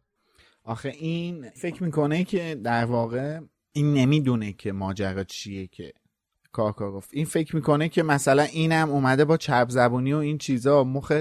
[0.64, 3.40] آخه این فکر می‌کنه که در واقع
[3.72, 5.92] این نمی‌دونه که ماجرا چیه که
[6.52, 7.10] کاکا گفت.
[7.12, 11.12] این فکر می‌کنه که مثلا اینم اومده با چپ زبونی و این چیزا مخ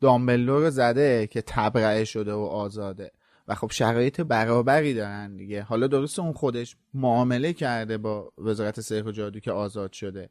[0.00, 3.10] دامبلو رو زده که تبرعه شده و آزاده.
[3.48, 5.62] و خب شرایط برابری دارن دیگه.
[5.62, 10.30] حالا درست اون خودش معامله کرده با وزارت سحر و جادو که آزاد شده.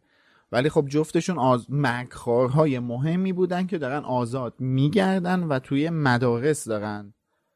[0.52, 1.66] ولی خب جفتشون آز...
[1.70, 7.14] مکخارهای مهمی بودن که دارن آزاد میگردن و توی مدارس دارن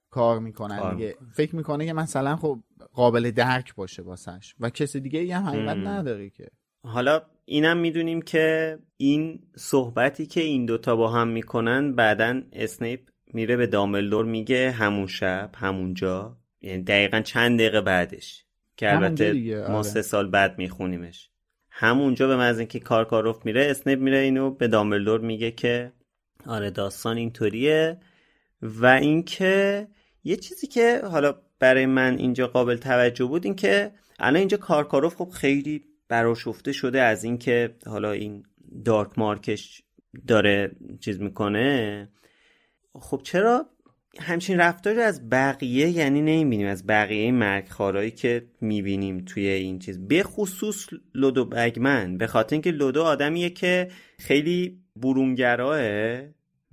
[0.10, 1.16] کار می‌کنن دیگه.
[1.34, 2.60] فکر می‌کنه که مثلا خب
[2.94, 4.56] قابل درک باشه واسش.
[4.60, 6.48] و کسی دیگه یه حقیقت نداره که.
[6.84, 13.00] حالا اینم می‌دونیم که این صحبتی که این دوتا با هم می‌کنن بعدا اسنیپ
[13.34, 18.46] میره به داملدور میگه همون شب همونجا یعنی دقیقا چند دقیقه بعدش
[18.78, 19.34] که البته
[19.70, 19.84] ما آره.
[19.84, 21.30] سه سال بعد میخونیمش
[21.70, 25.94] همونجا به از اینکه کارکاروف میره اسنیپ میره اینو به داملدور میگه که
[26.46, 27.98] آره داستان اینطوریه
[28.62, 29.88] و اینکه
[30.24, 35.16] یه چیزی که حالا برای من اینجا قابل توجه بود این که الان اینجا کارکاروف
[35.16, 38.44] خب خیلی براشفته شده از اینکه حالا این
[38.86, 39.82] دارک مارکش
[40.28, 42.10] داره چیز می‌کنه.
[42.94, 43.66] خب چرا
[44.20, 50.24] همچین رفتاری از بقیه یعنی نمی‌بینیم از بقیه مرگخارایی که می‌بینیم توی این چیز؟ به
[50.24, 55.80] خصوص لودو بگمن به خاطر اینکه لودو آدمیه که خیلی برونگراه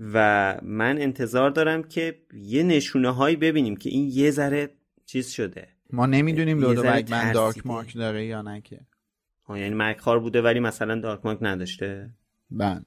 [0.01, 4.71] و من انتظار دارم که یه نشونه هایی ببینیم که این یه ذره
[5.07, 5.69] چیز شده.
[5.93, 8.81] ما نمی‌دونیم لودو بگمن دارک مارک داره یا نه که.
[9.49, 12.11] یعنی مرگخوار بوده ولی مثلا دارک مارک نداشته؟
[12.51, 12.83] بله.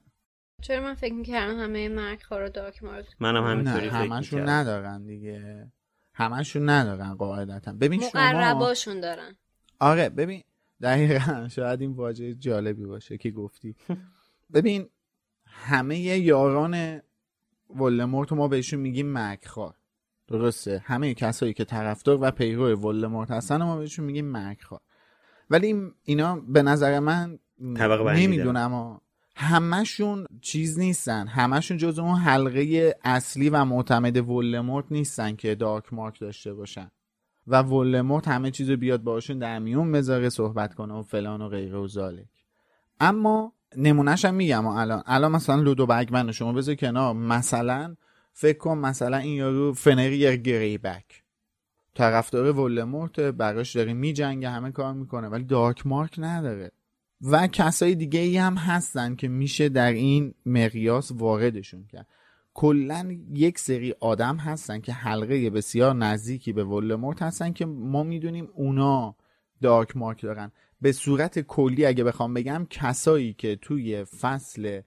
[0.61, 5.71] چرا من فکر می‌کردم همه مرگ رو دارک مارک منم همینطوری فکر همشون ندارن دیگه.
[6.13, 7.73] همشون ندارن قاعدتا.
[7.73, 9.35] ببین شما مقرباشون دارن.
[9.79, 10.43] آره ببین
[10.81, 13.75] دقیقا شاید این واژه جالبی باشه که گفتی.
[14.53, 14.89] ببین
[15.45, 17.01] همه یاران
[17.69, 19.75] ولمورت ما بهشون میگیم مرگخوار
[20.27, 24.81] درسته؟ همه کسایی که طرفدار و پیرو ولمورت هستن ما بهشون میگیم مرگخوار
[25.49, 27.39] ولی اینا به نظر من
[28.15, 29.01] نمی‌دونم
[29.35, 31.27] همشون چیز نیستن.
[31.27, 36.91] همشون جز اون حلقه اصلی و معتمد ولمورت نیستن که دارک مارک داشته باشن.
[37.47, 41.77] و ولمورت همه چیزو بیاد باشون در میون بذاره صحبت کنه و فلان و غیره
[41.77, 42.27] و زالک.
[42.99, 47.13] اما نمونهش هم میگم الان الان مثلا لودو بگمن شما بذار کنار.
[47.13, 47.95] مثلا
[48.33, 51.23] فکر کن مثلا این یارو فنریر گری بک
[51.95, 56.71] طرفدار ولمورت براش داره میجنگه همه کار می‌کنه ولی دارک مارک نداره.
[57.21, 62.07] و کسای دیگه ای هم هستن که میشه در این مقیاس واردشون کرد.
[62.53, 68.49] کلا یک سری آدم هستن که حلقه بسیار نزدیکی به ولمورت هستن که ما می‌دونیم
[68.53, 69.15] اونا
[69.61, 70.51] دارک مارک دارن.
[70.81, 74.81] به صورت کلی اگه بخوام بگم کسایی که توی فصل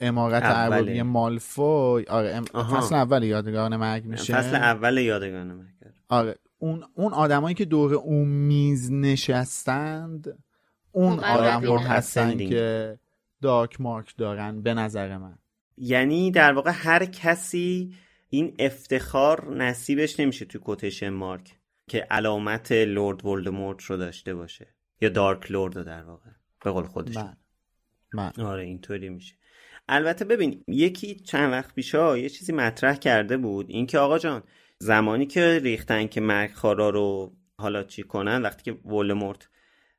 [0.00, 2.44] امارت اربابی مالفوی آره ام...
[2.44, 4.34] فصل اول یادگان مرگ میشه.
[4.34, 5.92] فصل اول یادگان مرگ.
[6.08, 6.36] آره.
[6.58, 10.38] اون اون آدمایی که دور اون میز نشستند
[10.92, 12.98] اون آدم ها هستن که
[13.42, 15.38] دارک مارک دارن به نظر من.
[15.76, 17.94] یعنی در واقع هر کسی
[18.28, 21.58] این افتخار نصیبش نمیشه تو کوتیشن مارک
[21.88, 24.74] که علامت لورد ولدمورت رو داشته باشه.
[25.00, 26.30] یا دارک لورد رو در واقع
[26.64, 27.16] به قول خودش.
[27.16, 27.36] من.
[28.14, 28.32] من.
[28.38, 29.34] آره اینطوری میشه.
[29.88, 33.66] البته ببین یکی چند وقت پیشا یه چیزی مطرح کرده بود.
[33.68, 34.42] اینکه آقا جان
[34.78, 39.48] زمانی که ریختن که مرگ خارا رو حالا چی کنن وقتی که ولدمورت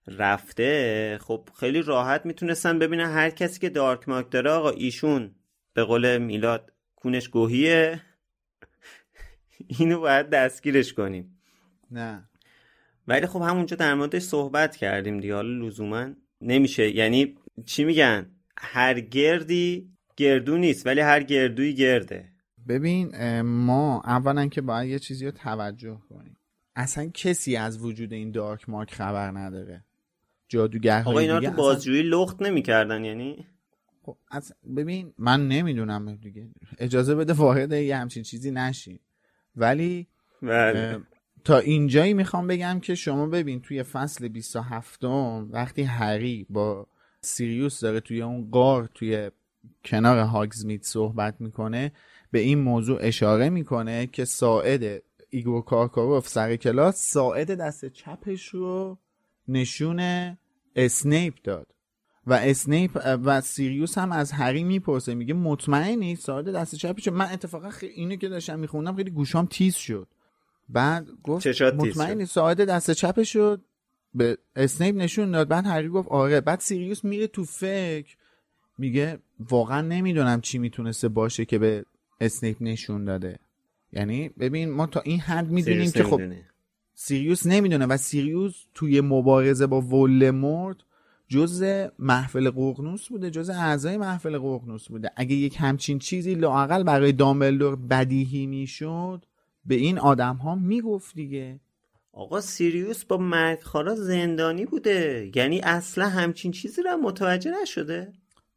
[0.08, 5.36] رفته خب خیلی راحت می‌تونستن ببینن هر کسی که دارک مارک داره آقا ایشون
[5.74, 8.02] به قول میلاد کونش گوهیه.
[9.80, 11.40] اینو باید دستگیرش کنیم.
[11.92, 12.30] نه.
[13.08, 15.36] ولی خب همونجا در موردش صحبت کردیم دیگه.
[15.36, 16.10] حالا لزوما
[16.42, 16.90] نمیشه.
[16.96, 17.36] یعنی
[17.66, 22.32] چی میگن؟ هر گردی گردو نیست ولی هر گردوی گرده.
[22.68, 26.38] ببین ما اولا که باید یه چیزی رو توجه کنیم.
[26.76, 29.84] اصلا کسی از وجود این دارک مارک خبر نداره.
[30.48, 33.46] جادوگر آقا اینا تو بازجویی لخت نمی‌کردن یعنی؟
[34.02, 34.18] خب
[34.78, 36.48] ببین من نمی‌دونم دیگه.
[36.78, 39.00] اجازه بده وارد یه همچین چیزی نشین
[39.56, 40.08] ولی
[40.42, 41.00] بله.
[41.44, 45.04] تا اینجایی می‌خوام بگم که شما ببین توی فصل 27
[45.52, 46.88] وقتی هری با
[47.22, 49.32] سیریوس داره توی اون قار توی
[49.86, 51.92] کنار هاگزمیت صحبت می‌کنه
[52.32, 58.98] به این موضوع اشاره می‌کنه که ساعد ایگور کارکاروف سر کلاس ساعد دست چپش رو
[59.48, 60.00] نشون
[60.76, 61.68] اسنیپ داد.
[62.28, 67.70] و اسنیپ و سیریوس هم از هری می‌پرسه میگه مطمئنی ساعد دست چپش من اتفاقا
[67.70, 70.08] خیلی اینو که داشتم میخوندم خیلی گوشام تیز شد.
[70.70, 73.62] بعد گفت مطمئنی ساعد دست چپش شد
[74.14, 75.48] به اسنیپ نشون داد.
[75.48, 76.42] بعد هری گفت آره.
[76.42, 78.18] بعد سیریوس میره تو فکر
[78.78, 81.86] میگه واقعا نمی‌دونم چی می‌تونسته باشه که به
[82.22, 83.40] اسنیپ نشون داده.
[83.94, 86.22] یعنی ببین ما تا این حد می‌دونیم که خب
[86.94, 90.78] سیریوس نمی‌دونه و سیریوس توی مبارزه با ولمورت
[91.28, 91.64] جز
[92.00, 95.12] محفل قرقنوس بوده جز اعضای محفل قرقنوس بوده.
[95.16, 99.26] اگه یک همچین چیزی لاقل برای دامبلدور بدیهی می‌شد
[99.66, 101.60] به این آدم ها می‌گفت دیگه.
[102.12, 105.32] آقا سیریوس با مرگخارا زندانی بوده.
[105.36, 108.14] یعنی اصلا همچین چیزی رو متوجه نشده.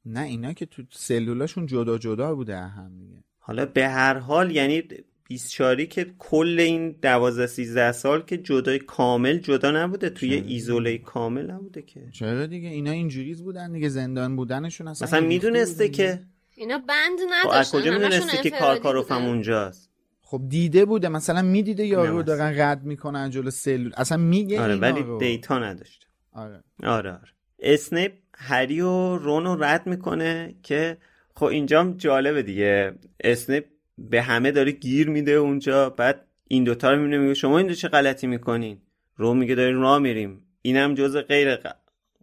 [0.07, 3.25] نه اینا که تو سلولاشون جدا جدا بوده هم دیگه.
[3.51, 4.83] حالا به هر حال یعنی
[5.29, 11.51] بیسچاری که کل این دوازده سیزده سال که جدای کامل جدا نبوده توی ایزوله کامل
[11.51, 12.01] نبوده که.
[12.13, 16.21] چرا دیگه؟ اینا اینجوریز بودن دیگه زندان بودنشون اصلا مثلا می‌دونسته که
[16.57, 19.91] اینا بند نداشتن کجا می‌دونسته که کارکاروفم اونجاست
[20.23, 23.93] خب دیده بوده مثلا می‌دیده یارو رو دارن رد می‌کنن جلو سلول.
[23.97, 25.19] اصلا میگه آره ولی رو.
[25.19, 26.07] دیتا نداشته.
[26.33, 26.63] آره.
[26.83, 27.33] آره آره.
[27.59, 30.99] اسنیپ هری و رون رو رد می‌کنه که
[31.41, 32.95] خب اینجام جالبه دیگه.
[33.21, 33.65] اسنیپ
[33.99, 35.91] به همه داره گیر میده اونجا.
[35.91, 38.83] بعد این دوتا رو می‌بینه میگه شما این دو چه غلطی می‌کنین؟
[39.17, 40.43] رو میگه داریم راه میریم.
[40.63, 41.59] اینم جز غیر.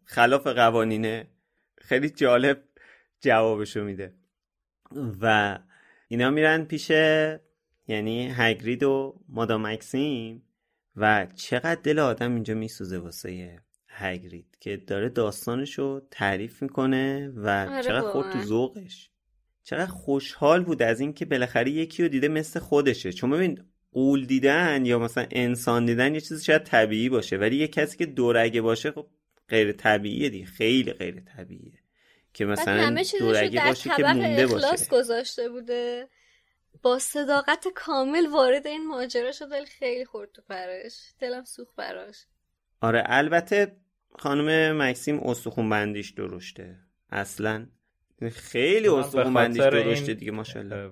[0.04, 1.28] خلاف قوانینه.
[1.78, 2.64] خیلی جالب
[3.22, 4.14] جوابشو میده.
[5.22, 5.60] و
[6.08, 6.90] اینا میرن پیش
[7.88, 10.44] یعنی هگرید و مادام مکسیم
[10.96, 13.62] و چقدر دل آدم اینجا میسوزه واسه
[13.98, 18.02] هگرید که داره داستانشو تعریف می‌کنه و آره چقدر.
[18.02, 19.10] خورد تو ذوقش.
[19.64, 23.12] چقدر خوشحال بود از اینکه بالاخره یکی رو دیده مثل خودشه.
[23.12, 27.68] چون ببین قول دیدن یا مثلا انسان دیدن یه چیز شاید طبیعی باشه ولی یه
[27.68, 29.08] کسی که دورگه باشه خب
[29.50, 31.80] غیر طبیعیه دیگه خیلی غیر طبیعیه
[32.34, 34.88] که مثلا همه دورگه باشه که مونده باشه.
[34.92, 36.08] گذاشته بوده.
[36.82, 41.14] با صداقت کامل وارد این ماجرا شد ولی خیلی خورد تو پرش.
[41.20, 42.26] دلم سوخت براش.
[42.82, 43.76] آره البته
[44.18, 46.80] خانم مکسیم استخون بندیش درشته.
[47.10, 47.66] اصلا
[48.32, 50.92] خیلی استخون بندیش درشته دیگه ماشاءالله.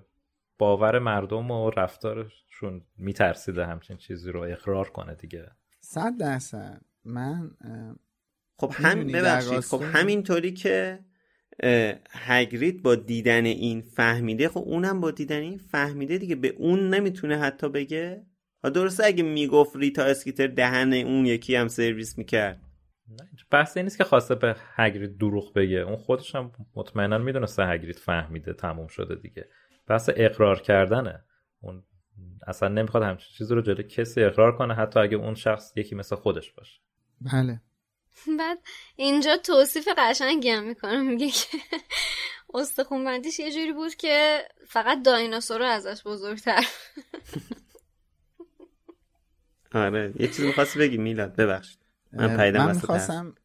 [0.57, 5.51] باور مردم و رفتارشون میترسیده همچین چیزی رو اقرار کنه دیگه.
[5.79, 6.81] صد درصد.
[7.05, 7.51] من
[8.57, 9.59] خب هم ببخشید.
[9.59, 10.99] خب همینطوری که
[12.09, 16.35] هگرید با دیدن این فهمیده خب اونم با دیدن این فهمیده دیگه.
[16.35, 18.25] به اون نمی‌تونه حتی بگه.
[18.63, 22.61] درسته اگه می‌گفت ریتا اسکیتر دهن اون یکی هم سرویس می‌کرد.
[23.51, 25.77] بحث این نیست که خواسته به هگرید دروغ بگه.
[25.77, 29.49] اون خودش هم مطمئنا می‌دونسته هگرید فهمیده تموم شده دیگه.
[29.87, 31.23] بحث اقرار کردنه.
[31.61, 31.83] اون
[32.47, 36.15] اصلا نمی‌خواد همچین چیزی رو جلوی کسی اقرار کنه حتی اگه اون شخص یکی مثل
[36.15, 36.81] خودش باشه.
[37.21, 37.61] بله.
[38.39, 38.57] بعد
[38.95, 40.97] اینجا توصیف قشنگی هم می‌کنه.
[40.97, 41.57] میگه که
[42.53, 46.65] استخون بندیش یه جوری بود که فقط دایناسور ازش بزرگتر.
[49.73, 51.84] آره یه چیزی می‌خواستی بگی میلاد؟ ببخشید.
[52.15, 53.35] من پیدم من می‌خواستم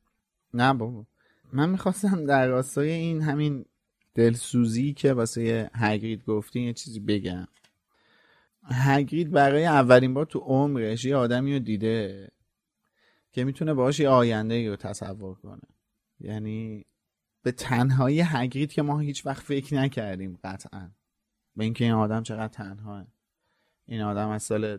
[0.55, 1.07] نه بابا.
[1.53, 3.65] من می‌خواستم در راستای این همین
[4.15, 7.49] دلسوزی که واسه هگرید گفتی یه چیزی بگم.
[8.65, 12.29] هگرید برای اولین بار تو عمرش یه آدمی رو دیده
[13.33, 15.63] که می‌تونه باهاش یه آینده رو تصور کنه.
[16.21, 16.87] یعنی
[17.43, 20.91] به تنهایی هگرید که ما هیچ وقت فکر نکردیم قطعا.
[21.57, 23.07] به اینکه این آدم چقدر تنهاه.
[23.87, 24.79] این آدم از سال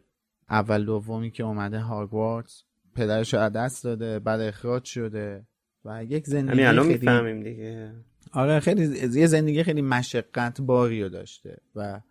[0.50, 2.64] اول دومی که اومده هاگوارتس
[2.96, 5.46] پدرش رو دست داده بعد اخراج شده
[5.86, 7.94] و یک زندگی الان می‌فهمیم دیگه.
[8.32, 12.02] آره خیلی یه زندگی خیلی مشقت باری رو داشته و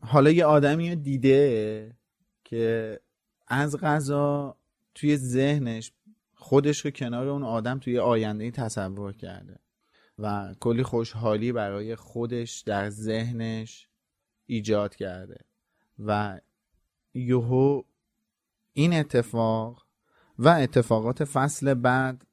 [0.00, 1.96] حالا یه آدمی رو دیده
[2.44, 3.00] که
[3.48, 4.56] از غذا
[4.94, 5.92] توی ذهنش
[6.34, 9.58] خودش رو کنار اون آدم توی آینده تصور کرده
[10.18, 13.88] و کلی خوشحالی برای خودش در ذهنش
[14.46, 15.38] ایجاد کرده
[15.98, 16.40] و
[17.14, 17.82] یوهو
[18.72, 19.86] این اتفاق
[20.40, 22.26] و اتفاقات فصل بعد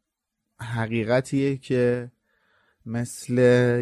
[0.60, 2.12] حقیقتیه که
[2.86, 3.38] مثل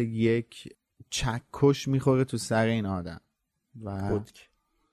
[0.08, 0.76] یک
[1.10, 3.20] چکش می‌خوره تو سر این آدم.
[3.84, 4.20] و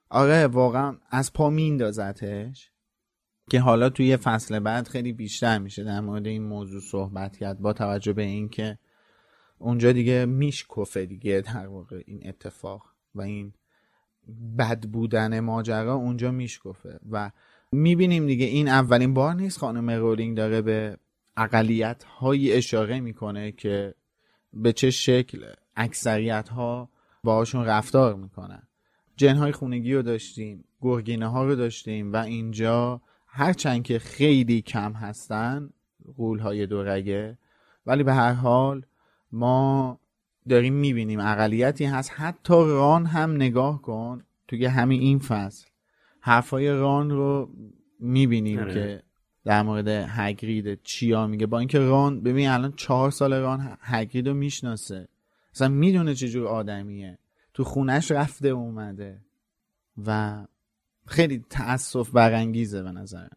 [0.08, 2.70] آره واقعا از پا میندازتش
[3.50, 7.72] که حالا توی فصل بعد خیلی بیشتر میشه در مورد این موضوع صحبت کرد با
[7.72, 8.78] توجه به اینکه
[9.58, 13.54] اونجا دیگه میشکفه دیگه در واقع این اتفاق و این
[14.58, 17.00] بد بودن ماجرا اونجا میشکفه.
[17.10, 17.30] و
[17.74, 18.46] می‌بینیم دیگه.
[18.46, 20.96] این اولین بار نیست خانم رولینگ داره به
[21.36, 23.94] اقلیت هایی اشاره می‌کنه که
[24.52, 25.44] به چه شکل
[25.76, 26.88] اکثریت ها
[27.24, 28.62] باهاشون رفتار می‌کنن.
[29.16, 34.92] جن های خونگی رو داشتیم گرگینه ها رو داشتیم و اینجا هرچند که خیلی کم
[34.92, 35.70] هستن
[36.16, 37.38] قول های دورگه
[37.86, 38.86] ولی به هر حال
[39.32, 40.00] ما
[40.48, 42.12] داریم می‌بینیم اقلیتی هست.
[42.14, 45.66] حتی ران هم نگاه کن توی همین این فصل.
[46.26, 47.50] حرفای ران رو
[48.00, 48.74] می‌بینیم آره.
[48.74, 49.02] که
[49.44, 51.46] در مورد هگرید چیا میگه.
[51.46, 55.08] با اینکه ران ببین الان چهار سال ران هگرید رو می‌شناسه.
[55.54, 57.18] اصلا می‌دونه چجور آدمیه.
[57.54, 59.20] تو خونش رفته اومده.
[60.06, 60.44] و
[61.06, 63.36] خیلی تأصف برانگیزه به نظرم.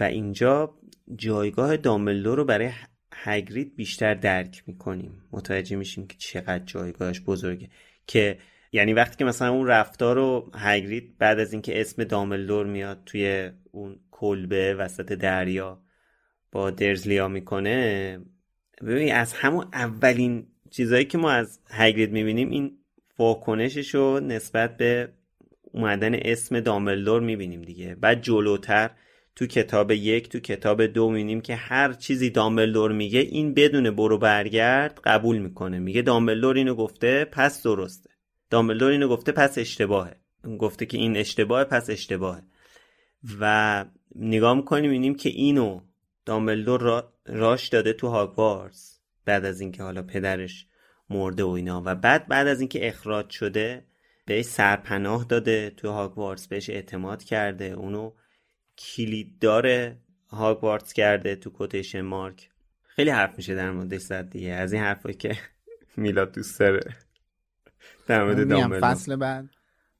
[0.00, 0.74] و اینجا
[1.16, 2.70] جایگاه دامبلدور رو برای
[3.12, 5.22] هگرید بیشتر درک می‌کنیم.
[5.32, 7.68] متوجه میشیم که چقدر جایگاهش بزرگه.
[8.06, 8.38] که
[8.72, 13.50] یعنی وقتی که مثلا اون رفتار رو هگرید بعد از اینکه اسم داملدور میاد توی
[13.72, 15.82] اون کلبه وسط دریا
[16.52, 18.20] با درزلیا می‌کنه
[18.82, 22.78] ببین از همون اولین چیزایی که ما از هگرید می‌بینیم این
[23.18, 25.08] واکنشش رو نسبت به
[25.72, 27.94] اومدن اسم داملدور می‌بینیم دیگه.
[27.94, 28.90] بعد جلوتر
[29.36, 34.18] تو کتاب یک تو کتاب دو می‌بینیم که هر چیزی دامبلدور میگه این بدون برو
[34.18, 35.78] برگرد قبول می‌کنه.
[35.78, 38.09] میگه دامبلدور اینو گفته پس درسته.
[38.50, 40.16] دامبلدور اینو گفته پس اشتباهه.
[40.58, 42.42] گفته که این اشتباهه پس اشتباهه.
[43.40, 45.80] و نگاه می‌کنیم می‌بینیم که اینو
[46.24, 50.66] دامبلدور را راش داده تو هاگوارز بعد از اینکه حالا پدرش
[51.10, 51.82] مرده و اینا.
[51.86, 53.84] و بعد بعد از اینکه اخراج شده
[54.24, 57.64] بهش سرپناه داده تو هاگوارتس بهش اعتماد کرده.
[57.64, 58.12] اونو
[58.78, 59.94] کلیددار
[60.28, 62.50] هاگوارتس کرده تو کوتیشن مارک.
[62.82, 64.50] خیلی حرف میشه در مورد صد دیگه.
[64.50, 65.36] از این حرفایی که
[65.96, 66.96] میلاد دوست داره.
[68.06, 68.90] در مورد دامبلدور.
[68.90, 69.48] فصل بعد.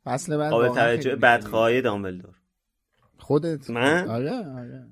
[0.04, 2.34] فصل بعد قابل توجه بدخواهی دامبلدور.
[3.18, 4.86] خودت؟ من؟ آره آره.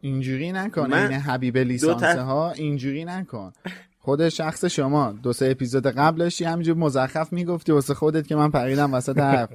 [0.00, 3.52] اینجوری نکن این حبیب لیسانس ها اینجوری نکن.
[3.98, 8.94] خود شخص شما دو سه اپیزود قبلش همینجور مزخرف می‌گفتی واسه خودت که من پریدم
[8.94, 9.50] وسط حرف.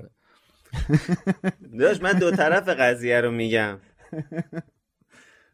[1.79, 3.79] داشت من دو طرف قضیه رو میگم.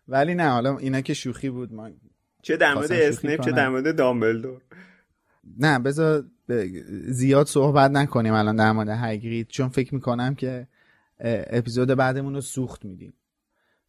[0.07, 1.93] ولی نه حالا اینا که شوخی بود من
[2.41, 4.61] چه در مورد اسنیپ چه در مورد دامبلدور.
[5.59, 6.25] نه بذار
[7.07, 10.67] زیاد صحبت نکنیم الان در مورد هگرید چون فکر می‌کنم که
[11.19, 13.13] اپیزود بعدمون رو سوخت میدیم.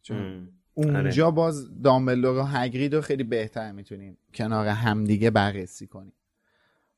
[0.01, 1.35] چون اونجا آره.
[1.35, 6.13] باز دامبلدور و هگرید رو خیلی بهتر می‌تونیم کنار همدیگه بررسی کنیم.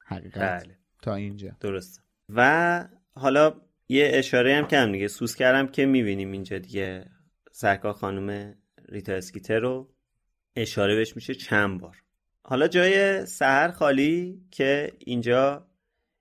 [0.05, 0.63] حقیقت.
[0.63, 0.77] بله.
[1.01, 1.51] تا اینجا.
[1.59, 3.53] درست و حالا
[3.89, 5.07] یه اشاره هم کم دیگه.
[5.07, 7.05] سوس کردم که می‌بینیم اینجا دیگه
[7.51, 8.55] سرکار خانم
[8.89, 9.89] ریتا اسکیتر رو.
[10.55, 12.01] اشاره بهش میشه چند بار.
[12.47, 15.67] حالا جای سهر خالی که اینجا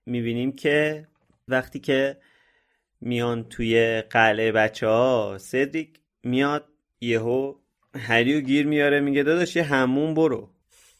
[0.07, 1.07] می‌بینیم که
[1.49, 2.17] وقتی که
[3.01, 6.69] میان توی قلعه بچه ها سدریک میاد
[7.01, 7.55] یهو
[7.95, 10.51] هری و گیر میاره میگه داداش یه همون برو.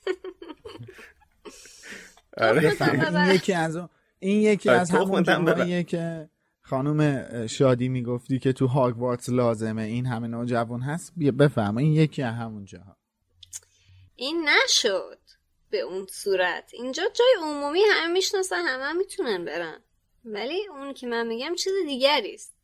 [2.37, 2.73] آره.
[2.81, 3.89] این یکی از اون
[4.19, 6.29] این یکی از همون که
[6.63, 9.83] خانم شادی می‌گفتی که تو هاگوارتس لازمه.
[9.83, 11.13] این همه نوجوان هست.
[11.17, 12.97] بیا بفهم این یکی از همون جاها.
[14.17, 15.19] این نشد.
[15.71, 16.71] به اون صورت.
[16.73, 19.81] اینجا جای عمومی همه می‌شناسن همه هم می‌تونن برن.
[20.25, 22.55] ولی اون که من میگم چیز دیگری است.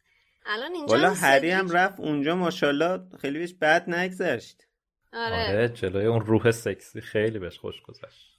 [0.47, 4.67] الان اینجا والا هری هم رفت اونجا ماشاءالله خیلی بهش بد نگذشت.
[5.13, 5.49] آره.
[5.49, 8.39] آره جلوی اون روح سکسی خیلی بهش خوش گذشت.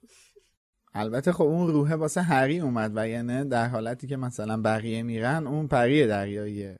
[0.94, 5.48] البته خب اون روحه واسه هری اومد و یعنی در حالتی که مثلا بقیه میرن
[5.48, 6.80] اون پری دریاییه.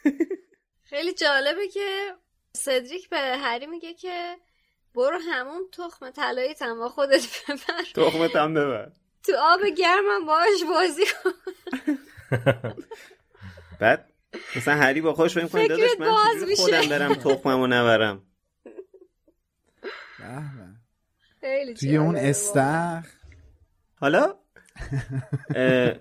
[0.90, 2.14] خیلی جالبه که
[2.52, 4.36] سدریک به هری میگه که
[4.96, 7.84] برو همون تخم طلایی با خودت ببر.
[7.94, 8.92] تخمت هم ببر.
[9.22, 11.30] تو آب گرمم باش بازی کن.
[13.80, 14.12] بعد
[14.56, 16.12] مثلا هری با خوش فکر کنید داداش من
[16.56, 18.22] خودم برم تخممو نبرم؟
[21.80, 23.06] توی اون استخ.
[24.00, 24.34] حالا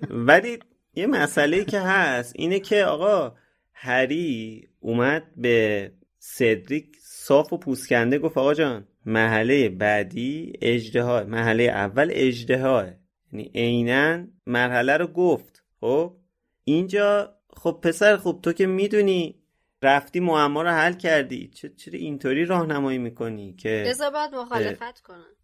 [0.10, 0.60] ولی
[0.94, 3.36] یه مسئله که هست اینه که آقا
[3.74, 6.98] هری اومد به سدریک
[7.28, 12.98] صاف و پوسکنده گفت آقا جان محله بعدی اجده محله اول اجده
[13.32, 15.64] یعنی عینا مرحله رو گفت.
[15.82, 16.16] خب؟
[16.64, 19.42] اینجا خب پسر خب تو که می‌دونی
[19.82, 21.48] رفتی معما رو حل کردی.
[21.78, 25.36] چرا اینطوری راهنمایی می‌کنی که؟ لذا باید مخالفت کنن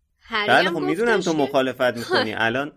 [0.47, 2.33] بله خب می‌دونم تو مخالفت می‌کنی.
[2.47, 2.71] الان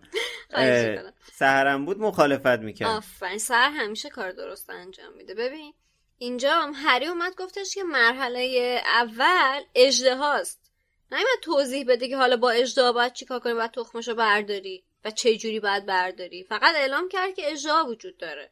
[1.33, 2.87] سهرم بود مخالفت می‌کرد.
[2.87, 5.33] آفرین سهر همیشه کار درست انجام میده.
[5.33, 5.73] ببین
[6.17, 10.71] اینجا هم هری اومد گفتش که مرحله اول اجده هاست.
[11.11, 15.35] نمیاد توضیح بده که حالا با اجده باید چیکار کنی؟ باید تخمشو برداری و چه
[15.35, 18.51] جوری باید برداری؟ فقط اعلام کرد که اجده وجود داره.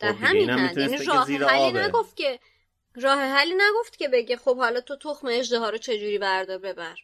[0.00, 0.78] در خب همین حد.
[0.78, 2.40] یعنی راه حلی نگفت که
[2.94, 6.96] راه حلی نگفت که بگه خب حالا تو تخم اجده ها رو چجوری بردار ببر.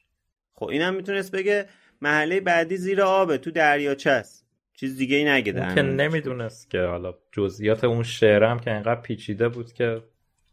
[0.55, 1.69] خب اینم می‌تونست بگه
[2.01, 4.40] محله بعدی زیر آبه تو دریاچه است
[4.81, 9.73] چیز دیگه ای نگه که نمی‌دونست که حالا جزئیات اون شعرم که انقدر پیچیده بود
[9.73, 10.02] که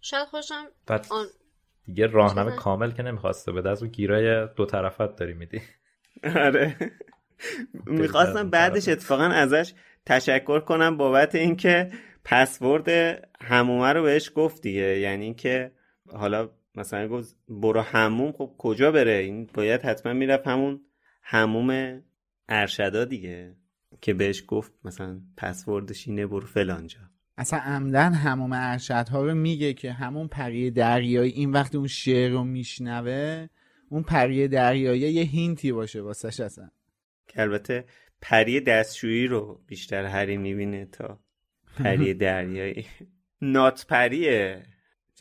[0.02, 1.26] شاید خوشم آن...
[1.86, 3.70] دیگه راهنمه کامل که نمی‌خواسته بده.
[3.70, 5.62] از اون گیرای دو طرفت داری میدی.
[6.36, 6.76] آره.
[7.86, 9.74] می‌خواستم بعدش اتفاقا ازش
[10.06, 11.92] تشکر کنم بابت اینکه
[12.24, 12.90] پسورد
[13.42, 15.00] همومه رو بهش گفت دیگه.
[15.00, 15.72] یعنی اینکه
[16.14, 20.82] حالا مثلا گفت برو هموم خب کجا بره؟ این باید حتما می‌رفت همون
[21.22, 22.02] هموم
[22.50, 23.56] ارشدا دیگه.
[24.02, 27.00] که بهش گفت مثلا پسوردش اینه برو فلانجا.
[27.38, 32.44] اصلا عمدن هموم ارشدها رو میگه که همون پری دریایی این وقتی اون شعر رو
[32.44, 33.48] میشنوه
[33.90, 36.70] اون پری دریایی یه هینتی باشه واسش اصلا.
[37.28, 37.86] که البته
[38.22, 41.20] پری دستشویی رو بیشتر هری می‌بینه تا
[41.78, 42.86] پری دریایی.
[43.42, 44.64] نات پریه.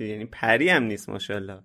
[0.00, 1.60] یعنی پری هم نیست ماشاءالله.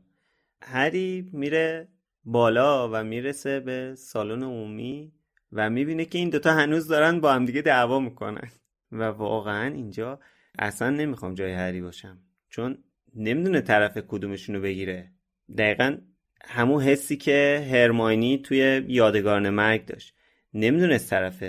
[0.61, 1.87] هری میره
[2.23, 5.13] بالا و می‌رسه به سالن عمومی.
[5.53, 8.51] و می‌بینه که این دوتا هنوز دارن با هم دیگه دعوا می‌کنن.
[8.91, 10.19] و واقعا اینجا
[10.59, 12.17] اصلا نمی‌خوام جای هری باشم.
[12.49, 12.77] چون
[13.15, 15.11] نمی‌دونه طرف کدومشونو بگیره.
[15.57, 15.97] دقیقا
[16.43, 20.15] همون حسی که هرماینی توی یادگارن مرگ داشت.
[20.53, 21.43] نمی‌دونست طرف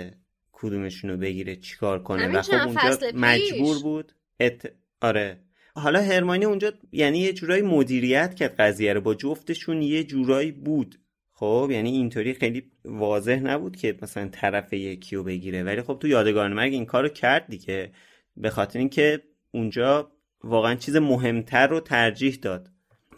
[0.51, 4.11] کدومشونو بگیره چیکار کنه و خب اونجا مجبور بود.
[4.39, 4.71] ات...
[5.01, 5.39] آره.
[5.75, 9.01] حالا هرمانی اونجا یعنی یه جورایی مدیریت کرد قضیه رو.
[9.01, 10.99] با جفتشون یه جورایی بود.
[11.33, 15.63] خب یعنی اینطوری خیلی واضح نبود که مثلا طرف یکی رو بگیره.
[15.63, 17.91] ولی خب تو یادگار مرگ این کارو کرد دیگه.
[18.37, 20.11] به خاطر اینکه اونجا
[20.43, 22.69] واقعا چیز مهمتر رو ترجیح داد.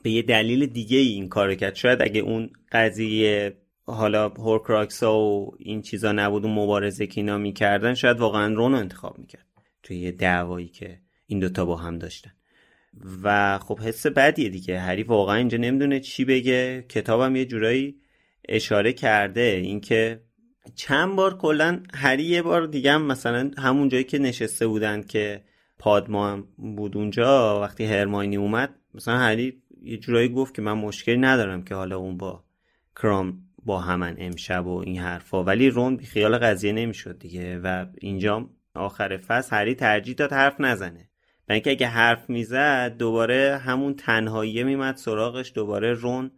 [0.04, 1.76] به یه دلیل دیگه ای این کارو کرد.
[1.76, 7.94] شاید اگه اون قضیه حالا هورکراکسا و این چیزا نبود و مبارزه که اینا می‌کردن
[7.94, 9.46] شاید واقعا رون رو انتخاب می‌کرد
[9.84, 12.32] توی یه دعوایی که این دوتا با هم داشتن.
[13.24, 14.80] و خب حس بدیه دیگه.
[14.80, 16.86] هری واقعا اینجا نمی‌دونه چی بگه.
[16.90, 17.96] کتابم یه جورایی
[18.50, 20.22] اشاره کرده اینکه
[20.76, 25.44] چند بار کلا هری یه بار دیگه هم مثلا همون جایی که نشسته بودن که
[25.80, 31.18] پادما هم بود اونجا وقتی هرماینی اومد مثلا هری یه جورایی گفت که من مشکلی
[31.18, 32.44] ندارم که حالا اون با
[32.96, 35.44] کرام با همن امشب و این حرفا.
[35.44, 40.56] ولی رون بی خیال قضیه نمی‌شد دیگه و اینجا آخر فصل هری ترجیح داد حرف
[40.60, 41.10] نزنه.
[41.50, 46.32] و اینکه اگه حرف می‌زد دوباره همون تنهاییه میمد سراغش دوباره رون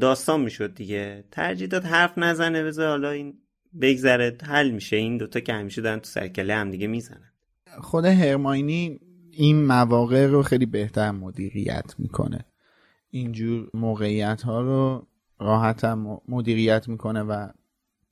[0.00, 1.24] داستان می‌شد دیگه.
[1.30, 3.34] ترجیح داد حرف نزنه بذار حالا این
[3.80, 4.96] بگذره حل میشه.
[4.96, 7.32] این دوتا که همیشه دارن تو سرکله هم دیگه می‌زنن.
[7.80, 9.00] خود هرماینی
[9.30, 12.44] این مواقع رو خیلی بهتر مدیریت می‌کنه.
[13.10, 15.06] اینجور موقعیت ها رو
[15.38, 17.48] راحتم مدیریت می‌کنه و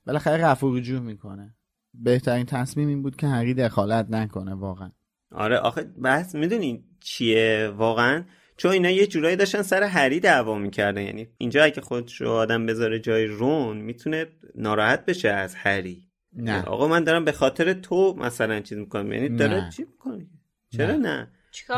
[0.05, 1.55] بالاخره رفع رجوع می‌کنه.
[1.93, 4.91] بهترین تصمیم این بود که هری دخالت نکنه واقعا.
[5.31, 8.23] آره آخه بحث می‌دونی چیه؟ واقعا
[8.61, 11.01] چون اینا یه جورایی داشتن سر هری دعوا می‌کردن.
[11.01, 14.25] یعنی اینجا اگه خودش رو آدم بذاره جای رون می‌تونه
[14.55, 16.07] ناراحت بشه از هری.
[16.33, 16.63] نه.
[16.63, 19.13] آقا من دارم به خاطر تو مثلا چیز می‌کنم.
[19.13, 19.69] یعنی داره نه.
[19.69, 20.29] چی می‌کنی؟
[20.77, 21.27] چرا نه.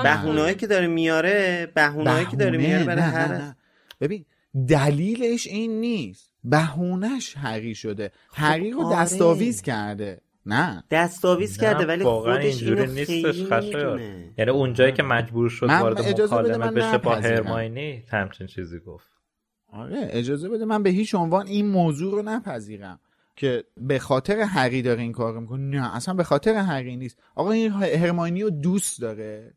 [0.03, 3.55] بهونه‌ای که داره میاره بهونه‌ای که داره بهونه؟ میاره برای نه، هر نه، نه.
[4.01, 4.26] ببین
[4.68, 6.31] دلیلش این نیست.
[6.43, 8.11] بهونهش هری شده.
[8.34, 9.01] هری رو آره.
[9.01, 10.22] دستاویز کرده.
[10.45, 10.84] نه.
[10.91, 14.34] دستاویز کرده ولی واقعا خودش اینجوری اینو نیستش خیلی خشایار می‌دونه.
[14.38, 17.15] یعنی اونجایی که مجبور شد وارد مکالمه من بشه با.
[17.15, 19.07] هرماینی همچین چیزی گفت.
[19.68, 22.99] آره اجازه بده من به هیچ عنوان این موضوع رو نپذیرم
[23.36, 25.80] که به خاطر هری داره این کار رو می‌کنه.
[25.80, 27.20] نه اصلا به خاطر هری نیست.
[27.36, 29.53] آقا این هرماینی رو دوست داره.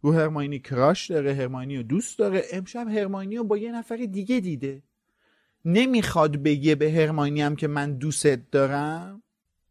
[0.00, 2.42] رو هرماینی کراش داره هرماینی رو دوست داره.
[2.52, 4.82] امشب هرماینی رو با یه نفر دیگه دیده.
[5.64, 9.22] نمی‌خواد بگه به هرماینی هم که من دوستت دارم.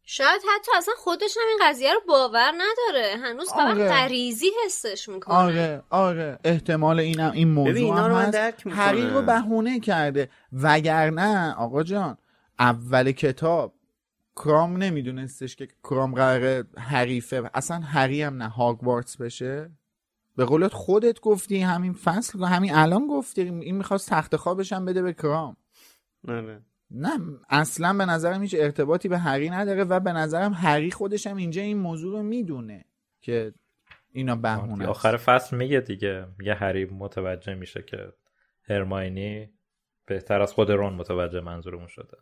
[0.06, 3.16] شاید حتی اصلا خودش هم این قضیه رو باور نداره.
[3.16, 3.88] هنوز فقط آره.
[3.88, 5.36] غریزی حسش می‌کنه.
[5.36, 6.38] آره آره.
[6.44, 8.66] احتمال اینم این موضوع ببین، اینا هم رو درک
[9.12, 10.30] رو بهونه کرده.
[10.52, 12.18] وگرنه آقا جان
[12.58, 13.74] اول کتاب
[14.36, 17.50] کرام نمیدونستش که کرام قراره حریفه.
[17.54, 19.70] اصلا هری هم نه هاگوارتس بشه.
[20.36, 23.42] به قولت خودت گفتی همین فصل همین الان گفتی.
[23.42, 25.56] این می‌خواست تخت خوابش هم بده به کرام.
[26.28, 26.40] آره.
[26.40, 26.62] نه
[27.48, 31.62] اصلا به نظرم هیچ ارتباطی به هری نداره و به نظرم هری خودش هم اینجا
[31.62, 32.84] این موضوع رو می‌دونه
[33.20, 33.52] که
[34.12, 34.90] اینا بهونه است.
[34.90, 38.12] آخر فصل میگه دیگه میگه هری متوجه میشه که
[38.68, 39.50] هرماینی
[40.06, 42.16] بهتر از خود رون متوجه منظورمون شده.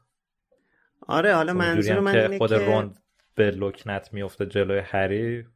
[1.07, 2.95] آره حالا اونجوری منظور من که اینه خود که رون
[3.35, 5.47] به لکنت میفته جلوی هری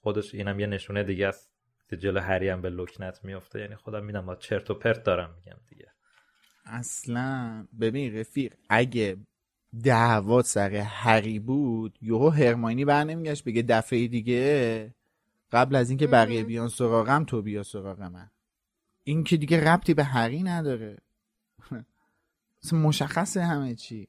[0.00, 1.52] خودش اینم یه نشونه دیگه است
[1.90, 5.34] که جلو هری هم به لکنت میفته یعنی خودم میدم با چرت و پرت دارم
[5.36, 5.92] میگم دیگه.
[6.68, 9.16] اصلا ببین رفیق اگه
[9.84, 14.94] دعوا سر هری بود یهو هرماینی بر نمیگشت بگه دفعه دیگه
[15.52, 18.30] قبل از اینکه بقیه بیان سراغم تو بیا سراغ من.
[19.04, 20.98] این که دیگه ربطی به هری نداره.
[22.72, 24.08] مشخصه همه چی.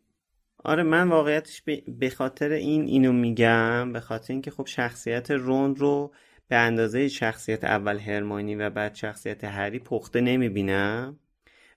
[0.64, 5.76] آره من واقعیتش به- به خاطر این اینو میگم به خاطر اینکه خب شخصیت رون
[5.76, 6.14] رو
[6.48, 11.20] به اندازه شخصیت اول هرمانی و بعد شخصیت هری پخته نمی‌بینم.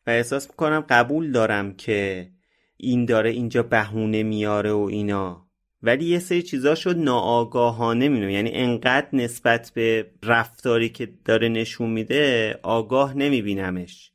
[0.07, 2.31] و احساس می‌کنم قبول دارم که
[2.77, 5.47] این داره اینجا بهونه میاره و اینا.
[5.83, 12.55] ولی یه سری چیزاشو ناآگاهانه می‌بینم یعنی انقدر نسبت به رفتاری که داره نشون میده
[12.63, 14.13] آگاه نمیبینمش.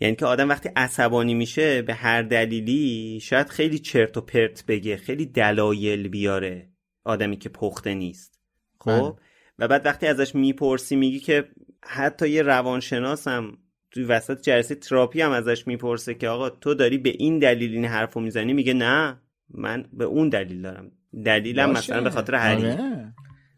[0.00, 4.96] یعنی که آدم وقتی عصبانی میشه به هر دلیلی شاید خیلی چرت و پرت بگه
[4.96, 6.68] خیلی دلایل بیاره
[7.04, 8.40] آدمی که پخته نیست.
[8.86, 9.00] بله.
[9.00, 9.18] خب
[9.58, 11.48] و بعد وقتی ازش می‌پرسی میگی که
[11.82, 13.58] حتی یه روانشناس هم
[13.94, 17.84] توی وسط جلسه تراپی هم ازش می‌پرسه که آقا تو داری به این دلیل این
[17.84, 20.92] حرفو می‌زنی؟ میگه نه من به اون دلیل دارم.
[21.24, 21.92] دلیلم باشه.
[21.92, 22.66] مثلا به خاطر هری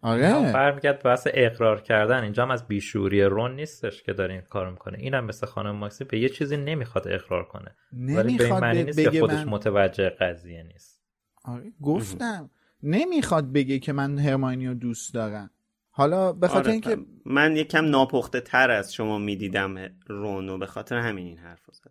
[0.02, 0.32] آره.
[0.32, 0.52] آره.
[0.52, 2.22] برمیگرد به بحث اقرار کردن.
[2.22, 4.98] اینجا هم از بیشوری رون نیستش که داره این کار می‌کنه.
[4.98, 7.74] اینم مثل خانم ماکسی به یه چیزی نمی‌خواد اقرار کنه.
[7.92, 11.02] ولی به این نمی‌خواد معنی نیست که بگه خودش من متوجه قضیه نیست.
[11.44, 12.50] آره گفتم.
[12.82, 15.50] نمی‌خواد بگه که من هرماینی رو دوست دارم.
[15.98, 19.74] حالا به خاطر آره، اینکه من یکم ناپخته تر از شما می‌دیدم
[20.06, 21.90] رونو به خاطر همین این حرف زدم.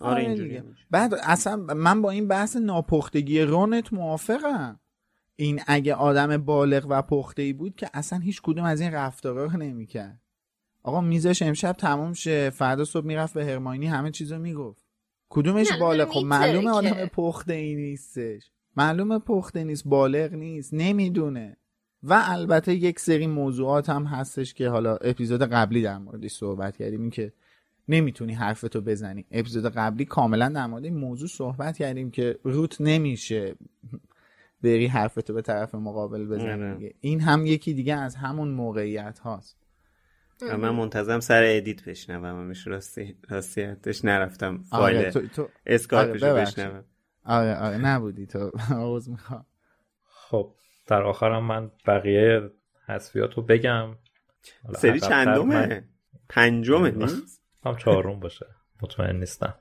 [0.00, 0.62] آره آره اینجوری.
[0.90, 4.80] بعد اصلا من با این بحث ناپختگی رونت موافقم.
[5.36, 9.44] این اگه آدم بالغ و پخته ای بود که اصلا هیچ کدوم از این رفتارا
[9.44, 10.20] رو نمی‌کرد.
[10.82, 14.82] آقا میزش امشب تموم شه فردا صبح می‌رفت به هرماینی همه چیزو می‌گفت.
[15.28, 16.70] کدومش بالغ؟ خب معلومه.
[16.70, 18.50] آدم پخته ای نیستش.
[18.76, 21.56] معلومه پخته نیست بالغ نیست نمی‌دونه.
[22.02, 27.00] و البته یک سری موضوعات هم هستش که حالا اپیزود قبلی در موردش صحبت کردیم.
[27.00, 27.32] این که
[27.88, 29.24] نمی‌تونی حرفتو بزنی.
[29.30, 33.54] اپیزود قبلی کاملا در مورد این موضوع صحبت کردیم که روت نمیشه
[34.62, 36.26] بری حرفتو به طرف مقابل آره.
[36.26, 36.94] بزنی دیگه.
[37.00, 39.56] این هم یکی دیگه از همون موقعیت هاست.
[40.42, 44.62] من منتظرم سر edit بشنومش راستی راستیتش نرفتم.
[44.62, 45.48] فایل آره تو, تو...
[45.66, 46.42] اسکایپش آره،.
[46.42, 46.84] بشنوم.
[47.24, 48.50] آره آره نبودی تو.
[48.70, 49.46] عذر می‌خوام.
[50.04, 50.54] خب.
[50.86, 52.50] در آخرم من بقیه
[52.86, 53.96] حذفیات رو بگم
[54.74, 55.84] سری چندمه؟ من-
[56.28, 58.46] پنجمه نیست؟ هم چهارم باشه.
[58.82, 59.54] مطمئن نیستم.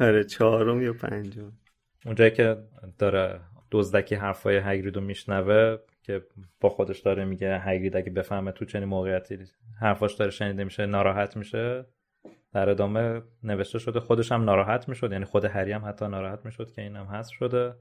[0.00, 1.52] آره چهارم یا پنجم.
[2.06, 2.56] اونجایی که
[2.98, 6.26] داره دزدکی حرفای هگرید رو میشنوه که
[6.60, 9.38] با خودش داره میگه هگرید اگه بفهمه تو چنین موقعیتی
[9.80, 11.86] حرفاش داره شنیده میشه ناراحت میشه.
[12.52, 16.70] در ادامه نوشته شده خودش هم ناراحت می‌شد یعنی خود هری هم حتی ناراحت می‌شد
[16.72, 17.74] که اینم هست شده.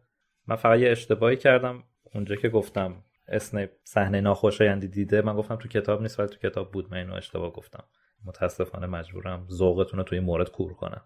[0.47, 1.83] من فقط یه اشتباهی کردم.
[2.17, 6.71] اونجا که گفتم اسنیپ صحنه ناخوشایندی دیده من گفتم تو کتاب نیست ولی تو کتاب
[6.71, 6.91] بود.
[6.91, 7.83] من اینو اشتباه گفتم.
[8.25, 11.01] متاسفانه مجبورم ذوقتون رو توی این مورد کور کنم.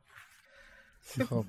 [1.29, 1.45] خب.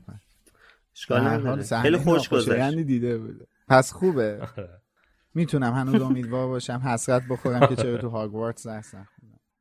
[0.94, 2.76] اشکال خیلی خوش گذشت.
[2.76, 4.48] دیده بوده پس خوبه.
[5.34, 8.94] می‌تونم هنوز امیدوار باشم حسرت بخورم که چرا تو هاگوارتس درس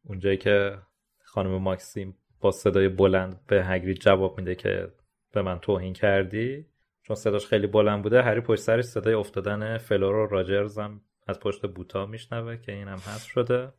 [0.03, 0.77] اونجایی که
[1.23, 4.91] خانم ماکسیم با صدای بلند به هگرید جواب میده که
[5.31, 6.70] به من توهین کردی
[7.11, 11.39] چون صداش خیلی بلند بوده هری پشت سرش صدای افتادن فلور و راجرز هم از
[11.39, 13.73] پشت بوتا میشنوه که این هم هست شده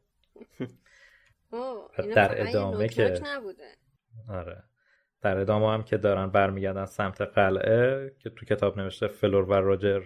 [2.16, 3.20] در ادامه که-
[4.28, 4.62] آره.
[5.20, 10.02] در ادامه هم که دارن برمیگردن سمت قلعه که تو کتاب نوشته فلور و راجر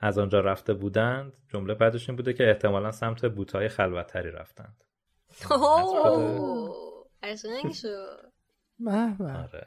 [0.00, 4.84] از آنجا رفته بودند جمله بعدش این بوده که احتمالا سمت بوتهای خلوتتری رفتند.
[5.50, 8.32] اوه، قشنگ شد.
[9.20, 9.66] آره.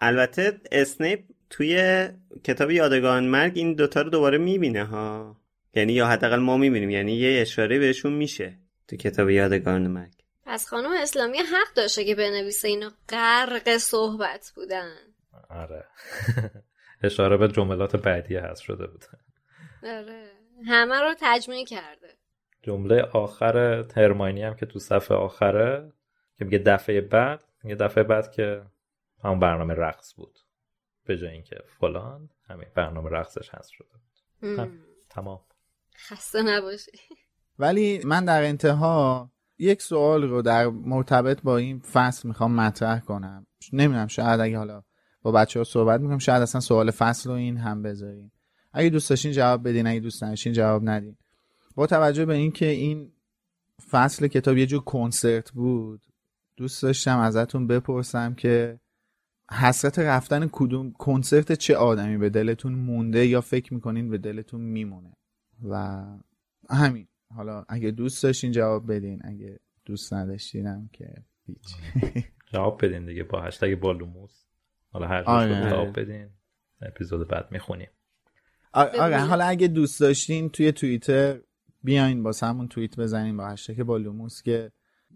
[0.00, 2.08] البته اسنیپ توی
[2.44, 5.36] کتاب یادگان مرگ این دوتا رو دوباره می‌بینه ها.
[5.74, 8.58] یعنی یا حداقل ما می‌بینیم یعنی یه اشاره بهشون میشه
[8.88, 10.12] تو کتاب یادگان مرگ.
[10.46, 14.92] پس خانم اسلامی حق داشته که بنویسه اینا غرق صحبت بودن.
[15.50, 15.84] آره.
[17.02, 19.04] اشاره به جملات بعدی هست شده بود.
[19.82, 20.30] آره.
[20.66, 22.08] همه رو تجمیع کرده.
[22.62, 25.92] جمله آخر هرماینی هم که تو صفحه آخره
[26.38, 28.62] که میگه دفعه بعد یه دفعه بعد که
[29.24, 30.38] همون برنامه رقص بود.
[31.04, 34.58] به جای اینکه فلان همین برنامه رقصش هست شده بود.
[34.58, 34.78] هم،
[35.10, 35.40] تمام.
[35.96, 36.90] خسته نباشی.
[37.58, 43.46] ولی من در انتها یک سوال رو در مرتبط با این فصل می‌خوام مطرح کنم.
[43.72, 44.82] نمی‌دونم شاید اگه حالا
[45.22, 48.30] با بچه ها صحبت می‌کنم شاید اصلا سوال فصل رو این هم بذارین.
[48.72, 51.16] اگه دوست داشتین جواب بدین اگه دوست نداشتین جواب ندین.
[51.74, 53.12] با توجه به اینکه این
[53.90, 56.02] فصل کتاب یه جور کنسرت بود
[56.56, 58.80] دوست داشتم ازتون بپرسم که
[59.52, 65.16] حسرت رفتن کدوم کنسرت چه آدمی به دلتون مونده یا فکر می‌کنین به دلتون میمونه؟
[65.70, 66.04] و
[66.70, 67.08] همین.
[67.34, 69.20] حالا اگه دوست داشتین جواب بدین.
[69.24, 71.14] اگه دوست نداشتینم که
[71.46, 71.76] هیچ.
[72.52, 74.44] جواب بدین دیگه با هشتگ بالوموس
[74.88, 75.70] حالا هر آره.
[75.70, 76.28] جواب بدین.
[76.82, 77.88] اپیزود بعد می‌خونیم.
[78.72, 79.18] آره آره،.
[79.18, 81.40] حالا اگه دوست داشتین توی توییتر
[81.82, 84.72] بیاین با همون توییت بزنین با هشتگ بالوموس که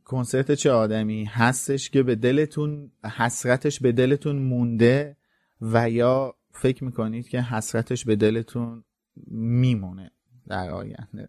[0.07, 5.16] کنسرت چه آدمی؟ هستش که به دلتون حسرتش به دلتون مونده
[5.61, 8.85] و یا فکر می‌کنید که حسرتش به دلتون
[9.31, 10.11] میمونه
[10.49, 11.28] در آینده.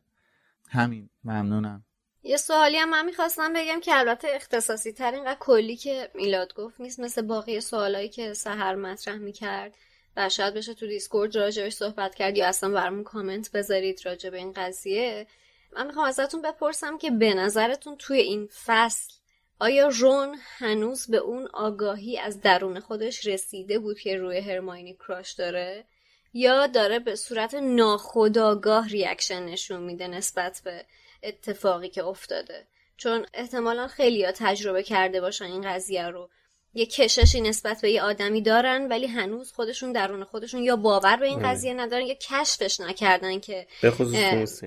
[0.69, 1.09] همین.
[1.23, 1.85] ممنونم.
[2.23, 6.81] یه سوالی هم من می‌خواستم بگم که البته اختصاصی تر اینقدر کلی که میلاد گفت
[6.81, 9.75] نیست مثل باقی سوالایی که سهر مطرح می‌کرد
[10.17, 14.51] و شاید بشه تو دیسکورد راجبش صحبت کرد یا اصلا برامون کامنت بذارید راجب این
[14.51, 15.27] قضیه.
[15.73, 19.13] من می‌خوام ازتون بپرسم که به نظرتون توی این فصل
[19.59, 25.33] آیا رون هنوز به اون آگاهی از درون خودش رسیده بود که روی هرماینی کراش
[25.33, 25.85] داره؟
[26.33, 30.85] یا داره به صورت ناخودآگاه ریاکشن نشون میده نسبت به
[31.23, 32.67] اتفاقی که افتاده؟
[32.97, 36.29] چون احتمالا خیلی ها تجربه کرده باشن این قضیه رو.
[36.73, 41.25] یه کششی نسبت به یه آدمی دارن ولی هنوز خودشون درون خودشون یا باور به
[41.25, 41.47] این آره.
[41.47, 44.63] قضیه ندارن یا کشفش نکردن که به خصوص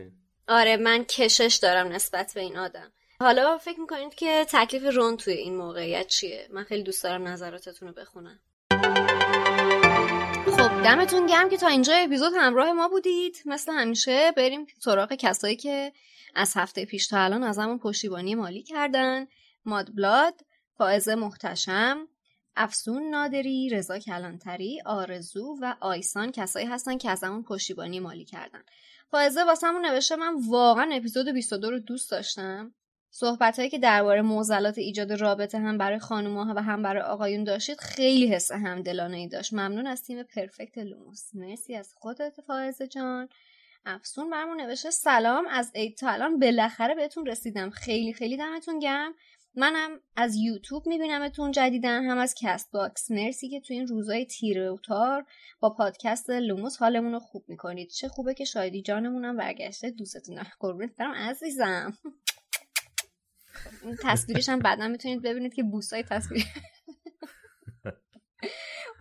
[0.51, 2.93] آره من کشش دارم نسبت به این آدم.
[3.21, 7.89] حالا فکر می‌کنید که تکلیف رون توی این موقعیت چیه؟ من خیلی دوست دارم نظراتتون
[7.89, 8.41] رو بخونم.
[10.57, 13.43] خب دمتون گرم که تا اینجا اپیزود همراه ما بودید.
[13.47, 15.93] مثل همیشه بریم سراغ کسایی که
[16.35, 19.27] از هفته پیش تا الان از همون پشتیبانی مالی کردن.
[19.65, 20.35] مادبلاد
[20.79, 22.09] فائزه محتشم
[22.63, 28.63] افسون نادری رضا کلانتری آرزو و آیسان کسایی هستن که از همون پشتیبانی مالی کردن.
[29.11, 32.75] فائزه واسمون نوشته من واقعا اپیزود 22 رو دوست داشتم.
[33.11, 37.81] صحبت هایی که درباره معضلات ایجاد رابطه هم برای خانوما و هم برای آقایون داشتید
[37.81, 39.53] خیلی حس همدلانه ای داشت.
[39.53, 41.35] ممنون از تیم perfect لوموس.
[41.35, 43.29] مرسی از خودت فائزه جان.
[43.87, 46.39] افسون برمون نوشته سلام از عید تا الان.
[46.39, 47.71] بالاخره بهتون رسیدم.
[47.71, 49.15] خیلی خیلی دمتون گرم.
[49.55, 54.77] منم از یوتیوب میبینمتون جدیدا هم از Castbox مرسی که تو این روزای تیره و
[54.87, 55.27] تار
[55.61, 57.91] با پادکست لوموس حالمون رو خوب می‌کنید.
[57.91, 59.91] چه خوبه که شادی جانمونم برگشته.
[59.91, 61.99] دوستتونم قربونت برم عزیزم.
[64.03, 66.45] تصویرش هم بعدا می‌تونید ببینید که بوسای تصویر.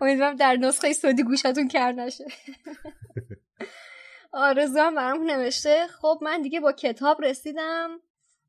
[0.01, 2.25] امیدوارم در نسخه صوتی گوشتون کر نشه.
[4.31, 5.87] آرزو هم برام نوشته.
[5.87, 7.99] خب من دیگه با کتاب رسیدم.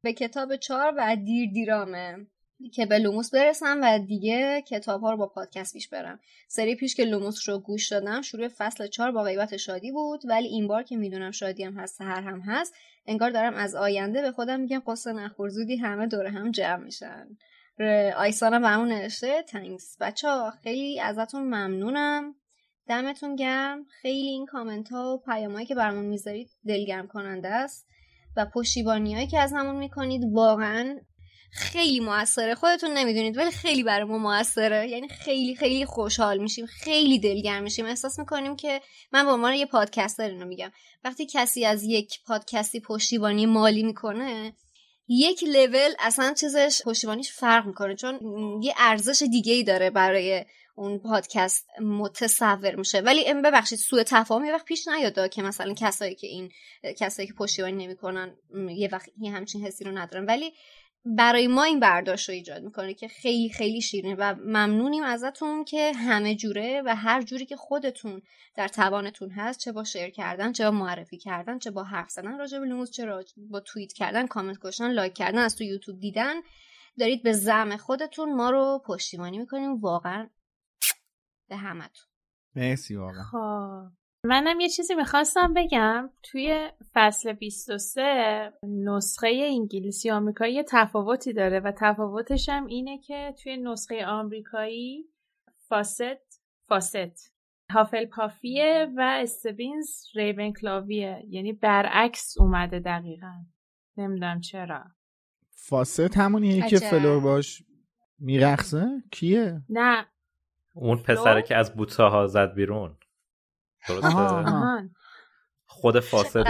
[0.02, 2.26] به کتاب چهار و دیر دیرامه
[2.74, 6.20] که به لوموس برسم و دیگه کتاب ها رو با پادکست پیش برم.
[6.48, 10.48] سری پیش که لوموس رو گوش دادم شروع فصل چهار با غیبت شادی بود ولی
[10.48, 12.74] این بار که می‌دونم شادی هم هست سهر هم هست
[13.06, 17.26] انگار دارم از آینده به خودم میگم قصه نخور زودی همه دور هم جمع میشن.
[18.16, 19.42] آیسانم برامون نوشته.
[19.42, 22.34] تنگس بچه ها خیلی ازتون ممنونم.
[22.88, 23.84] دمتون گرم.
[23.84, 27.86] خیلی این کامنت ها و پیامهایی که برامون می‌ذارید دلگرم کننده است.
[28.36, 30.96] و پشتیبانی هایی که از همون می‌کنید واقعا
[31.52, 32.54] خیلی موثره.
[32.54, 34.88] خودتون نمی‌دونید ولی خیلی برای ما موثره.
[34.88, 37.86] یعنی خیلی خیلی خوشحال میشیم خیلی دلگرم میشیم.
[37.86, 38.80] احساس می‌کنیم که
[39.12, 40.70] من به عنوان یه پادکستر اینو میگم.
[41.04, 44.52] وقتی کسی از یک پادکستی پشتیبانی مالی می‌کنه
[45.08, 48.20] یک لول اصلا چیزش پشتیبانیش فرق می‌کنه چون
[48.62, 50.44] یه ارزش دیگه ای داره برای
[50.74, 53.00] اون پادکست متصور میشه.
[53.00, 56.50] ولی ببخشید سوء تفاهم یه وقت پیش نیاد که مثلا کسایی که این
[56.98, 58.36] کسایی که پشتیبانی نمی‌کنن
[58.76, 60.26] یه وقت یه همچین حسی رو ندارن.
[60.26, 60.52] ولی
[61.04, 65.92] برای ما این برداشت رو ایجاد می‌کنه که خیلی خیلی شیرینه و ممنونیم ازتون که
[65.92, 68.22] همه جوره و هر جوری که خودتون
[68.56, 72.38] در توانتون هست چه با share کردن چه با معرفی کردن چه با حرف زدن
[72.38, 73.06] راجع به لوموس چه
[73.36, 76.34] با توییت کردن کامنت گذاشتن لایک کردن از تو یوتیوب دیدن
[76.98, 79.80] دارید به زعم خودتون ما رو پشتیبانی می‌کنیم.
[79.80, 80.28] واقعا
[81.50, 82.06] به همتون.
[82.56, 83.22] مرسی واقعا.
[83.22, 83.92] خب.
[84.24, 86.10] منم یه چیزی می‌خواستم بگم.
[86.22, 93.56] توی فصل 23 نسخه انگلیسی آمریکایی یه تفاوتی داره و تفاوتش هم اینه که توی
[93.56, 95.04] نسخه آمریکایی
[95.68, 97.34] فاست فاست
[97.70, 103.32] هافل پافیه و استبینز ریون کلاویه یعنی برعکس اومده دقیقا.
[103.96, 104.84] نمی‌دونم چرا.
[105.50, 107.62] فاست همونیه که فلور باش
[108.18, 110.06] میرخصه کیه؟ نه.
[110.74, 112.98] اون پسره که از بوته ها زد بیرون.
[113.88, 114.90] درسته؟
[115.66, 116.44] خود فاسد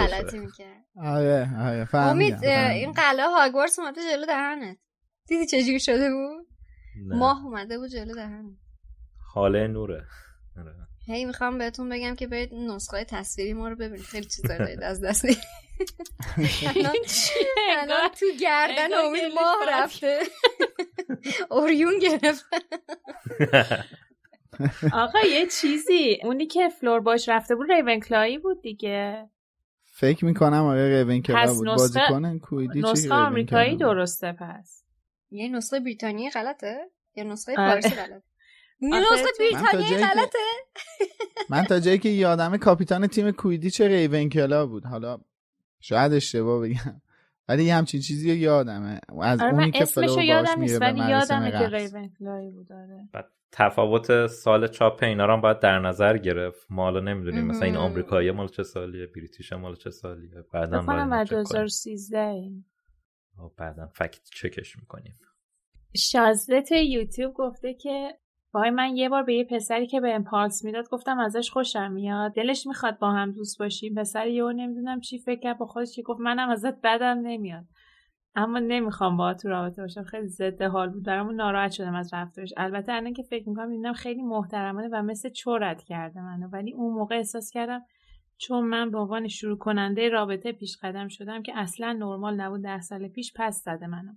[1.03, 4.77] آره آره امید این قلعه هاگوارتس اومده جلو دهنت.
[5.27, 6.47] دیدی چجوری شده بود؟
[7.07, 8.55] ماه اومده بود جلو دهنت.
[9.33, 10.05] خاله نوره.
[10.57, 10.75] آره.
[11.07, 14.05] هی می‌خوام بهتون بگم که برید نسخه تصویری ما رو ببینید.
[14.05, 15.25] خیلی چیزا دارید از دست
[17.79, 20.19] الان تو گردن امید ماه رفته.
[21.49, 22.45] اوریون گرفت.
[24.93, 26.17] آقا یه چیزی.
[26.23, 29.29] اونی که فلور باش رفته بود ریونکلایی بود دیگه.
[29.83, 31.67] فکر می‌کنم آره ریونکلا بود.
[31.67, 34.83] بازی کنن کویدی نسخه آمریکایی درسته پس.
[35.31, 38.23] یه نسخه بریتانیایی غلطه؟ یا نسخه پاریسی غلطه.
[38.81, 40.39] نسخه بریتانیایی غلطه.
[41.49, 45.19] من تا جایی که یادم کاپیتان تیم کویدی چه ریونکلا بود؟ حالا
[45.79, 47.01] شاید اشتباه بگم.
[47.51, 48.99] ولی یه همچین چیزی رو یادمه.
[49.21, 53.09] از آره اونی که فلور یادم میره ولی یادمه که مراسم ریونکلایی بود آره.
[53.51, 56.67] تفاوت سال چاپ اینا رو هم باید در نظر گرفت.
[56.69, 60.43] ما حالا نمی‌دونیم مثلا این آمریکایی مال چه سالیه بریتیش مال چه سالیه.
[60.53, 62.51] بعدا بکنم 2013
[63.57, 65.19] بعدا فکت چکش می‌کنیم.
[65.95, 68.17] شازده یوتیوب گفته که
[68.53, 72.33] وای من یه بار به یه پسری که به امپالس می‌داد گفتم ازش خوشم میاد.
[72.33, 73.95] دلش می‌خواد با هم دوست باشیم.
[73.95, 77.65] پسر یهو نمی‌دونم چی فکر کرد با خودش که گفت منم ازت بدم نمیاد.
[78.35, 80.03] اما نمی‌خوام با تو رابطه باشم.
[80.03, 81.03] خیلی ضد حال بود.
[81.03, 82.53] برامون ناراحت شدم از رفتارش.
[82.57, 86.47] البته الان که فکر می‌کنم می‌بینم خیلی محترمانه و مثل چورت کرده منو.
[86.47, 87.81] ولی اون موقع احساس کردم
[88.37, 92.81] چون من به عنوان شروع کننده رابطه پیش قدم شدم که اصلا نرمال نبود ده
[92.81, 94.11] سال پیش پس زده منو.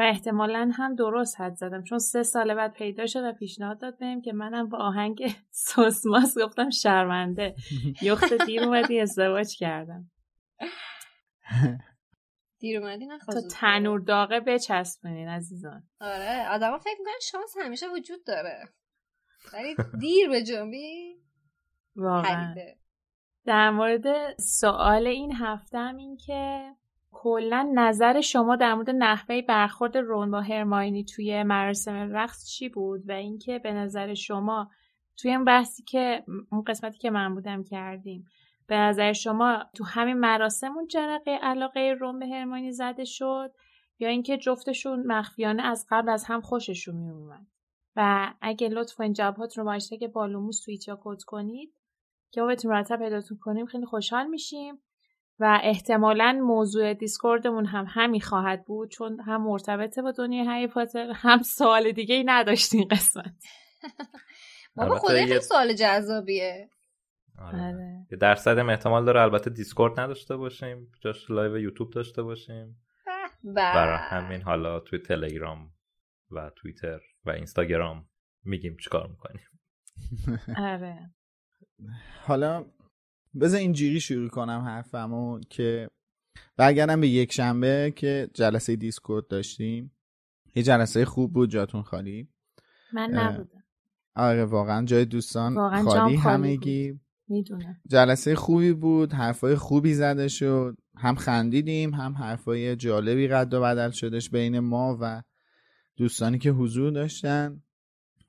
[0.00, 1.82] و احتمالا هم درست حد زدم.
[1.82, 6.38] چون سه سال بعد پیدا شد و پیشنهاد داد بهم که منم با آهنگ سوسماس
[6.38, 7.54] گفتم شرمنده.
[8.02, 10.10] یخت دیر اومدی ازدواج کردم.
[12.58, 15.88] دیر اومدی تا تنور داغه بچسبونین عزیزان.
[16.00, 18.68] آره آدما فکر می‌کنن شانس همیشه وجود داره.
[19.52, 21.16] ولی دیر به جنبی
[21.96, 22.54] واقعا.
[23.46, 26.70] در مورد سوال این هفته هم این که
[27.12, 33.08] کلا نظر شما در مورد نحوه برخورد رون با هرماینی توی مراسم رقص چی بود؟
[33.08, 34.70] و اینکه به نظر شما
[35.16, 38.24] توی این بحثی که اون قسمتی که من بودم کردیم
[38.66, 43.52] به نظر شما تو همین مراسم اون جرقه علاقه روم به هرمانی زده شد؟
[43.98, 47.46] یا اینکه جفتشون مخفیانه از قبل از هم خوششون میومد
[47.96, 51.74] و اگه لطف این جوابات رو با که بالوموس یا کد کنید
[52.30, 53.66] که ما بتونیم مرتب پیداتون کنیم.
[53.66, 54.82] خیلی خوشحال میشیم.
[55.40, 61.10] و احتمالا موضوع دیسکوردمون هم همین خواهد بود چون هم مرتبطه با دنیای هری پاتر
[61.14, 63.44] هم سوال دیگه ای نداشتین قسمت.
[64.76, 66.70] بابا خودی خیلی سوال جذابیه.
[67.38, 68.06] آره.
[68.12, 72.82] یه درصد احتمال داره البته دیسکورد نداشته باشیم جاش live یوتیوب داشته باشیم.
[73.44, 75.72] برای همین حالا توی تلگرام
[76.30, 78.08] و توییتر و اینستاگرام
[78.44, 79.42] میگیم چیکار می‌کنیم.
[80.56, 81.10] آره.
[82.26, 82.64] حالا
[83.40, 85.90] بذار اینجوری شروع کنم حرفمو که
[86.56, 89.92] برگردم به یک شنبه که جلسه دیسکورد داشتیم.
[90.54, 92.28] یه جلسه خوب بود جاتون خالی.
[92.92, 93.64] من نبودم.
[94.16, 97.00] آره واقعا جای دوستان واقعا خالی همگی.
[97.28, 97.80] می‌دونم.
[97.88, 100.76] جلسه خوبی بود حرفای خوبی زده شد.
[100.96, 105.22] هم خندیدیم هم حرفای جالبی رد و بدل شدش بین ما و
[105.96, 107.62] دوستانی که حضور داشتن.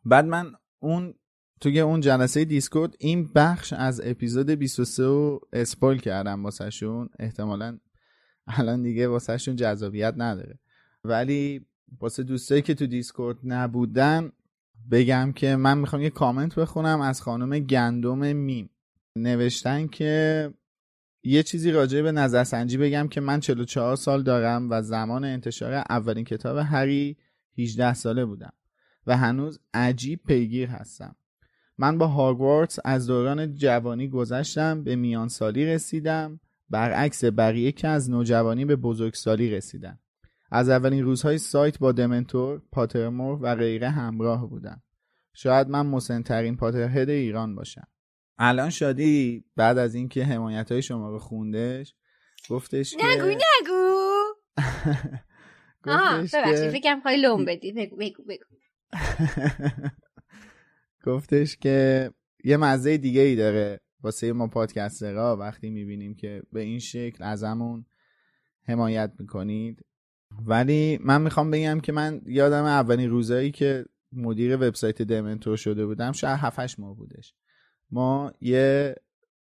[0.05, 1.13] بعد من اون
[1.61, 7.09] توی اون جلسه دیسکورد این بخش از اپیزود 23 رو اسپول کردم واسهشون.
[7.19, 7.77] احتمالا
[8.47, 10.59] الان دیگه واسهشون جذابیت نداره.
[11.03, 11.65] ولی
[11.99, 14.31] واسه دوستایی که تو دیسکورد نبودن
[14.91, 18.69] بگم که من می‌خوام یه کامنت بخونم از خانم گندم میم.
[19.15, 20.53] نوشتن که
[21.23, 26.25] یه چیزی راجع به نظرسنجی بگم که من 44 سال دارم و زمان انتشار اولین
[26.25, 27.17] کتاب هری
[27.57, 28.53] 18 ساله بودم
[29.07, 31.15] و هنوز عجیب پیگیر هستم.
[31.81, 36.39] من با هاگوارتس از دوران جوانی گذشتم به میان سالی رسیدم.
[36.69, 39.99] برعکس بقیه که از نوجوانی به بزرگسالی رسیدن
[40.51, 44.83] از اولین روزهای سایت با دمنتور، پاترمور و غیره همراه بودم.
[45.33, 47.87] شاید من مسنترین پاترهد ایران باشم.
[48.37, 51.95] الان شادی بعد از اینکه حمایت های شما رو خوندش
[52.49, 54.01] گفتش که نگو نگو.
[55.87, 57.71] آه ببخشید فکرم خواهی لوم بدی.
[57.71, 58.45] بگو بگو بگو.
[61.03, 62.09] گفتش که
[62.43, 67.85] یه مزه دیگه ای داره واسه ما پادکسترها وقتی می‌بینیم که به این شکل ازمون
[68.67, 69.85] حمایت می‌کنید.
[70.45, 76.11] ولی من می‌خوام بگم که من یادم اولین روزایی که مدیر وبسایت دمنتور شده بودم
[76.11, 77.33] شاید 7 ماه بودش.
[77.91, 78.95] ما یه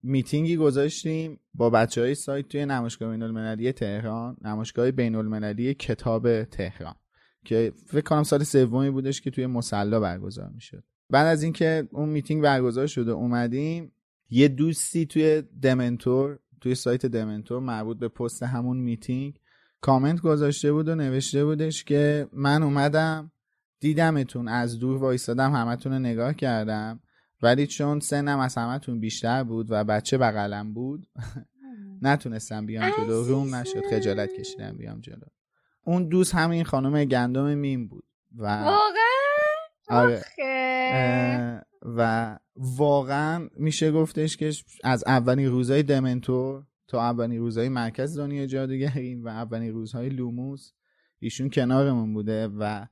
[0.03, 6.45] میتینگی گذاشتیم با بچه های سایت توی نمایشگاه بین المللی تهران نمایشگاه بین المللی کتاب
[6.45, 6.95] تهران
[7.45, 10.85] که فکر کنم سال سومی بودش که توی مسلا برگزار می‌شد.
[11.11, 13.93] بعد از اینکه اون میتینگ برگزار شده اومدیم.
[14.31, 19.39] یه دوستی توی دمنتور توی سایت دمنتور مربوط به پست همون میتینگ
[19.81, 23.33] کامنت گذاشته بود و نوشته بودش که من اومدم
[23.81, 27.01] دیدمتون از دور وایستادم همتون رو نگاه کردم.
[27.43, 31.07] ولی چون سنم از همتون بیشتر بود و بچه بغلم بود
[32.03, 35.27] نتونستم بیام جلو روم نشد خجالت کشیدم بیام جلو.
[35.85, 38.05] اون دوست همین خانم گندم میم بود
[38.39, 38.77] و
[39.91, 40.23] آره.
[41.83, 44.53] و واقعا میشه گفتش که
[44.85, 50.73] از اولین روزهای دمنتور تا اولین روزهای مرکز دنیا جادوگری و اولین روزهای لوموس
[51.19, 52.87] ایشون کنارمون بوده و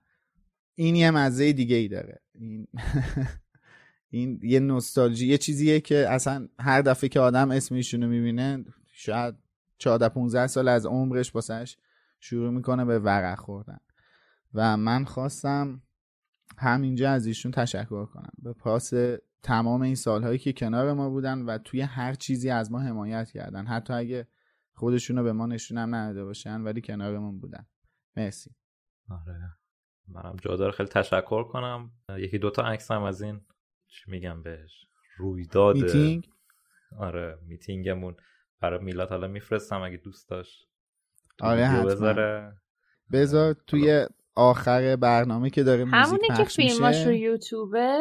[0.75, 2.21] این یه مزه دیگه ای داره.
[2.35, 2.67] این
[4.11, 9.35] این یه نوستالژی یه چیزیه که اصلا هر دفعه که آدم اسم ایشونو می‌بینه شاید
[9.79, 11.77] 14 15 سال از عمرش باسش
[12.21, 13.79] شروع می‌کنه به ورق خوردن.
[14.55, 15.83] و من خواستم
[16.59, 18.33] همینجا از ایشون تشکر کنم.
[18.43, 18.93] به پاس
[19.43, 23.67] تمام این سالهایی که کنار ما بودن و توی هر چیزی از ما حمایت کردن.
[23.67, 24.29] حتی اگه
[24.75, 27.67] خودشونو به ما نشونم نداده باشن ولی کنارمون بودن.
[28.17, 28.51] مرسی.
[29.09, 29.57] آره.
[30.09, 30.73] منم جا داره.
[30.73, 31.91] خیلی تشکر کنم.
[32.19, 33.41] یکی دوتا عکس هم از این
[33.87, 34.87] چی میگم بهش
[35.17, 35.77] رویداد.
[35.77, 36.31] میتینگ؟
[36.99, 38.17] آره میتینگمون.
[38.61, 40.69] برای میلاد حالا میفرستم اگه دوست داشت.
[41.41, 42.53] آره حتما.
[43.13, 44.07] بذار توی
[44.37, 47.99] آخر برنامه که داره موزیک همونه که فیلماش رو یوتیوبه؟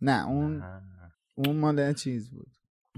[0.00, 0.62] نه اون
[1.34, 2.48] اون مال چیز بود.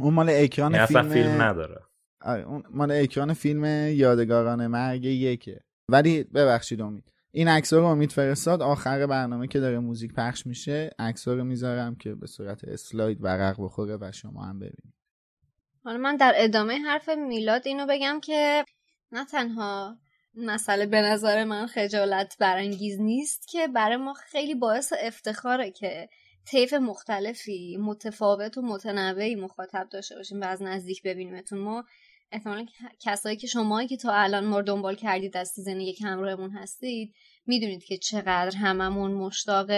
[0.01, 1.81] اون مال اکران فیلم فیلم نداره.
[2.21, 5.61] آره اون مال اکران فیلم یادگاران مرگ یکه.
[5.89, 7.13] ولی ببخشید امید.
[7.33, 8.63] این عکس رو امید فرستاد.
[8.63, 13.57] آخر برنامه که داره موزیک پخش میشه عکس رو می‌ذارم که به صورت اسلاید ورق
[13.59, 14.95] بخوره و شما هم ببینید.
[15.85, 18.65] حالا من در ادامه حرف میلاد اینو بگم که
[19.13, 19.99] نه تنها
[20.35, 26.09] مسئله به نظر من خجالت برانگیز نیست که برای ما خیلی باعث افتخاره که
[26.45, 31.59] طیف مختلفی متفاوت و متنوعی مخاطب داشته باشیم و از نزدیک ببینیمتون.
[31.59, 31.85] ما
[32.33, 32.67] احتمالا
[33.01, 37.15] کسایی که شما که تا الان ما دنبال کردید از سیزن یک همراهمون هستید
[37.47, 39.71] می‌دونید که چقدر هممون مشتاق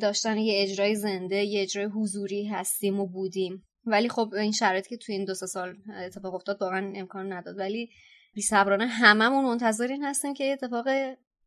[0.00, 3.66] داشتن یه اجرای زنده یه اجرای حضوری هستیم و بودیم.
[3.84, 5.76] ولی خب این شرایط که تو این دو سال
[6.06, 7.58] اتفاق افتاد واقعا امکان نداد.
[7.58, 7.90] ولی
[8.32, 10.86] بی صبرانه هممون منتظرین هستیم که اتفاق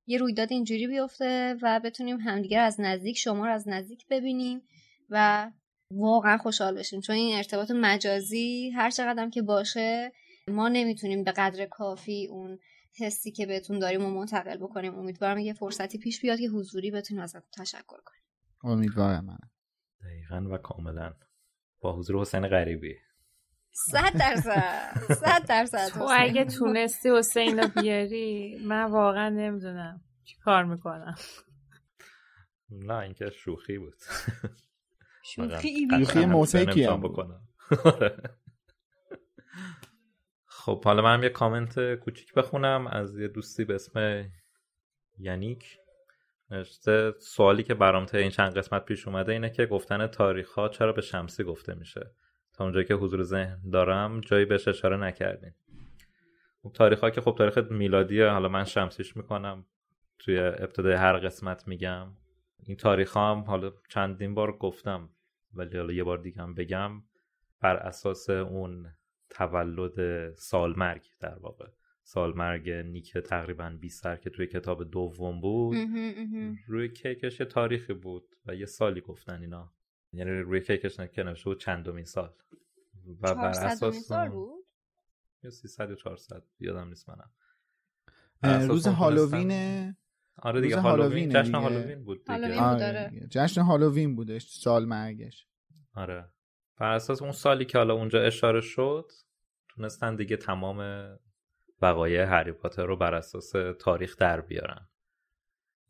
[0.05, 4.61] یه رویداد اینجوری بیفته و بتونیم همدیگر از نزدیک شما رو از نزدیک ببینیم
[5.09, 5.51] و
[5.91, 7.01] واقعا خوشحال بشیم.
[7.01, 10.11] چون این ارتباط مجازی هر چقدر که باشه
[10.47, 12.59] ما نمی‌تونیم به قدر کافی اون
[12.99, 14.95] حسی که بهتون داریم و منتقل بکنیم.
[14.95, 18.21] امیدوارم یه فرصتی پیش بیاد که حضوری بتونیم ازتون تشکر کنیم.
[18.63, 19.25] امیدوارم.
[19.25, 19.37] من
[20.03, 21.13] دقیقا و کاملا.
[21.81, 22.95] با حضور حسین غریبی.
[23.75, 30.63] صد درصد صد درصد تو اگه تونستی حسین رو بیاری من واقعا نمی‌دونم چی کار
[30.63, 31.15] می‌کنم.
[32.69, 33.95] نه اینکه شوخی بود.
[35.23, 37.47] شوخی شوخی بکنم.
[40.45, 44.25] خب حالا منم یه کامنت کوچیک بخونم از یه دوستی به اسم
[45.17, 45.77] یانیک.
[46.51, 50.69] نشته سوالی که برام تا این چند قسمت پیش اومده اینه که گفتن تاریخ ها
[50.69, 52.11] چرا به شمسی گفته میشه.
[52.53, 55.55] تا اونجایی که حضور ذهن دارم جایی بهش اشاره نکردیم
[56.63, 59.65] خب تاریخ ها که خب تاریخ میلادیه حالا من شمسیش می‌کنم
[60.19, 62.07] توی ابتدای هر قسمت میگم.
[62.63, 65.09] این تاریخ هم حالا چندین بار گفتم
[65.53, 67.03] ولی حالا یه بار دیگه هم بگم
[67.61, 68.93] بر اساس اون
[69.29, 71.67] تولد سالمرگ در واقع.
[72.03, 75.77] سال مرگ نیک تقریبا 20 سر که توی کتاب دوم بود.
[76.67, 79.71] روی کیکش یه تاریخی بود و یه سالی گفتن اینا.
[80.13, 82.33] یعنی روی کیکش که نوشته بود چندمین سال.
[83.21, 84.65] و بر اساس سال بود؟
[85.43, 87.31] یا 300 یا 400 یادم نیست منم.
[88.67, 89.51] روز هالووین
[90.37, 92.61] آره دیگه هالووین جشن هالووین بود دیگه.
[92.61, 93.27] آره.
[93.29, 95.47] جشن هالووین بودش سال مرگش.
[95.93, 96.29] آره.
[96.77, 99.11] بر اساس اون سالی که حالا اونجا اشاره شد
[99.69, 101.09] تونستن دیگه تمام
[101.81, 104.87] وقایع هری پاتر رو بر اساس تاریخ در بیارن.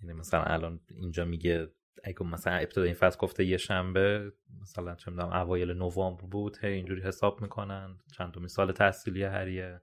[0.01, 1.71] یعنی مثلا الان اینجا میگه
[2.03, 6.71] اگه مثلا ابتدا این فصل گفته یه شنبه مثلا چه می‌دونم اوایل نوامبر بود هی
[6.71, 9.81] اینجوری حساب می‌کنن چندمین سال تحصیلی هریه.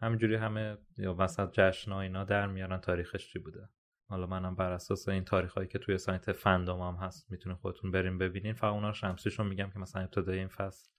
[0.00, 3.68] همینجوری همه یا مثلا جشن اینا در میارن تاریخش چی بوده.
[4.08, 7.90] حالا منم بر اساس این تاریخ هایی که توی سایت فندوم هم هست می‌تونین خودتون
[7.90, 8.54] بریم ببینین.
[8.54, 10.90] فقط اونا شمسیشون میگم که مثلا ابتدای این فصل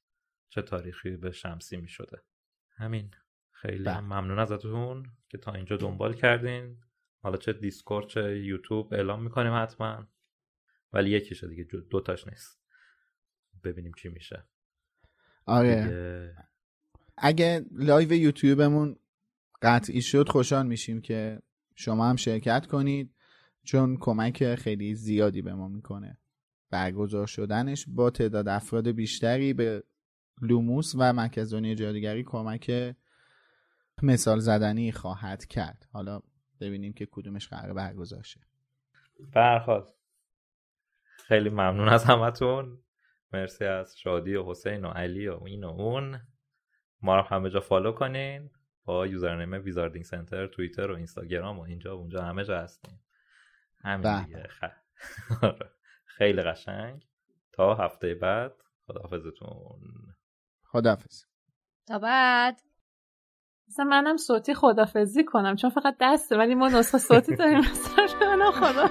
[0.49, 2.21] چه تاریخی به شمسی می‌شده.
[2.77, 3.11] همین.
[3.51, 3.93] خیلی بله.
[3.93, 6.77] هم ممنون ازتون که تا اینجا دنبال کردین.
[7.23, 10.07] حالا چه دیسکورد چه یوتیوب اعلام می‌کنیم حتما.
[10.93, 12.59] ولی یکیشه دیگه دوتاش نیست.
[13.63, 14.43] ببینیم چی میشه.
[15.45, 16.35] آره.
[17.17, 18.95] اگه live یوتیوبمون
[19.61, 21.41] قطعی شد خوشحال میشیم که
[21.75, 23.15] شما هم شرکت کنید
[23.63, 26.17] چون کمک خیلی زیادی به ما می‌کنه.
[26.69, 29.83] برگزار شدنش با تعداد افراد بیشتری به
[30.41, 32.95] لوموس و مرکز جادوگری کمک
[34.03, 35.87] مثال زدنی خواهد کرد.
[35.91, 36.21] حالا
[36.59, 38.39] ببینیم که کدومش قراره برگزار شه.
[39.33, 39.98] برخواست.
[41.30, 42.84] خیلی ممنون از همتون.
[43.34, 46.22] مرسی از شادی و حسین و علی و این و اون.
[47.01, 48.49] ما رو همه جا فالو کنین
[48.85, 52.99] با username Wizarding Center توییتر و اینستاگرام و اینجا و اونجا همه جا هستیم.
[53.80, 54.07] همین
[55.41, 55.72] آره.
[56.06, 57.07] خیلی قشنگ.
[57.51, 58.53] تا هفته بعد
[58.85, 60.15] خداحافظتون.
[60.64, 61.23] خداحافظ.
[61.88, 62.68] تا بعد.
[63.69, 67.59] مثلا منم صوتی خدافزی کنم چون فقط دسته ولی ما نسخه صوتی داریم.
[67.59, 68.89] مثلا خدا.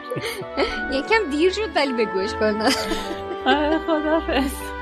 [0.92, 2.70] یکم دیر شد ولی بگوش کنم
[3.46, 4.77] آره خدافز.